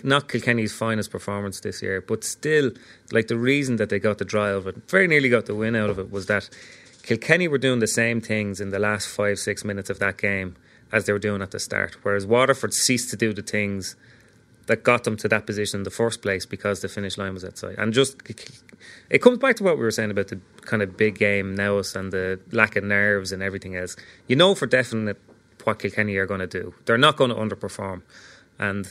not 0.04 0.30
Kilkenny's 0.30 0.74
finest 0.74 1.10
performance 1.10 1.60
this 1.62 1.82
year, 1.82 2.02
but 2.02 2.24
still, 2.24 2.72
like 3.12 3.28
the 3.28 3.38
reason 3.38 3.78
that 3.78 3.90
they 3.90 4.00
got 4.00 4.20
the 4.20 4.26
draw 4.26 4.50
of 4.50 4.68
it, 4.68 4.90
very 4.90 5.08
nearly 5.08 5.30
got 5.30 5.48
the 5.48 5.56
win 5.56 5.76
out 5.76 5.90
of 5.90 5.98
it, 5.98 6.12
was 6.12 6.28
that 6.28 6.50
Kilkenny 7.04 7.48
were 7.48 7.58
doing 7.58 7.80
the 7.80 7.88
same 7.88 8.22
things 8.22 8.62
in 8.62 8.70
the 8.70 8.80
last 8.80 9.08
five, 9.08 9.40
six 9.40 9.64
minutes 9.64 9.90
of 9.90 9.98
that 10.00 10.18
game 10.18 10.56
as 10.92 11.06
they 11.06 11.14
were 11.14 11.20
doing 11.20 11.42
at 11.42 11.52
the 11.52 11.60
start, 11.60 11.96
whereas 12.04 12.26
Waterford 12.26 12.74
ceased 12.74 13.10
to 13.10 13.16
do 13.16 13.34
the 13.34 13.42
things 13.42 13.96
that 14.72 14.84
got 14.84 15.04
them 15.04 15.18
to 15.18 15.28
that 15.28 15.46
position 15.46 15.82
in 15.82 15.84
the 15.84 15.92
first 15.92 16.22
place 16.22 16.46
because 16.46 16.80
the 16.80 16.88
finish 16.88 17.18
line 17.18 17.34
was 17.34 17.44
outside. 17.44 17.76
And 17.78 17.92
just 17.92 18.16
it 19.10 19.22
comes 19.22 19.38
back 19.38 19.58
to 19.58 19.66
what 19.66 19.76
we 19.78 19.84
were 19.84 19.92
saying 19.92 20.12
about 20.12 20.30
the 20.30 20.40
kind 20.62 20.82
of 20.82 20.96
big 20.96 21.20
game 21.20 21.56
now 21.56 21.76
and 21.94 22.14
the 22.14 22.40
lack 22.54 22.78
of 22.78 22.86
nerves 22.86 23.34
and 23.34 23.44
everything 23.44 23.76
else. 23.76 23.98
You 24.28 24.38
know 24.38 24.56
for 24.56 24.68
definite 24.68 25.20
what 25.66 25.80
Kilkenny 25.80 26.16
are 26.16 26.26
going 26.26 26.40
to 26.40 26.48
do. 26.48 26.74
They're 26.86 26.98
not 26.98 27.18
going 27.18 27.32
to 27.32 27.36
underperform, 27.36 28.02
and. 28.58 28.88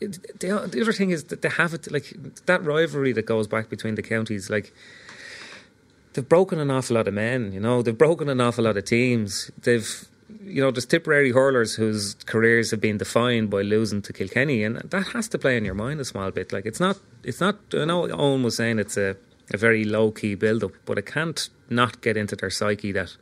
the, 0.00 0.68
the 0.74 0.80
other 0.82 0.92
thing 0.92 1.10
is 1.10 1.24
that 1.24 1.40
they 1.42 1.48
have 1.48 1.72
it 1.72 1.90
like 1.90 2.06
that 2.46 2.62
rivalry 2.62 3.12
that 3.12 3.26
goes 3.34 3.46
back 3.46 3.68
between 3.70 3.94
the 3.94 4.02
counties. 4.02 4.50
Like 4.50 4.72
they've 6.12 6.28
broken 6.28 6.58
an 6.58 6.70
awful 6.70 6.96
lot 6.96 7.08
of 7.08 7.14
men. 7.14 7.52
You 7.52 7.60
know, 7.60 7.82
they've 7.82 7.96
broken 8.06 8.28
an 8.28 8.40
awful 8.40 8.64
lot 8.64 8.76
of 8.76 8.84
teams. 8.84 9.50
They've 9.62 9.90
you 10.42 10.62
know, 10.62 10.70
there's 10.70 10.86
Tipperary 10.86 11.32
hurlers 11.32 11.74
whose 11.74 12.14
careers 12.26 12.70
have 12.70 12.80
been 12.80 12.98
defined 12.98 13.50
by 13.50 13.62
losing 13.62 14.02
to 14.02 14.12
Kilkenny, 14.12 14.64
and 14.64 14.76
that 14.76 15.08
has 15.08 15.28
to 15.28 15.38
play 15.38 15.56
in 15.56 15.64
your 15.64 15.74
mind 15.74 16.00
a 16.00 16.04
small 16.04 16.30
bit. 16.30 16.52
Like 16.52 16.66
it's 16.66 16.80
not, 16.80 16.98
it's 17.22 17.40
not. 17.40 17.58
I 17.74 17.84
know 17.84 18.10
Owen 18.10 18.42
was 18.42 18.56
saying 18.56 18.78
it's 18.78 18.96
a 18.96 19.16
a 19.52 19.56
very 19.56 19.84
low 19.84 20.10
key 20.10 20.34
build 20.34 20.64
up, 20.64 20.72
but 20.84 20.98
it 20.98 21.06
can't 21.06 21.48
not 21.68 22.00
get 22.00 22.16
into 22.16 22.36
their 22.36 22.50
psyche 22.50 22.92
that. 22.92 23.16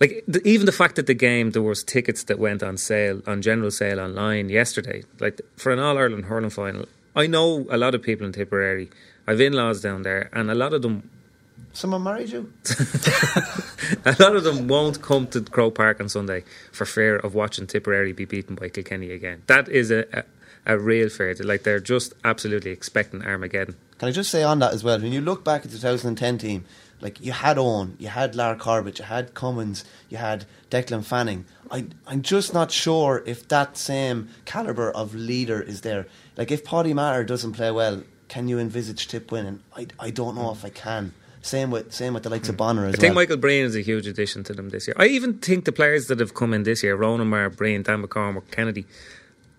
Like 0.00 0.24
the, 0.26 0.46
even 0.46 0.66
the 0.66 0.72
fact 0.72 0.96
that 0.96 1.06
the 1.06 1.14
game 1.14 1.50
there 1.50 1.62
was 1.62 1.84
tickets 1.84 2.24
that 2.24 2.38
went 2.38 2.62
on 2.62 2.76
sale 2.76 3.22
on 3.26 3.42
general 3.42 3.70
sale 3.70 4.00
online 4.00 4.48
yesterday, 4.48 5.04
like 5.20 5.40
for 5.56 5.70
an 5.72 5.78
All 5.78 5.96
Ireland 5.96 6.24
hurling 6.24 6.50
final. 6.50 6.86
I 7.14 7.26
know 7.26 7.66
a 7.70 7.76
lot 7.76 7.94
of 7.94 8.02
people 8.02 8.26
in 8.26 8.32
Tipperary. 8.32 8.90
I've 9.26 9.40
in-laws 9.40 9.80
down 9.80 10.02
there, 10.02 10.30
and 10.32 10.50
a 10.50 10.54
lot 10.54 10.72
of 10.72 10.82
them 10.82 11.08
Someone 11.72 12.02
married 12.02 12.30
you? 12.30 12.52
a 14.04 14.16
lot 14.18 14.36
of 14.36 14.44
them 14.44 14.68
won't 14.68 15.02
come 15.02 15.26
to 15.28 15.40
Croke 15.40 15.74
Park 15.74 16.00
on 16.00 16.08
Sunday 16.08 16.44
for 16.70 16.84
fear 16.84 17.16
of 17.16 17.34
watching 17.34 17.66
Tipperary 17.66 18.12
be 18.12 18.24
beaten 18.24 18.54
by 18.54 18.68
Kilkenny 18.68 19.10
again. 19.10 19.42
That 19.46 19.68
is 19.68 19.90
a, 19.90 20.06
a, 20.12 20.24
a 20.74 20.78
real 20.78 21.08
fear. 21.08 21.34
Like 21.40 21.62
they're 21.62 21.80
just 21.80 22.14
absolutely 22.24 22.70
expecting 22.70 23.22
Armageddon. 23.24 23.76
Can 23.98 24.08
I 24.08 24.12
just 24.12 24.30
say 24.30 24.42
on 24.42 24.58
that 24.58 24.74
as 24.74 24.84
well? 24.84 25.00
When 25.00 25.12
you 25.12 25.20
look 25.20 25.44
back 25.44 25.64
at 25.64 25.70
the 25.70 25.78
2010 25.78 26.38
team, 26.38 26.64
like 27.00 27.20
you 27.20 27.32
had 27.32 27.56
Eoin, 27.56 27.94
you 27.98 28.08
had 28.08 28.36
Lar 28.36 28.54
Corbett, 28.56 28.98
you 28.98 29.04
had 29.04 29.34
Cummins, 29.34 29.84
you 30.08 30.18
had 30.18 30.44
Declan 30.70 31.04
Fanning. 31.04 31.44
I, 31.70 31.86
I'm 32.06 32.22
just 32.22 32.54
not 32.54 32.70
sure 32.70 33.22
if 33.26 33.48
that 33.48 33.76
same 33.76 34.28
calibre 34.44 34.90
of 34.90 35.14
leader 35.14 35.60
is 35.60 35.80
there. 35.80 36.06
Like 36.36 36.50
if 36.50 36.64
Paddy 36.64 36.94
Maher 36.94 37.24
doesn't 37.24 37.52
play 37.52 37.70
well, 37.70 38.02
can 38.28 38.48
you 38.48 38.58
envisage 38.58 39.08
Tip 39.08 39.32
winning? 39.32 39.60
I, 39.76 39.88
I 39.98 40.10
don't 40.10 40.36
know 40.36 40.52
if 40.52 40.64
I 40.64 40.70
can. 40.70 41.12
Same 41.42 41.72
with 41.72 41.92
same 41.92 42.14
with 42.14 42.22
the 42.22 42.30
likes 42.30 42.48
of 42.48 42.54
hmm. 42.54 42.58
Bonner 42.58 42.82
as 42.82 42.92
well. 42.92 42.94
I 42.94 43.00
think. 43.00 43.14
Michael 43.14 43.36
Breen 43.36 43.64
is 43.64 43.76
a 43.76 43.80
huge 43.80 44.06
addition 44.06 44.44
to 44.44 44.54
them 44.54 44.70
this 44.70 44.86
year. 44.86 44.94
I 44.98 45.06
even 45.06 45.38
think 45.38 45.64
the 45.64 45.72
players 45.72 46.06
that 46.06 46.20
have 46.20 46.34
come 46.34 46.54
in 46.54 46.62
this 46.62 46.82
year, 46.82 46.94
Ronan 46.94 47.28
Maher, 47.28 47.50
Breen, 47.50 47.82
Dan 47.82 48.02
McCormick, 48.02 48.50
Kennedy, 48.50 48.86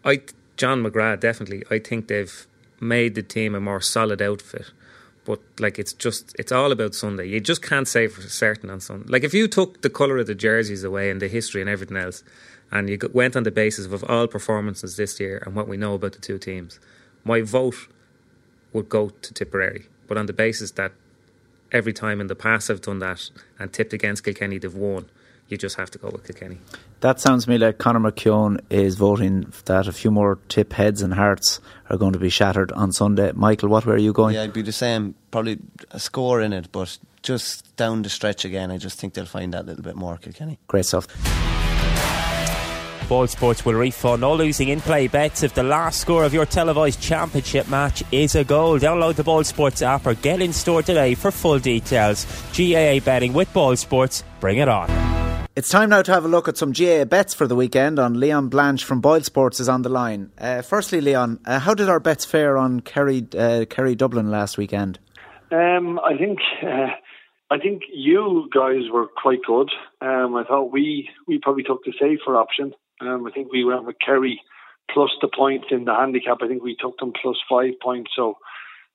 I 0.04 0.22
John 0.56 0.84
McGrath 0.84 1.20
definitely. 1.20 1.64
I 1.70 1.80
think 1.80 2.08
they've 2.08 2.48
made 2.80 3.16
the 3.16 3.24
team 3.24 3.54
a 3.54 3.60
more 3.60 3.82
solid 3.82 4.22
outfit. 4.22 4.72
But 5.26 5.40
like 5.60 5.80
it's 5.80 5.94
just 5.94 6.36
it's 6.40 6.52
all 6.52 6.72
about 6.72 6.96
Sunday. 6.96 7.28
You 7.28 7.40
just 7.40 7.62
can't 7.62 7.88
say 7.88 8.08
for 8.08 8.22
certain 8.22 8.70
on 8.70 8.80
Sunday. 8.80 9.08
Like 9.10 9.24
if 9.24 9.34
you 9.34 9.48
took 9.48 9.82
the 9.82 9.90
colour 9.90 10.18
of 10.18 10.28
the 10.28 10.36
jerseys 10.36 10.84
away 10.84 11.10
and 11.10 11.22
the 11.22 11.28
history 11.28 11.62
and 11.62 11.70
everything 11.70 11.98
else, 11.98 12.24
and 12.72 12.90
you 12.90 12.98
went 13.14 13.36
on 13.36 13.44
the 13.44 13.52
basis 13.52 13.86
of 13.86 14.04
all 14.06 14.28
performances 14.28 14.98
this 14.98 15.20
year 15.20 15.42
and 15.46 15.56
what 15.56 15.68
we 15.68 15.78
know 15.78 15.94
about 15.94 16.14
the 16.14 16.20
two 16.20 16.38
teams, 16.38 16.80
my 17.24 17.42
vote 17.42 17.88
would 18.74 18.90
go 18.90 19.10
to 19.10 19.34
Tipperary. 19.34 19.88
But 20.08 20.18
on 20.18 20.26
the 20.26 20.34
basis 20.34 20.72
that 20.72 20.92
every 21.74 21.92
time 21.92 22.22
in 22.22 22.28
the 22.28 22.36
past 22.36 22.70
I've 22.70 22.82
done 22.82 23.00
that 23.00 23.30
and 23.60 23.74
tipped 23.74 23.92
against 23.92 24.24
Kilkenny, 24.24 24.60
they've 24.60 24.74
won. 24.74 25.10
You 25.50 25.58
just 25.58 25.76
have 25.76 25.92
to 25.92 25.98
go 25.98 26.10
with 26.10 26.26
Kilkenny. 26.26 26.60
That 27.02 27.20
sounds 27.20 27.44
to 27.44 27.50
me 27.50 27.58
like 27.58 27.78
Conor 27.78 28.00
McKeown 28.00 28.62
is 28.70 28.96
voting 28.96 29.52
that 29.66 29.88
a 29.88 29.92
few 29.92 30.10
more 30.10 30.40
tip 30.48 30.72
heads 30.72 31.02
and 31.02 31.14
hearts 31.14 31.60
are 31.90 31.98
going 31.98 32.14
to 32.14 32.20
be 32.20 32.30
shattered 32.30 32.72
on 32.72 32.94
Sunday. 32.94 33.34
Michael, 33.34 33.68
what 33.68 33.86
way 33.86 33.96
are 33.96 33.98
you 33.98 34.14
going? 34.14 34.36
Yeah, 34.36 34.44
I'd 34.44 34.54
be 34.54 34.62
the 34.62 34.72
same. 34.72 35.16
Probably 35.32 35.60
a 35.92 36.00
score 36.00 36.42
in 36.42 36.54
it, 36.54 36.72
but 36.72 36.98
just 37.24 37.76
down 37.76 38.04
the 38.04 38.10
stretch 38.10 38.46
again, 38.46 38.72
I 38.72 38.78
just 38.78 39.00
think 39.00 39.16
they'll 39.16 39.26
find 39.26 39.54
that 39.54 39.66
little 39.66 39.84
bit 39.84 39.96
more, 39.96 40.18
Kilkenny. 40.18 40.60
Great 40.68 40.86
stuff. 40.86 41.08
BoyleSports 43.14 43.64
will 43.64 43.76
refund 43.76 44.24
all 44.24 44.36
losing 44.36 44.70
in 44.70 44.82
play 44.82 45.08
bets 45.08 45.44
if 45.44 45.54
the 45.54 45.62
last 45.62 46.02
score 46.02 46.24
of 46.24 46.34
your 46.34 46.48
televised 46.48 47.00
championship 47.00 47.68
match 47.70 48.02
is 48.12 48.34
a 48.34 48.44
goal. 48.44 48.80
Download 48.80 49.14
the 49.14 49.22
BoyleSports 49.22 49.84
app 49.84 50.08
or 50.08 50.16
get 50.16 50.42
in 50.42 50.52
store 50.52 50.82
today 50.82 51.14
for 51.14 51.30
full 51.30 51.60
details. 51.60 52.26
GAA 52.58 53.06
betting 53.06 53.34
with 53.34 53.54
BoyleSports. 53.54 54.24
Bring 54.40 54.58
it 54.58 54.68
on. 54.68 54.90
It's 55.56 55.70
time 55.70 55.92
now 55.92 56.02
to 56.02 56.12
have 56.12 56.26
a 56.26 56.28
look 56.28 56.48
at 56.48 56.58
some 56.58 56.72
GAA 56.72 57.06
bets 57.06 57.36
for 57.36 57.46
the 57.46 57.56
weekend. 57.56 58.00
On 58.00 58.16
Liam 58.16 58.50
Blanchfield 58.50 58.84
from 58.84 59.00
BoyleSports 59.04 59.60
is 59.60 59.70
on 59.70 59.84
the 59.84 59.90
line. 59.90 60.32
Uh, 60.40 60.64
firstly, 60.64 61.00
Liam, 61.00 61.40
uh, 61.46 61.60
how 61.60 61.76
did 61.76 61.90
our 61.90 62.00
bets 62.00 62.26
fare 62.26 62.58
on 62.58 62.80
Kerry, 62.80 63.28
uh, 63.38 63.66
Kerry 63.70 63.94
Dublin 63.94 64.32
last 64.32 64.58
weekend? 64.58 64.98
Um, 65.52 66.00
I 66.00 66.18
think 66.18 66.40
uh, 66.64 66.88
I 67.52 67.60
think 67.60 67.84
you 67.94 68.50
guys 68.52 68.90
were 68.92 69.06
quite 69.06 69.44
good. 69.46 69.70
Um, 70.02 70.36
I 70.36 70.44
thought 70.48 70.72
we 70.72 71.10
we 71.28 71.38
probably 71.38 71.62
took 71.62 71.84
the 71.84 71.94
safer 72.02 72.36
option. 72.36 72.74
Um, 73.02 73.26
I 73.28 73.32
think 73.32 73.52
we 73.52 73.64
went 73.64 73.86
with 73.86 73.96
Kerry 74.06 74.42
plus 74.92 75.12
the 75.22 75.30
points 75.34 75.68
in 75.72 75.86
the 75.86 75.94
handicap. 75.94 76.38
I 76.42 76.48
think 76.48 76.64
we 76.64 76.76
took 76.80 76.98
them 76.98 77.14
plus 77.20 77.38
five 77.50 77.74
points, 77.82 78.12
so 78.16 78.38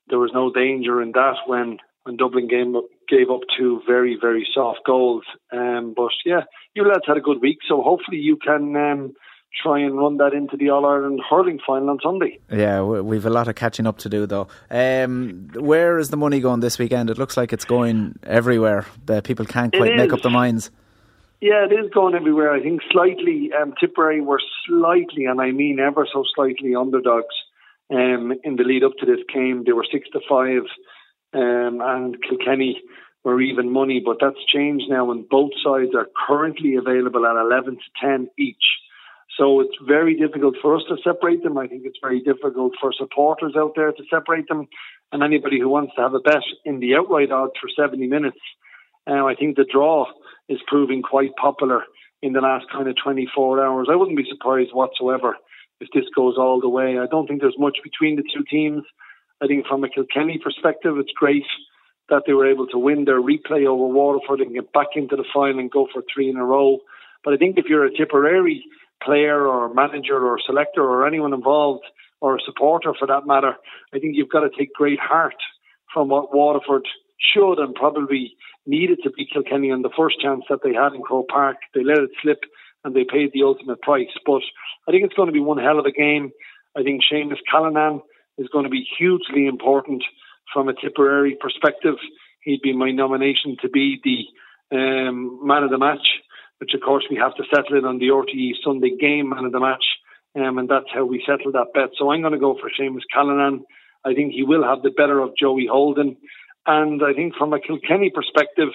there 0.08 0.18
was 0.18 0.30
no 0.32 0.52
danger 0.52 1.02
in 1.02 1.12
that 1.12 1.37
when 1.46 1.78
when 2.04 2.16
Dublin 2.16 2.48
game 2.48 2.74
gave 3.08 3.30
up 3.30 3.40
two 3.56 3.82
very 3.87 4.16
very 4.20 4.46
soft 4.54 4.80
goals. 4.87 5.24
Um, 5.52 5.94
but 5.96 6.12
yeah, 6.24 6.42
you 6.74 6.84
lads 6.84 7.04
had 7.06 7.16
a 7.16 7.20
good 7.22 7.40
week, 7.40 7.58
so 7.68 7.82
hopefully 7.82 8.18
you 8.18 8.37
can. 8.37 8.76
Um, 8.76 9.14
try 9.62 9.80
and 9.80 9.96
run 9.96 10.18
that 10.18 10.32
into 10.32 10.56
the 10.56 10.70
All 10.70 10.87
Ireland 10.87 11.20
hurling 11.28 11.58
final 11.66 11.90
on 11.90 11.98
Sunday. 12.02 12.38
Yeah, 12.50 12.82
we've 12.82 13.24
a 13.26 13.30
lot 13.30 13.48
of 13.48 13.54
catching 13.54 13.87
up 13.87 13.98
to 13.98 14.08
do 14.08 14.26
though. 14.26 14.48
Um, 14.70 15.48
where 15.54 15.98
is 15.98 16.11
the 16.11 16.16
money 16.16 16.40
going 16.40 16.61
this 16.61 16.78
weekend? 16.78 17.11
It 17.11 17.18
looks 17.18 17.37
like 17.37 17.52
it's 17.52 17.64
going 17.64 18.18
everywhere. 18.22 18.87
Uh, 19.08 19.20
people 19.20 19.46
can't 19.46 19.74
quite 19.74 19.96
make 19.96 20.12
up 20.12 20.22
their 20.22 20.30
minds. 20.30 20.70
Yeah, 21.40 21.66
it 21.70 21.72
is 21.72 21.90
going 21.94 22.16
everywhere. 22.16 22.53
I 22.53 22.61
think 22.61 22.81
slightly, 22.90 23.51
um, 23.53 23.72
Tipperary 23.79 24.20
were 24.20 24.40
slightly, 24.66 25.27
and 25.27 25.40
I 25.40 25.53
mean 25.53 25.79
ever 25.79 26.05
so 26.12 26.24
slightly, 26.35 26.74
underdogs 26.74 27.35
um, 27.90 28.33
in 28.42 28.57
the 28.57 28.64
lead 28.64 28.83
up 28.83 28.96
to 28.98 29.07
this 29.07 29.24
game. 29.33 29.62
They 29.64 29.72
were 29.72 29.87
six 29.90 30.09
to 30.14 30.20
five, 30.29 30.62
um, 31.33 31.81
and 31.81 32.16
Kilkenny 32.29 32.83
were 33.22 33.40
even 33.40 33.72
money, 33.72 34.03
but 34.05 34.16
that's 34.20 34.44
changed 34.53 34.87
now, 34.88 35.12
and 35.12 35.29
both 35.29 35.53
sides 35.62 35.94
are 35.94 36.09
currently 36.27 36.74
available 36.74 37.24
at 37.24 37.40
eleven 37.40 37.77
to 37.77 37.90
ten 38.01 38.29
each. 38.37 38.64
So 39.37 39.61
it's 39.61 39.77
very 39.87 40.16
difficult 40.16 40.57
for 40.61 40.74
us 40.74 40.83
to 40.88 40.96
separate 41.05 41.44
them. 41.44 41.57
I 41.57 41.68
think 41.68 41.83
it's 41.85 42.01
very 42.03 42.20
difficult 42.20 42.72
for 42.81 42.92
supporters 42.92 43.55
out 43.57 43.74
there 43.77 43.92
to 43.92 44.03
separate 44.11 44.48
them, 44.48 44.66
and 45.12 45.22
anybody 45.22 45.61
who 45.61 45.68
wants 45.68 45.94
to 45.94 46.03
have 46.03 46.14
a 46.14 46.18
bet 46.20 46.42
in 46.64 46.81
the 46.81 46.96
outright 46.96 47.31
odds 47.31 47.53
for 47.61 47.68
seventy 47.77 48.09
minutes. 48.09 48.40
Um, 49.07 49.24
I 49.24 49.37
think 49.37 49.57
the 49.57 49.64
draw 49.64 50.07
is 50.48 50.58
proving 50.66 51.02
quite 51.02 51.34
popular 51.37 51.84
in 52.22 52.32
the 52.32 52.40
last 52.40 52.66
kind 52.72 52.88
of 52.88 52.96
24 53.02 53.64
hours. 53.64 53.88
I 53.90 53.96
wouldn't 53.96 54.16
be 54.16 54.26
surprised 54.28 54.70
whatsoever 54.72 55.37
if 55.80 55.88
this 55.94 56.04
goes 56.14 56.37
all 56.37 56.61
the 56.61 56.68
way. 56.68 56.98
I 56.98 57.06
don't 57.06 57.26
think 57.26 57.40
there's 57.40 57.58
much 57.58 57.78
between 57.82 58.16
the 58.16 58.24
two 58.34 58.44
teams. 58.50 58.82
I 59.40 59.46
think 59.46 59.66
from 59.66 59.84
a 59.84 59.88
Kilkenny 59.88 60.40
perspective, 60.42 60.98
it's 60.98 61.12
great 61.12 61.46
that 62.08 62.22
they 62.26 62.32
were 62.32 62.50
able 62.50 62.66
to 62.68 62.78
win 62.78 63.04
their 63.04 63.20
replay 63.20 63.66
over 63.66 63.87
Waterford 63.87 64.40
and 64.40 64.54
get 64.54 64.72
back 64.72 64.88
into 64.96 65.14
the 65.14 65.24
final 65.32 65.61
and 65.61 65.70
go 65.70 65.87
for 65.92 66.02
three 66.12 66.28
in 66.28 66.37
a 66.37 66.44
row. 66.44 66.78
But 67.24 67.34
I 67.34 67.37
think 67.37 67.58
if 67.58 67.66
you're 67.68 67.84
a 67.84 67.94
Tipperary 67.94 68.64
player 69.02 69.46
or 69.46 69.72
manager 69.72 70.26
or 70.26 70.38
selector 70.44 70.82
or 70.82 71.06
anyone 71.06 71.34
involved 71.34 71.84
or 72.20 72.37
a 72.37 72.40
supporter 72.44 72.94
for 72.98 73.06
that 73.06 73.26
matter, 73.26 73.54
I 73.94 73.98
think 73.98 74.16
you've 74.16 74.30
got 74.30 74.40
to 74.40 74.50
take 74.58 74.72
great 74.72 74.98
heart 74.98 75.37
from 75.92 76.08
what 76.08 76.34
Waterford 76.34 76.87
should 77.18 77.58
and 77.58 77.74
probably 77.74 78.34
needed 78.68 78.98
to 79.02 79.11
beat 79.11 79.31
Kilkenny 79.33 79.72
on 79.72 79.83
the 79.83 79.90
first 79.96 80.20
chance 80.20 80.44
that 80.48 80.61
they 80.62 80.74
had 80.74 80.94
in 80.94 81.02
Croke 81.02 81.28
Park. 81.28 81.57
They 81.74 81.83
let 81.83 81.98
it 81.98 82.11
slip 82.22 82.40
and 82.85 82.94
they 82.94 83.04
paid 83.04 83.31
the 83.33 83.42
ultimate 83.42 83.81
price. 83.83 84.12
But 84.24 84.42
I 84.87 84.92
think 84.92 85.04
it's 85.04 85.14
going 85.14 85.26
to 85.26 85.33
be 85.33 85.40
one 85.40 85.59
hell 85.59 85.78
of 85.78 85.87
a 85.87 85.92
game. 85.92 86.31
I 86.76 86.83
think 86.83 87.02
Seamus 87.02 87.42
Callanan 87.50 88.02
is 88.37 88.48
going 88.52 88.64
to 88.64 88.70
be 88.70 88.87
hugely 88.98 89.46
important 89.46 90.04
from 90.52 90.68
a 90.68 90.74
Tipperary 90.74 91.37
perspective. 91.40 91.96
He'd 92.42 92.62
be 92.62 92.76
my 92.76 92.92
nomination 92.92 93.57
to 93.62 93.68
be 93.68 94.00
the 94.04 94.76
um, 94.76 95.40
man 95.42 95.64
of 95.64 95.70
the 95.70 95.78
match, 95.78 96.07
which 96.59 96.74
of 96.74 96.81
course 96.81 97.04
we 97.11 97.16
have 97.16 97.35
to 97.37 97.44
settle 97.52 97.78
it 97.78 97.85
on 97.85 97.98
the 97.98 98.09
RTE 98.09 98.52
Sunday 98.64 98.96
game 99.00 99.31
man 99.31 99.44
of 99.44 99.52
the 99.52 99.61
match. 99.61 99.85
Um, 100.37 100.59
and 100.59 100.68
that's 100.68 100.92
how 100.92 101.04
we 101.04 101.24
settle 101.26 101.52
that 101.52 101.72
bet. 101.74 101.90
So 101.98 102.11
I'm 102.11 102.20
going 102.20 102.33
to 102.33 102.38
go 102.38 102.57
for 102.61 102.70
Seamus 102.70 103.09
Callanan. 103.12 103.64
I 104.04 104.14
think 104.14 104.33
he 104.33 104.44
will 104.44 104.62
have 104.62 104.83
the 104.83 104.90
better 104.90 105.20
of 105.20 105.37
Joey 105.37 105.66
Holden. 105.70 106.16
And 106.68 107.02
I 107.02 107.14
think 107.14 107.35
from 107.35 107.54
a 107.54 107.61
Kilkenny 107.61 108.11
perspective, 108.14 108.68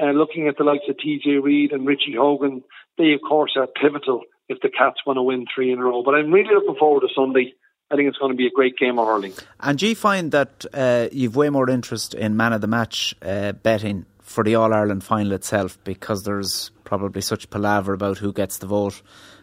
uh, 0.00 0.10
looking 0.10 0.48
at 0.48 0.58
the 0.58 0.64
likes 0.64 0.84
of 0.88 0.96
TJ 0.96 1.42
Reid 1.42 1.72
and 1.72 1.86
Richie 1.86 2.14
Hogan, 2.16 2.62
they 2.98 3.14
of 3.14 3.20
course 3.26 3.52
are 3.56 3.66
pivotal 3.66 4.20
if 4.50 4.60
the 4.60 4.68
Cats 4.68 5.00
want 5.06 5.16
to 5.16 5.22
win 5.22 5.46
three 5.52 5.72
in 5.72 5.78
a 5.78 5.82
row. 5.82 6.02
But 6.04 6.14
I'm 6.14 6.30
really 6.30 6.54
looking 6.54 6.76
forward 6.78 7.00
to 7.00 7.08
Sunday. 7.14 7.54
I 7.90 7.96
think 7.96 8.08
it's 8.08 8.18
going 8.18 8.32
to 8.32 8.36
be 8.36 8.46
a 8.46 8.50
great 8.50 8.76
game 8.76 8.98
of 8.98 9.06
hurling. 9.06 9.32
And 9.60 9.78
do 9.78 9.86
you 9.86 9.94
find 9.94 10.30
that 10.32 10.66
uh, 10.74 11.08
you've 11.10 11.34
way 11.34 11.48
more 11.48 11.68
interest 11.70 12.14
in 12.14 12.36
man 12.36 12.52
of 12.52 12.60
the 12.60 12.66
match 12.66 13.14
uh, 13.22 13.52
betting 13.52 14.04
for 14.20 14.44
the 14.44 14.54
All 14.54 14.72
Ireland 14.72 15.02
final 15.02 15.32
itself 15.32 15.78
because 15.84 16.24
there's 16.24 16.70
probably 16.84 17.22
such 17.22 17.48
palaver 17.48 17.94
about 17.94 18.18
who 18.18 18.32
gets 18.32 18.58
the 18.58 18.66
vote 18.66 19.00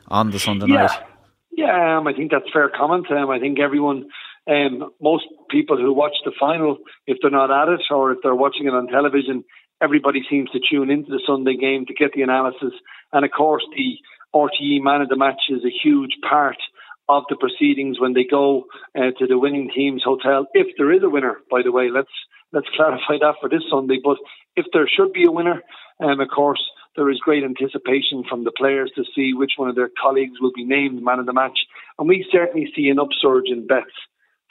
on 0.07 0.29
the 0.29 0.39
Sunday 0.39 0.67
yeah. 0.67 0.85
night? 0.85 0.99
Yeah, 1.51 1.97
um, 1.97 2.07
I 2.07 2.13
think 2.13 2.31
that's 2.31 2.51
fair 2.53 2.69
comment. 2.69 3.11
Um, 3.11 3.29
I 3.29 3.39
think 3.39 3.59
everyone 3.59 4.09
um, 4.47 4.91
most 5.01 5.25
people 5.49 5.77
who 5.77 5.93
watch 5.93 6.15
the 6.25 6.31
final, 6.39 6.77
if 7.07 7.17
they're 7.21 7.31
not 7.31 7.51
at 7.51 7.73
it 7.73 7.81
or 7.91 8.11
if 8.11 8.19
they're 8.23 8.35
watching 8.35 8.67
it 8.67 8.73
on 8.73 8.87
television, 8.87 9.43
everybody 9.81 10.21
seems 10.29 10.49
to 10.51 10.59
tune 10.59 10.89
into 10.89 11.09
the 11.09 11.21
Sunday 11.25 11.55
game 11.55 11.85
to 11.85 11.93
get 11.93 12.11
the 12.13 12.21
analysis. 12.21 12.73
And 13.13 13.25
of 13.25 13.31
course, 13.31 13.63
the 13.75 13.97
RTE 14.35 14.81
man 14.81 15.01
of 15.01 15.09
the 15.09 15.17
match 15.17 15.41
is 15.49 15.63
a 15.65 15.77
huge 15.83 16.15
part 16.27 16.57
of 17.07 17.23
the 17.29 17.35
proceedings 17.35 17.99
when 17.99 18.13
they 18.13 18.23
go 18.29 18.65
uh, 18.95 19.11
to 19.17 19.25
the 19.25 19.39
winning 19.39 19.71
team's 19.75 20.03
hotel. 20.03 20.45
If 20.53 20.67
there 20.77 20.91
is 20.91 21.01
a 21.03 21.09
winner, 21.09 21.37
by 21.49 21.61
the 21.63 21.71
way, 21.71 21.89
let's 21.91 22.13
let's 22.53 22.67
clarify 22.75 23.17
that 23.19 23.35
for 23.41 23.49
this 23.49 23.63
Sunday. 23.69 23.99
But 24.03 24.17
if 24.55 24.65
there 24.73 24.87
should 24.87 25.13
be 25.13 25.25
a 25.25 25.31
winner, 25.31 25.63
um, 26.03 26.19
of 26.19 26.27
course, 26.29 26.61
there 26.95 27.09
is 27.09 27.19
great 27.19 27.43
anticipation 27.43 28.23
from 28.29 28.43
the 28.43 28.51
players 28.51 28.91
to 28.95 29.03
see 29.15 29.33
which 29.33 29.53
one 29.57 29.69
of 29.69 29.75
their 29.75 29.89
colleagues 30.01 30.39
will 30.39 30.51
be 30.55 30.65
named 30.65 31.01
man 31.01 31.19
of 31.19 31.25
the 31.25 31.33
match. 31.33 31.57
And 31.97 32.07
we 32.07 32.27
certainly 32.31 32.71
see 32.75 32.89
an 32.89 32.99
upsurge 32.99 33.47
in 33.47 33.67
bets 33.67 33.93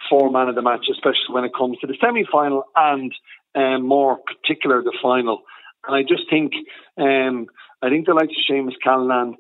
for 0.08 0.30
man 0.30 0.48
of 0.48 0.54
the 0.54 0.62
match, 0.62 0.86
especially 0.90 1.32
when 1.32 1.44
it 1.44 1.52
comes 1.56 1.78
to 1.78 1.86
the 1.86 1.96
semi 2.00 2.24
final 2.30 2.64
and 2.76 3.12
um, 3.54 3.86
more 3.86 4.18
particular 4.18 4.82
the 4.82 4.96
final. 5.02 5.42
And 5.86 5.96
I 5.96 6.02
just 6.02 6.28
think, 6.30 6.52
um, 6.98 7.46
I 7.82 7.88
think 7.88 8.06
the 8.06 8.14
likes 8.14 8.32
of 8.32 8.54
Seamus 8.54 8.80
Callanan, 8.82 9.36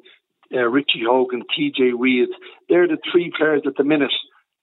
uh, 0.54 0.66
Richie 0.68 1.04
Hogan, 1.06 1.42
TJ 1.42 1.92
Reid, 1.98 2.28
they're 2.68 2.88
the 2.88 2.98
three 3.10 3.32
players 3.36 3.62
at 3.66 3.76
the 3.76 3.84
minute 3.84 4.12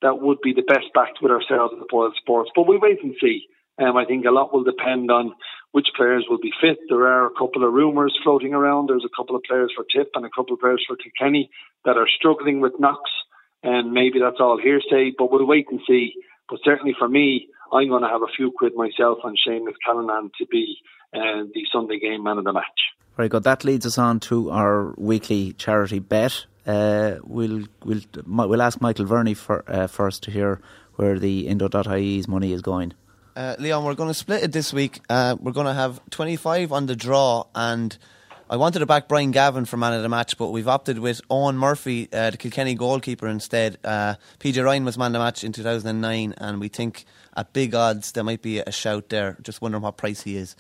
that 0.02 0.22
would 0.22 0.41
be 0.41 0.54
the 0.54 0.62
best 0.62 0.88
backed 0.93 1.20
with 1.22 1.32
ourselves 1.32 1.74
in 1.74 1.80
the 1.80 1.88
BoyleSports. 1.91 2.54
But 2.56 2.68
we'll 2.68 2.80
wait 2.80 3.04
and 3.04 3.16
see. 3.22 3.46
Um, 3.78 3.98
I 3.98 4.06
think 4.06 4.26
a 4.26 4.32
lot 4.32 4.54
will 4.54 4.64
depend 4.64 5.12
on 5.12 5.34
which 5.72 5.88
players 5.98 6.26
will 6.30 6.39
be 6.39 6.54
fit. 6.62 6.78
There 6.88 7.08
are 7.08 7.26
a 7.26 7.36
couple 7.38 7.66
of 7.66 7.74
rumours 7.74 8.18
floating 8.24 8.54
around. 8.54 8.88
There's 8.88 9.06
a 9.06 9.16
couple 9.16 9.36
of 9.36 9.43
players 9.43 9.74
for 9.76 9.84
Tip 9.84 10.12
and 10.16 10.26
a 10.26 10.30
couple 10.30 10.54
of 10.54 10.62
players 10.62 10.84
for 10.88 10.96
Kilkenny 10.96 11.50
that 11.84 11.98
are 11.98 12.08
struggling 12.08 12.62
with 12.62 12.80
knocks, 12.80 13.12
and 13.66 13.91
maybe 13.91 14.20
that's 14.20 14.39
all 14.39 14.59
hearsay, 14.61 15.13
but 15.18 15.32
we'll 15.32 15.45
wait 15.45 15.68
and 15.72 15.82
see. 15.88 16.13
But 16.47 16.59
certainly 16.63 16.95
for 16.97 17.09
me, 17.09 17.49
I'm 17.74 17.89
going 17.89 18.03
to 18.03 18.09
have 18.09 18.22
a 18.22 18.32
few 18.36 18.51
quid 18.55 18.74
myself 18.76 19.20
on 19.24 19.36
Seamus 19.45 19.74
Callanan 19.84 20.32
to 20.38 20.45
be 20.45 20.78
uh, 21.13 21.43
the 21.53 21.66
Sunday 21.74 21.99
game 21.99 22.24
man 22.24 22.38
of 22.38 22.43
the 22.43 22.53
match. 22.53 22.93
Very 23.18 23.30
good. 23.30 23.43
That 23.43 23.63
leads 23.63 23.86
us 23.86 23.97
on 23.97 24.20
to 24.22 24.51
our 24.51 24.93
weekly 24.97 25.53
charity 25.53 25.99
bet. 25.99 26.45
Uh, 26.68 27.16
we'll 27.24 27.63
we'll 27.84 28.01
we'll 28.26 28.61
ask 28.61 28.82
Michael 28.82 29.05
Verney 29.05 29.34
for, 29.34 29.63
uh, 29.68 29.88
first 29.88 30.24
to 30.24 30.32
hear 30.32 30.61
where 30.95 31.20
the 31.20 31.47
Indo.ie's 31.47 32.28
money 32.28 32.53
is 32.53 32.61
going. 32.61 32.93
Uh, 33.36 33.55
Liam, 33.57 33.84
we're 33.84 33.95
going 33.95 34.09
to 34.09 34.13
split 34.13 34.43
it 34.43 34.51
this 34.51 34.72
week. 34.72 35.01
Uh, 35.09 35.36
we're 35.39 35.51
going 35.51 35.68
to 35.68 35.74
have 35.74 35.99
25 36.09 36.72
on 36.72 36.86
the 36.86 36.95
draw, 36.95 37.45
and 37.53 37.97
I 38.48 38.58
wanted 38.58 38.78
to 38.80 38.86
back 38.86 39.08
Brian 39.08 39.32
Gavin 39.32 39.66
for 39.66 39.76
man 39.76 39.93
of 39.93 40.04
the 40.04 40.10
match, 40.10 40.38
but 40.38 40.50
we've 40.50 40.68
opted 40.68 41.00
with 41.00 41.20
Eoin 41.30 41.56
Murphy, 41.56 42.08
uh, 42.14 42.30
the 42.30 42.38
Kilkenny 42.38 42.76
goalkeeper, 42.76 43.28
instead. 43.28 43.80
Uh, 43.84 44.16
PJ 44.39 44.64
Ryan 44.64 44.86
was 44.86 45.00
man 45.00 45.08
of 45.08 45.14
the 45.14 45.20
match 45.20 45.43
in 45.43 45.52
2009, 45.52 46.36
and 46.38 46.60
we 46.60 46.68
think 46.68 47.06
at 47.36 47.54
big 47.54 47.74
odds 47.74 48.12
there 48.12 48.24
might 48.24 48.43
be 48.43 48.60
a 48.60 48.72
shout 48.72 49.10
there. 49.10 49.36
Just 49.41 49.64
wondering 49.64 49.82
what 49.82 49.98
price 49.98 50.22
he 50.22 50.38
is. 50.38 50.56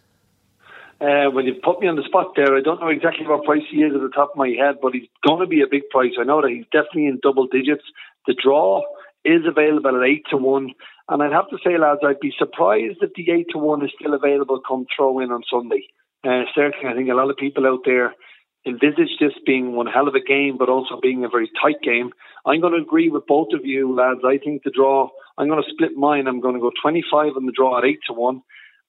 Uh, 0.99 1.29
well, 1.31 1.45
you've 1.45 1.61
put 1.61 1.79
me 1.79 1.87
on 1.87 1.95
the 1.95 2.01
spot 2.03 2.33
there. 2.35 2.57
I 2.57 2.61
don't 2.61 2.81
know 2.81 2.87
exactly 2.87 3.27
what 3.27 3.43
price 3.43 3.61
he 3.69 3.83
is 3.83 3.93
at 3.93 4.01
the 4.01 4.09
top 4.09 4.31
of 4.31 4.37
my 4.37 4.49
head, 4.49 4.77
but 4.81 4.93
he's 4.93 5.07
going 5.23 5.41
to 5.41 5.47
be 5.47 5.61
a 5.61 5.67
big 5.69 5.87
price. 5.91 6.13
I 6.19 6.23
know 6.23 6.41
that 6.41 6.49
he's 6.49 6.65
definitely 6.71 7.05
in 7.05 7.19
double 7.21 7.45
digits. 7.45 7.83
The 8.25 8.33
draw 8.33 8.81
is 9.23 9.41
available 9.45 9.95
at 9.95 10.09
8 10.09 10.23
to 10.31 10.37
1. 10.37 10.73
And 11.09 11.21
I'd 11.21 11.33
have 11.33 11.49
to 11.49 11.59
say, 11.63 11.77
lads, 11.77 11.99
I'd 12.03 12.19
be 12.19 12.33
surprised 12.35 12.97
if 13.01 13.13
the 13.13 13.29
8 13.29 13.47
to 13.51 13.59
1 13.59 13.85
is 13.85 13.91
still 13.99 14.15
available 14.15 14.59
come 14.67 14.87
throw 14.95 15.19
in 15.19 15.31
on 15.31 15.43
Sunday. 15.51 15.85
Uh, 16.25 16.43
certainly, 16.55 16.87
I 16.87 16.95
think 16.95 17.09
a 17.09 17.13
lot 17.13 17.29
of 17.29 17.37
people 17.37 17.67
out 17.67 17.81
there 17.85 18.15
envisage 18.65 19.19
this 19.19 19.33
being 19.45 19.75
one 19.75 19.85
hell 19.85 20.07
of 20.07 20.15
a 20.15 20.23
game, 20.23 20.57
but 20.57 20.69
also 20.69 20.99
being 20.99 21.23
a 21.23 21.29
very 21.29 21.49
tight 21.61 21.81
game. 21.83 22.09
I'm 22.45 22.61
going 22.61 22.73
to 22.73 22.81
agree 22.81 23.09
with 23.09 23.27
both 23.27 23.49
of 23.53 23.63
you, 23.63 23.93
lads. 23.95 24.21
I 24.25 24.39
think 24.39 24.63
the 24.63 24.71
draw, 24.71 25.09
I'm 25.37 25.47
going 25.47 25.61
to 25.61 25.69
split 25.71 25.95
mine. 25.95 26.27
I'm 26.27 26.41
going 26.41 26.55
to 26.55 26.61
go 26.61 26.71
25 26.81 27.33
on 27.37 27.45
the 27.45 27.51
draw 27.51 27.77
at 27.77 27.85
8 27.85 27.99
to 28.07 28.13
1, 28.13 28.41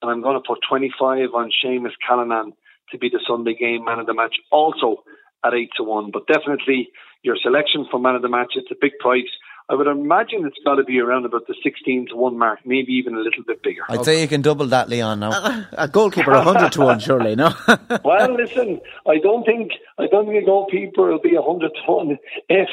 and 0.03 0.11
I'm 0.11 0.23
going 0.23 0.41
to 0.41 0.47
put 0.47 0.61
25 0.67 1.29
on 1.35 1.51
Seamus 1.63 1.93
Callanan 2.07 2.53
to 2.91 2.99
be 2.99 3.11
the 3.11 3.21
Sunday 3.29 3.55
game 3.55 3.85
man 3.85 3.99
of 3.99 4.07
the 4.07 4.15
match, 4.15 4.37
also 4.51 5.05
at 5.45 5.53
8 5.53 5.69
to 5.77 5.83
1. 5.83 6.11
But 6.13 6.27
definitely 6.27 6.89
your 7.23 7.37
selection 7.43 7.87
for 7.91 8.01
man 8.01 8.15
of 8.15 8.23
the 8.23 8.29
match, 8.29 8.53
it's 8.55 8.71
a 8.71 8.81
big 8.81 8.93
price. 8.99 9.29
I 9.69 9.75
would 9.75 9.89
imagine 9.89 10.47
it's 10.47 10.59
got 10.65 10.77
to 10.77 10.85
be 10.85 11.01
around 11.01 11.25
about 11.25 11.49
the 11.49 11.55
16 11.61 12.09
to 12.11 12.17
1 12.17 12.39
mark, 12.39 12.61
maybe 12.65 12.93
even 12.93 13.17
a 13.17 13.19
little 13.19 13.43
bit 13.45 13.63
bigger. 13.65 13.83
I'd 13.89 14.05
say 14.05 14.21
you 14.23 14.29
can 14.29 14.41
double 14.41 14.67
that, 14.67 14.87
Liam, 14.87 15.19
now. 15.19 15.67
a 15.73 15.89
goalkeeper 15.89 16.31
100 16.31 16.71
to 16.73 16.81
1, 16.83 17.01
surely, 17.01 17.35
no? 17.35 17.53
well, 18.05 18.33
listen, 18.35 18.81
I 19.09 19.19
don't 19.19 19.45
think 19.45 19.73
I 19.99 20.07
don't 20.07 20.27
think 20.27 20.41
a 20.43 20.47
goalkeeper 20.47 21.11
will 21.11 21.21
be 21.21 21.35
100 21.37 21.69
to 21.69 21.93
1 21.93 22.19
if 22.49 22.69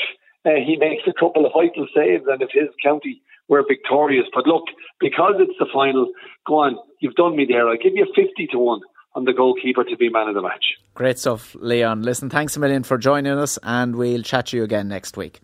uh, 0.45 0.51
he 0.63 0.77
makes 0.77 1.03
a 1.07 1.13
couple 1.13 1.45
of 1.47 1.53
vital 1.53 1.87
saves 1.95 2.25
and 2.27 2.41
if 2.41 2.49
his 2.51 2.69
county 2.83 3.21
were 3.47 3.63
victorious. 3.67 4.25
But 4.33 4.45
look, 4.45 4.65
because 4.99 5.35
it's 5.39 5.57
the 5.57 5.67
final, 5.73 6.11
go 6.45 6.59
on, 6.59 6.77
you've 6.99 7.15
done 7.15 7.35
me 7.35 7.45
there. 7.47 7.67
I'll 7.67 7.77
give 7.77 7.95
you 7.95 8.05
50 8.15 8.47
to 8.51 8.59
1 8.59 8.81
on 9.15 9.25
the 9.25 9.33
goalkeeper 9.33 9.83
to 9.83 9.97
be 9.97 10.09
man 10.09 10.27
of 10.27 10.35
the 10.35 10.41
match. 10.43 10.65
Great 10.93 11.17
stuff, 11.17 11.53
Liam. 11.53 12.03
Listen, 12.03 12.29
thanks 12.29 12.55
a 12.55 12.59
million 12.59 12.83
for 12.83 12.99
joining 12.99 13.33
us, 13.33 13.57
and 13.63 13.95
we'll 13.95 14.21
chat 14.21 14.47
to 14.47 14.57
you 14.57 14.63
again 14.63 14.87
next 14.87 15.17
week. 15.17 15.41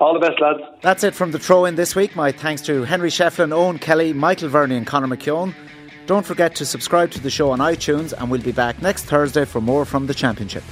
All 0.00 0.14
the 0.14 0.20
best, 0.20 0.40
lads. 0.40 0.60
That's 0.80 1.02
it 1.02 1.14
from 1.14 1.32
the 1.32 1.38
throw 1.38 1.64
in 1.64 1.74
this 1.74 1.96
week. 1.96 2.14
My 2.14 2.30
thanks 2.30 2.62
to 2.62 2.84
Henry 2.84 3.10
Shefflin, 3.10 3.50
Eoin 3.50 3.80
Kelly, 3.80 4.12
Michael 4.12 4.48
Verney, 4.48 4.76
and 4.76 4.86
Conor 4.86 5.08
McKeown. 5.08 5.54
Don't 6.06 6.24
forget 6.24 6.54
to 6.56 6.64
subscribe 6.64 7.10
to 7.10 7.20
the 7.20 7.30
show 7.30 7.50
on 7.50 7.58
iTunes, 7.58 8.12
and 8.12 8.30
we'll 8.30 8.40
be 8.40 8.52
back 8.52 8.80
next 8.80 9.04
Thursday 9.04 9.44
for 9.44 9.60
more 9.60 9.84
from 9.84 10.06
the 10.06 10.14
Championship. 10.14 10.62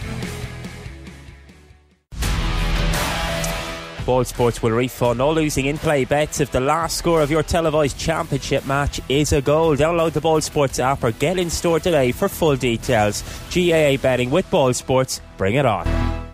BoyleSports 4.06 4.62
will 4.62 4.70
refund 4.70 5.20
all 5.20 5.34
losing 5.34 5.66
in 5.66 5.76
play 5.78 6.04
bets 6.04 6.38
if 6.38 6.52
the 6.52 6.60
last 6.60 6.96
score 6.96 7.20
of 7.20 7.30
your 7.30 7.42
televised 7.42 7.98
championship 7.98 8.64
match 8.64 9.00
is 9.08 9.32
a 9.32 9.42
goal. 9.42 9.76
Download 9.76 10.12
the 10.12 10.20
BoyleSports 10.20 10.78
app 10.78 11.02
or 11.02 11.10
get 11.10 11.40
in 11.40 11.50
store 11.50 11.80
today 11.80 12.12
for 12.12 12.28
full 12.28 12.54
details. 12.54 13.24
GAA 13.52 13.96
betting 13.96 14.30
with 14.30 14.48
BoyleSports, 14.48 15.20
bring 15.36 15.56
it 15.56 15.66
on. 15.66 16.25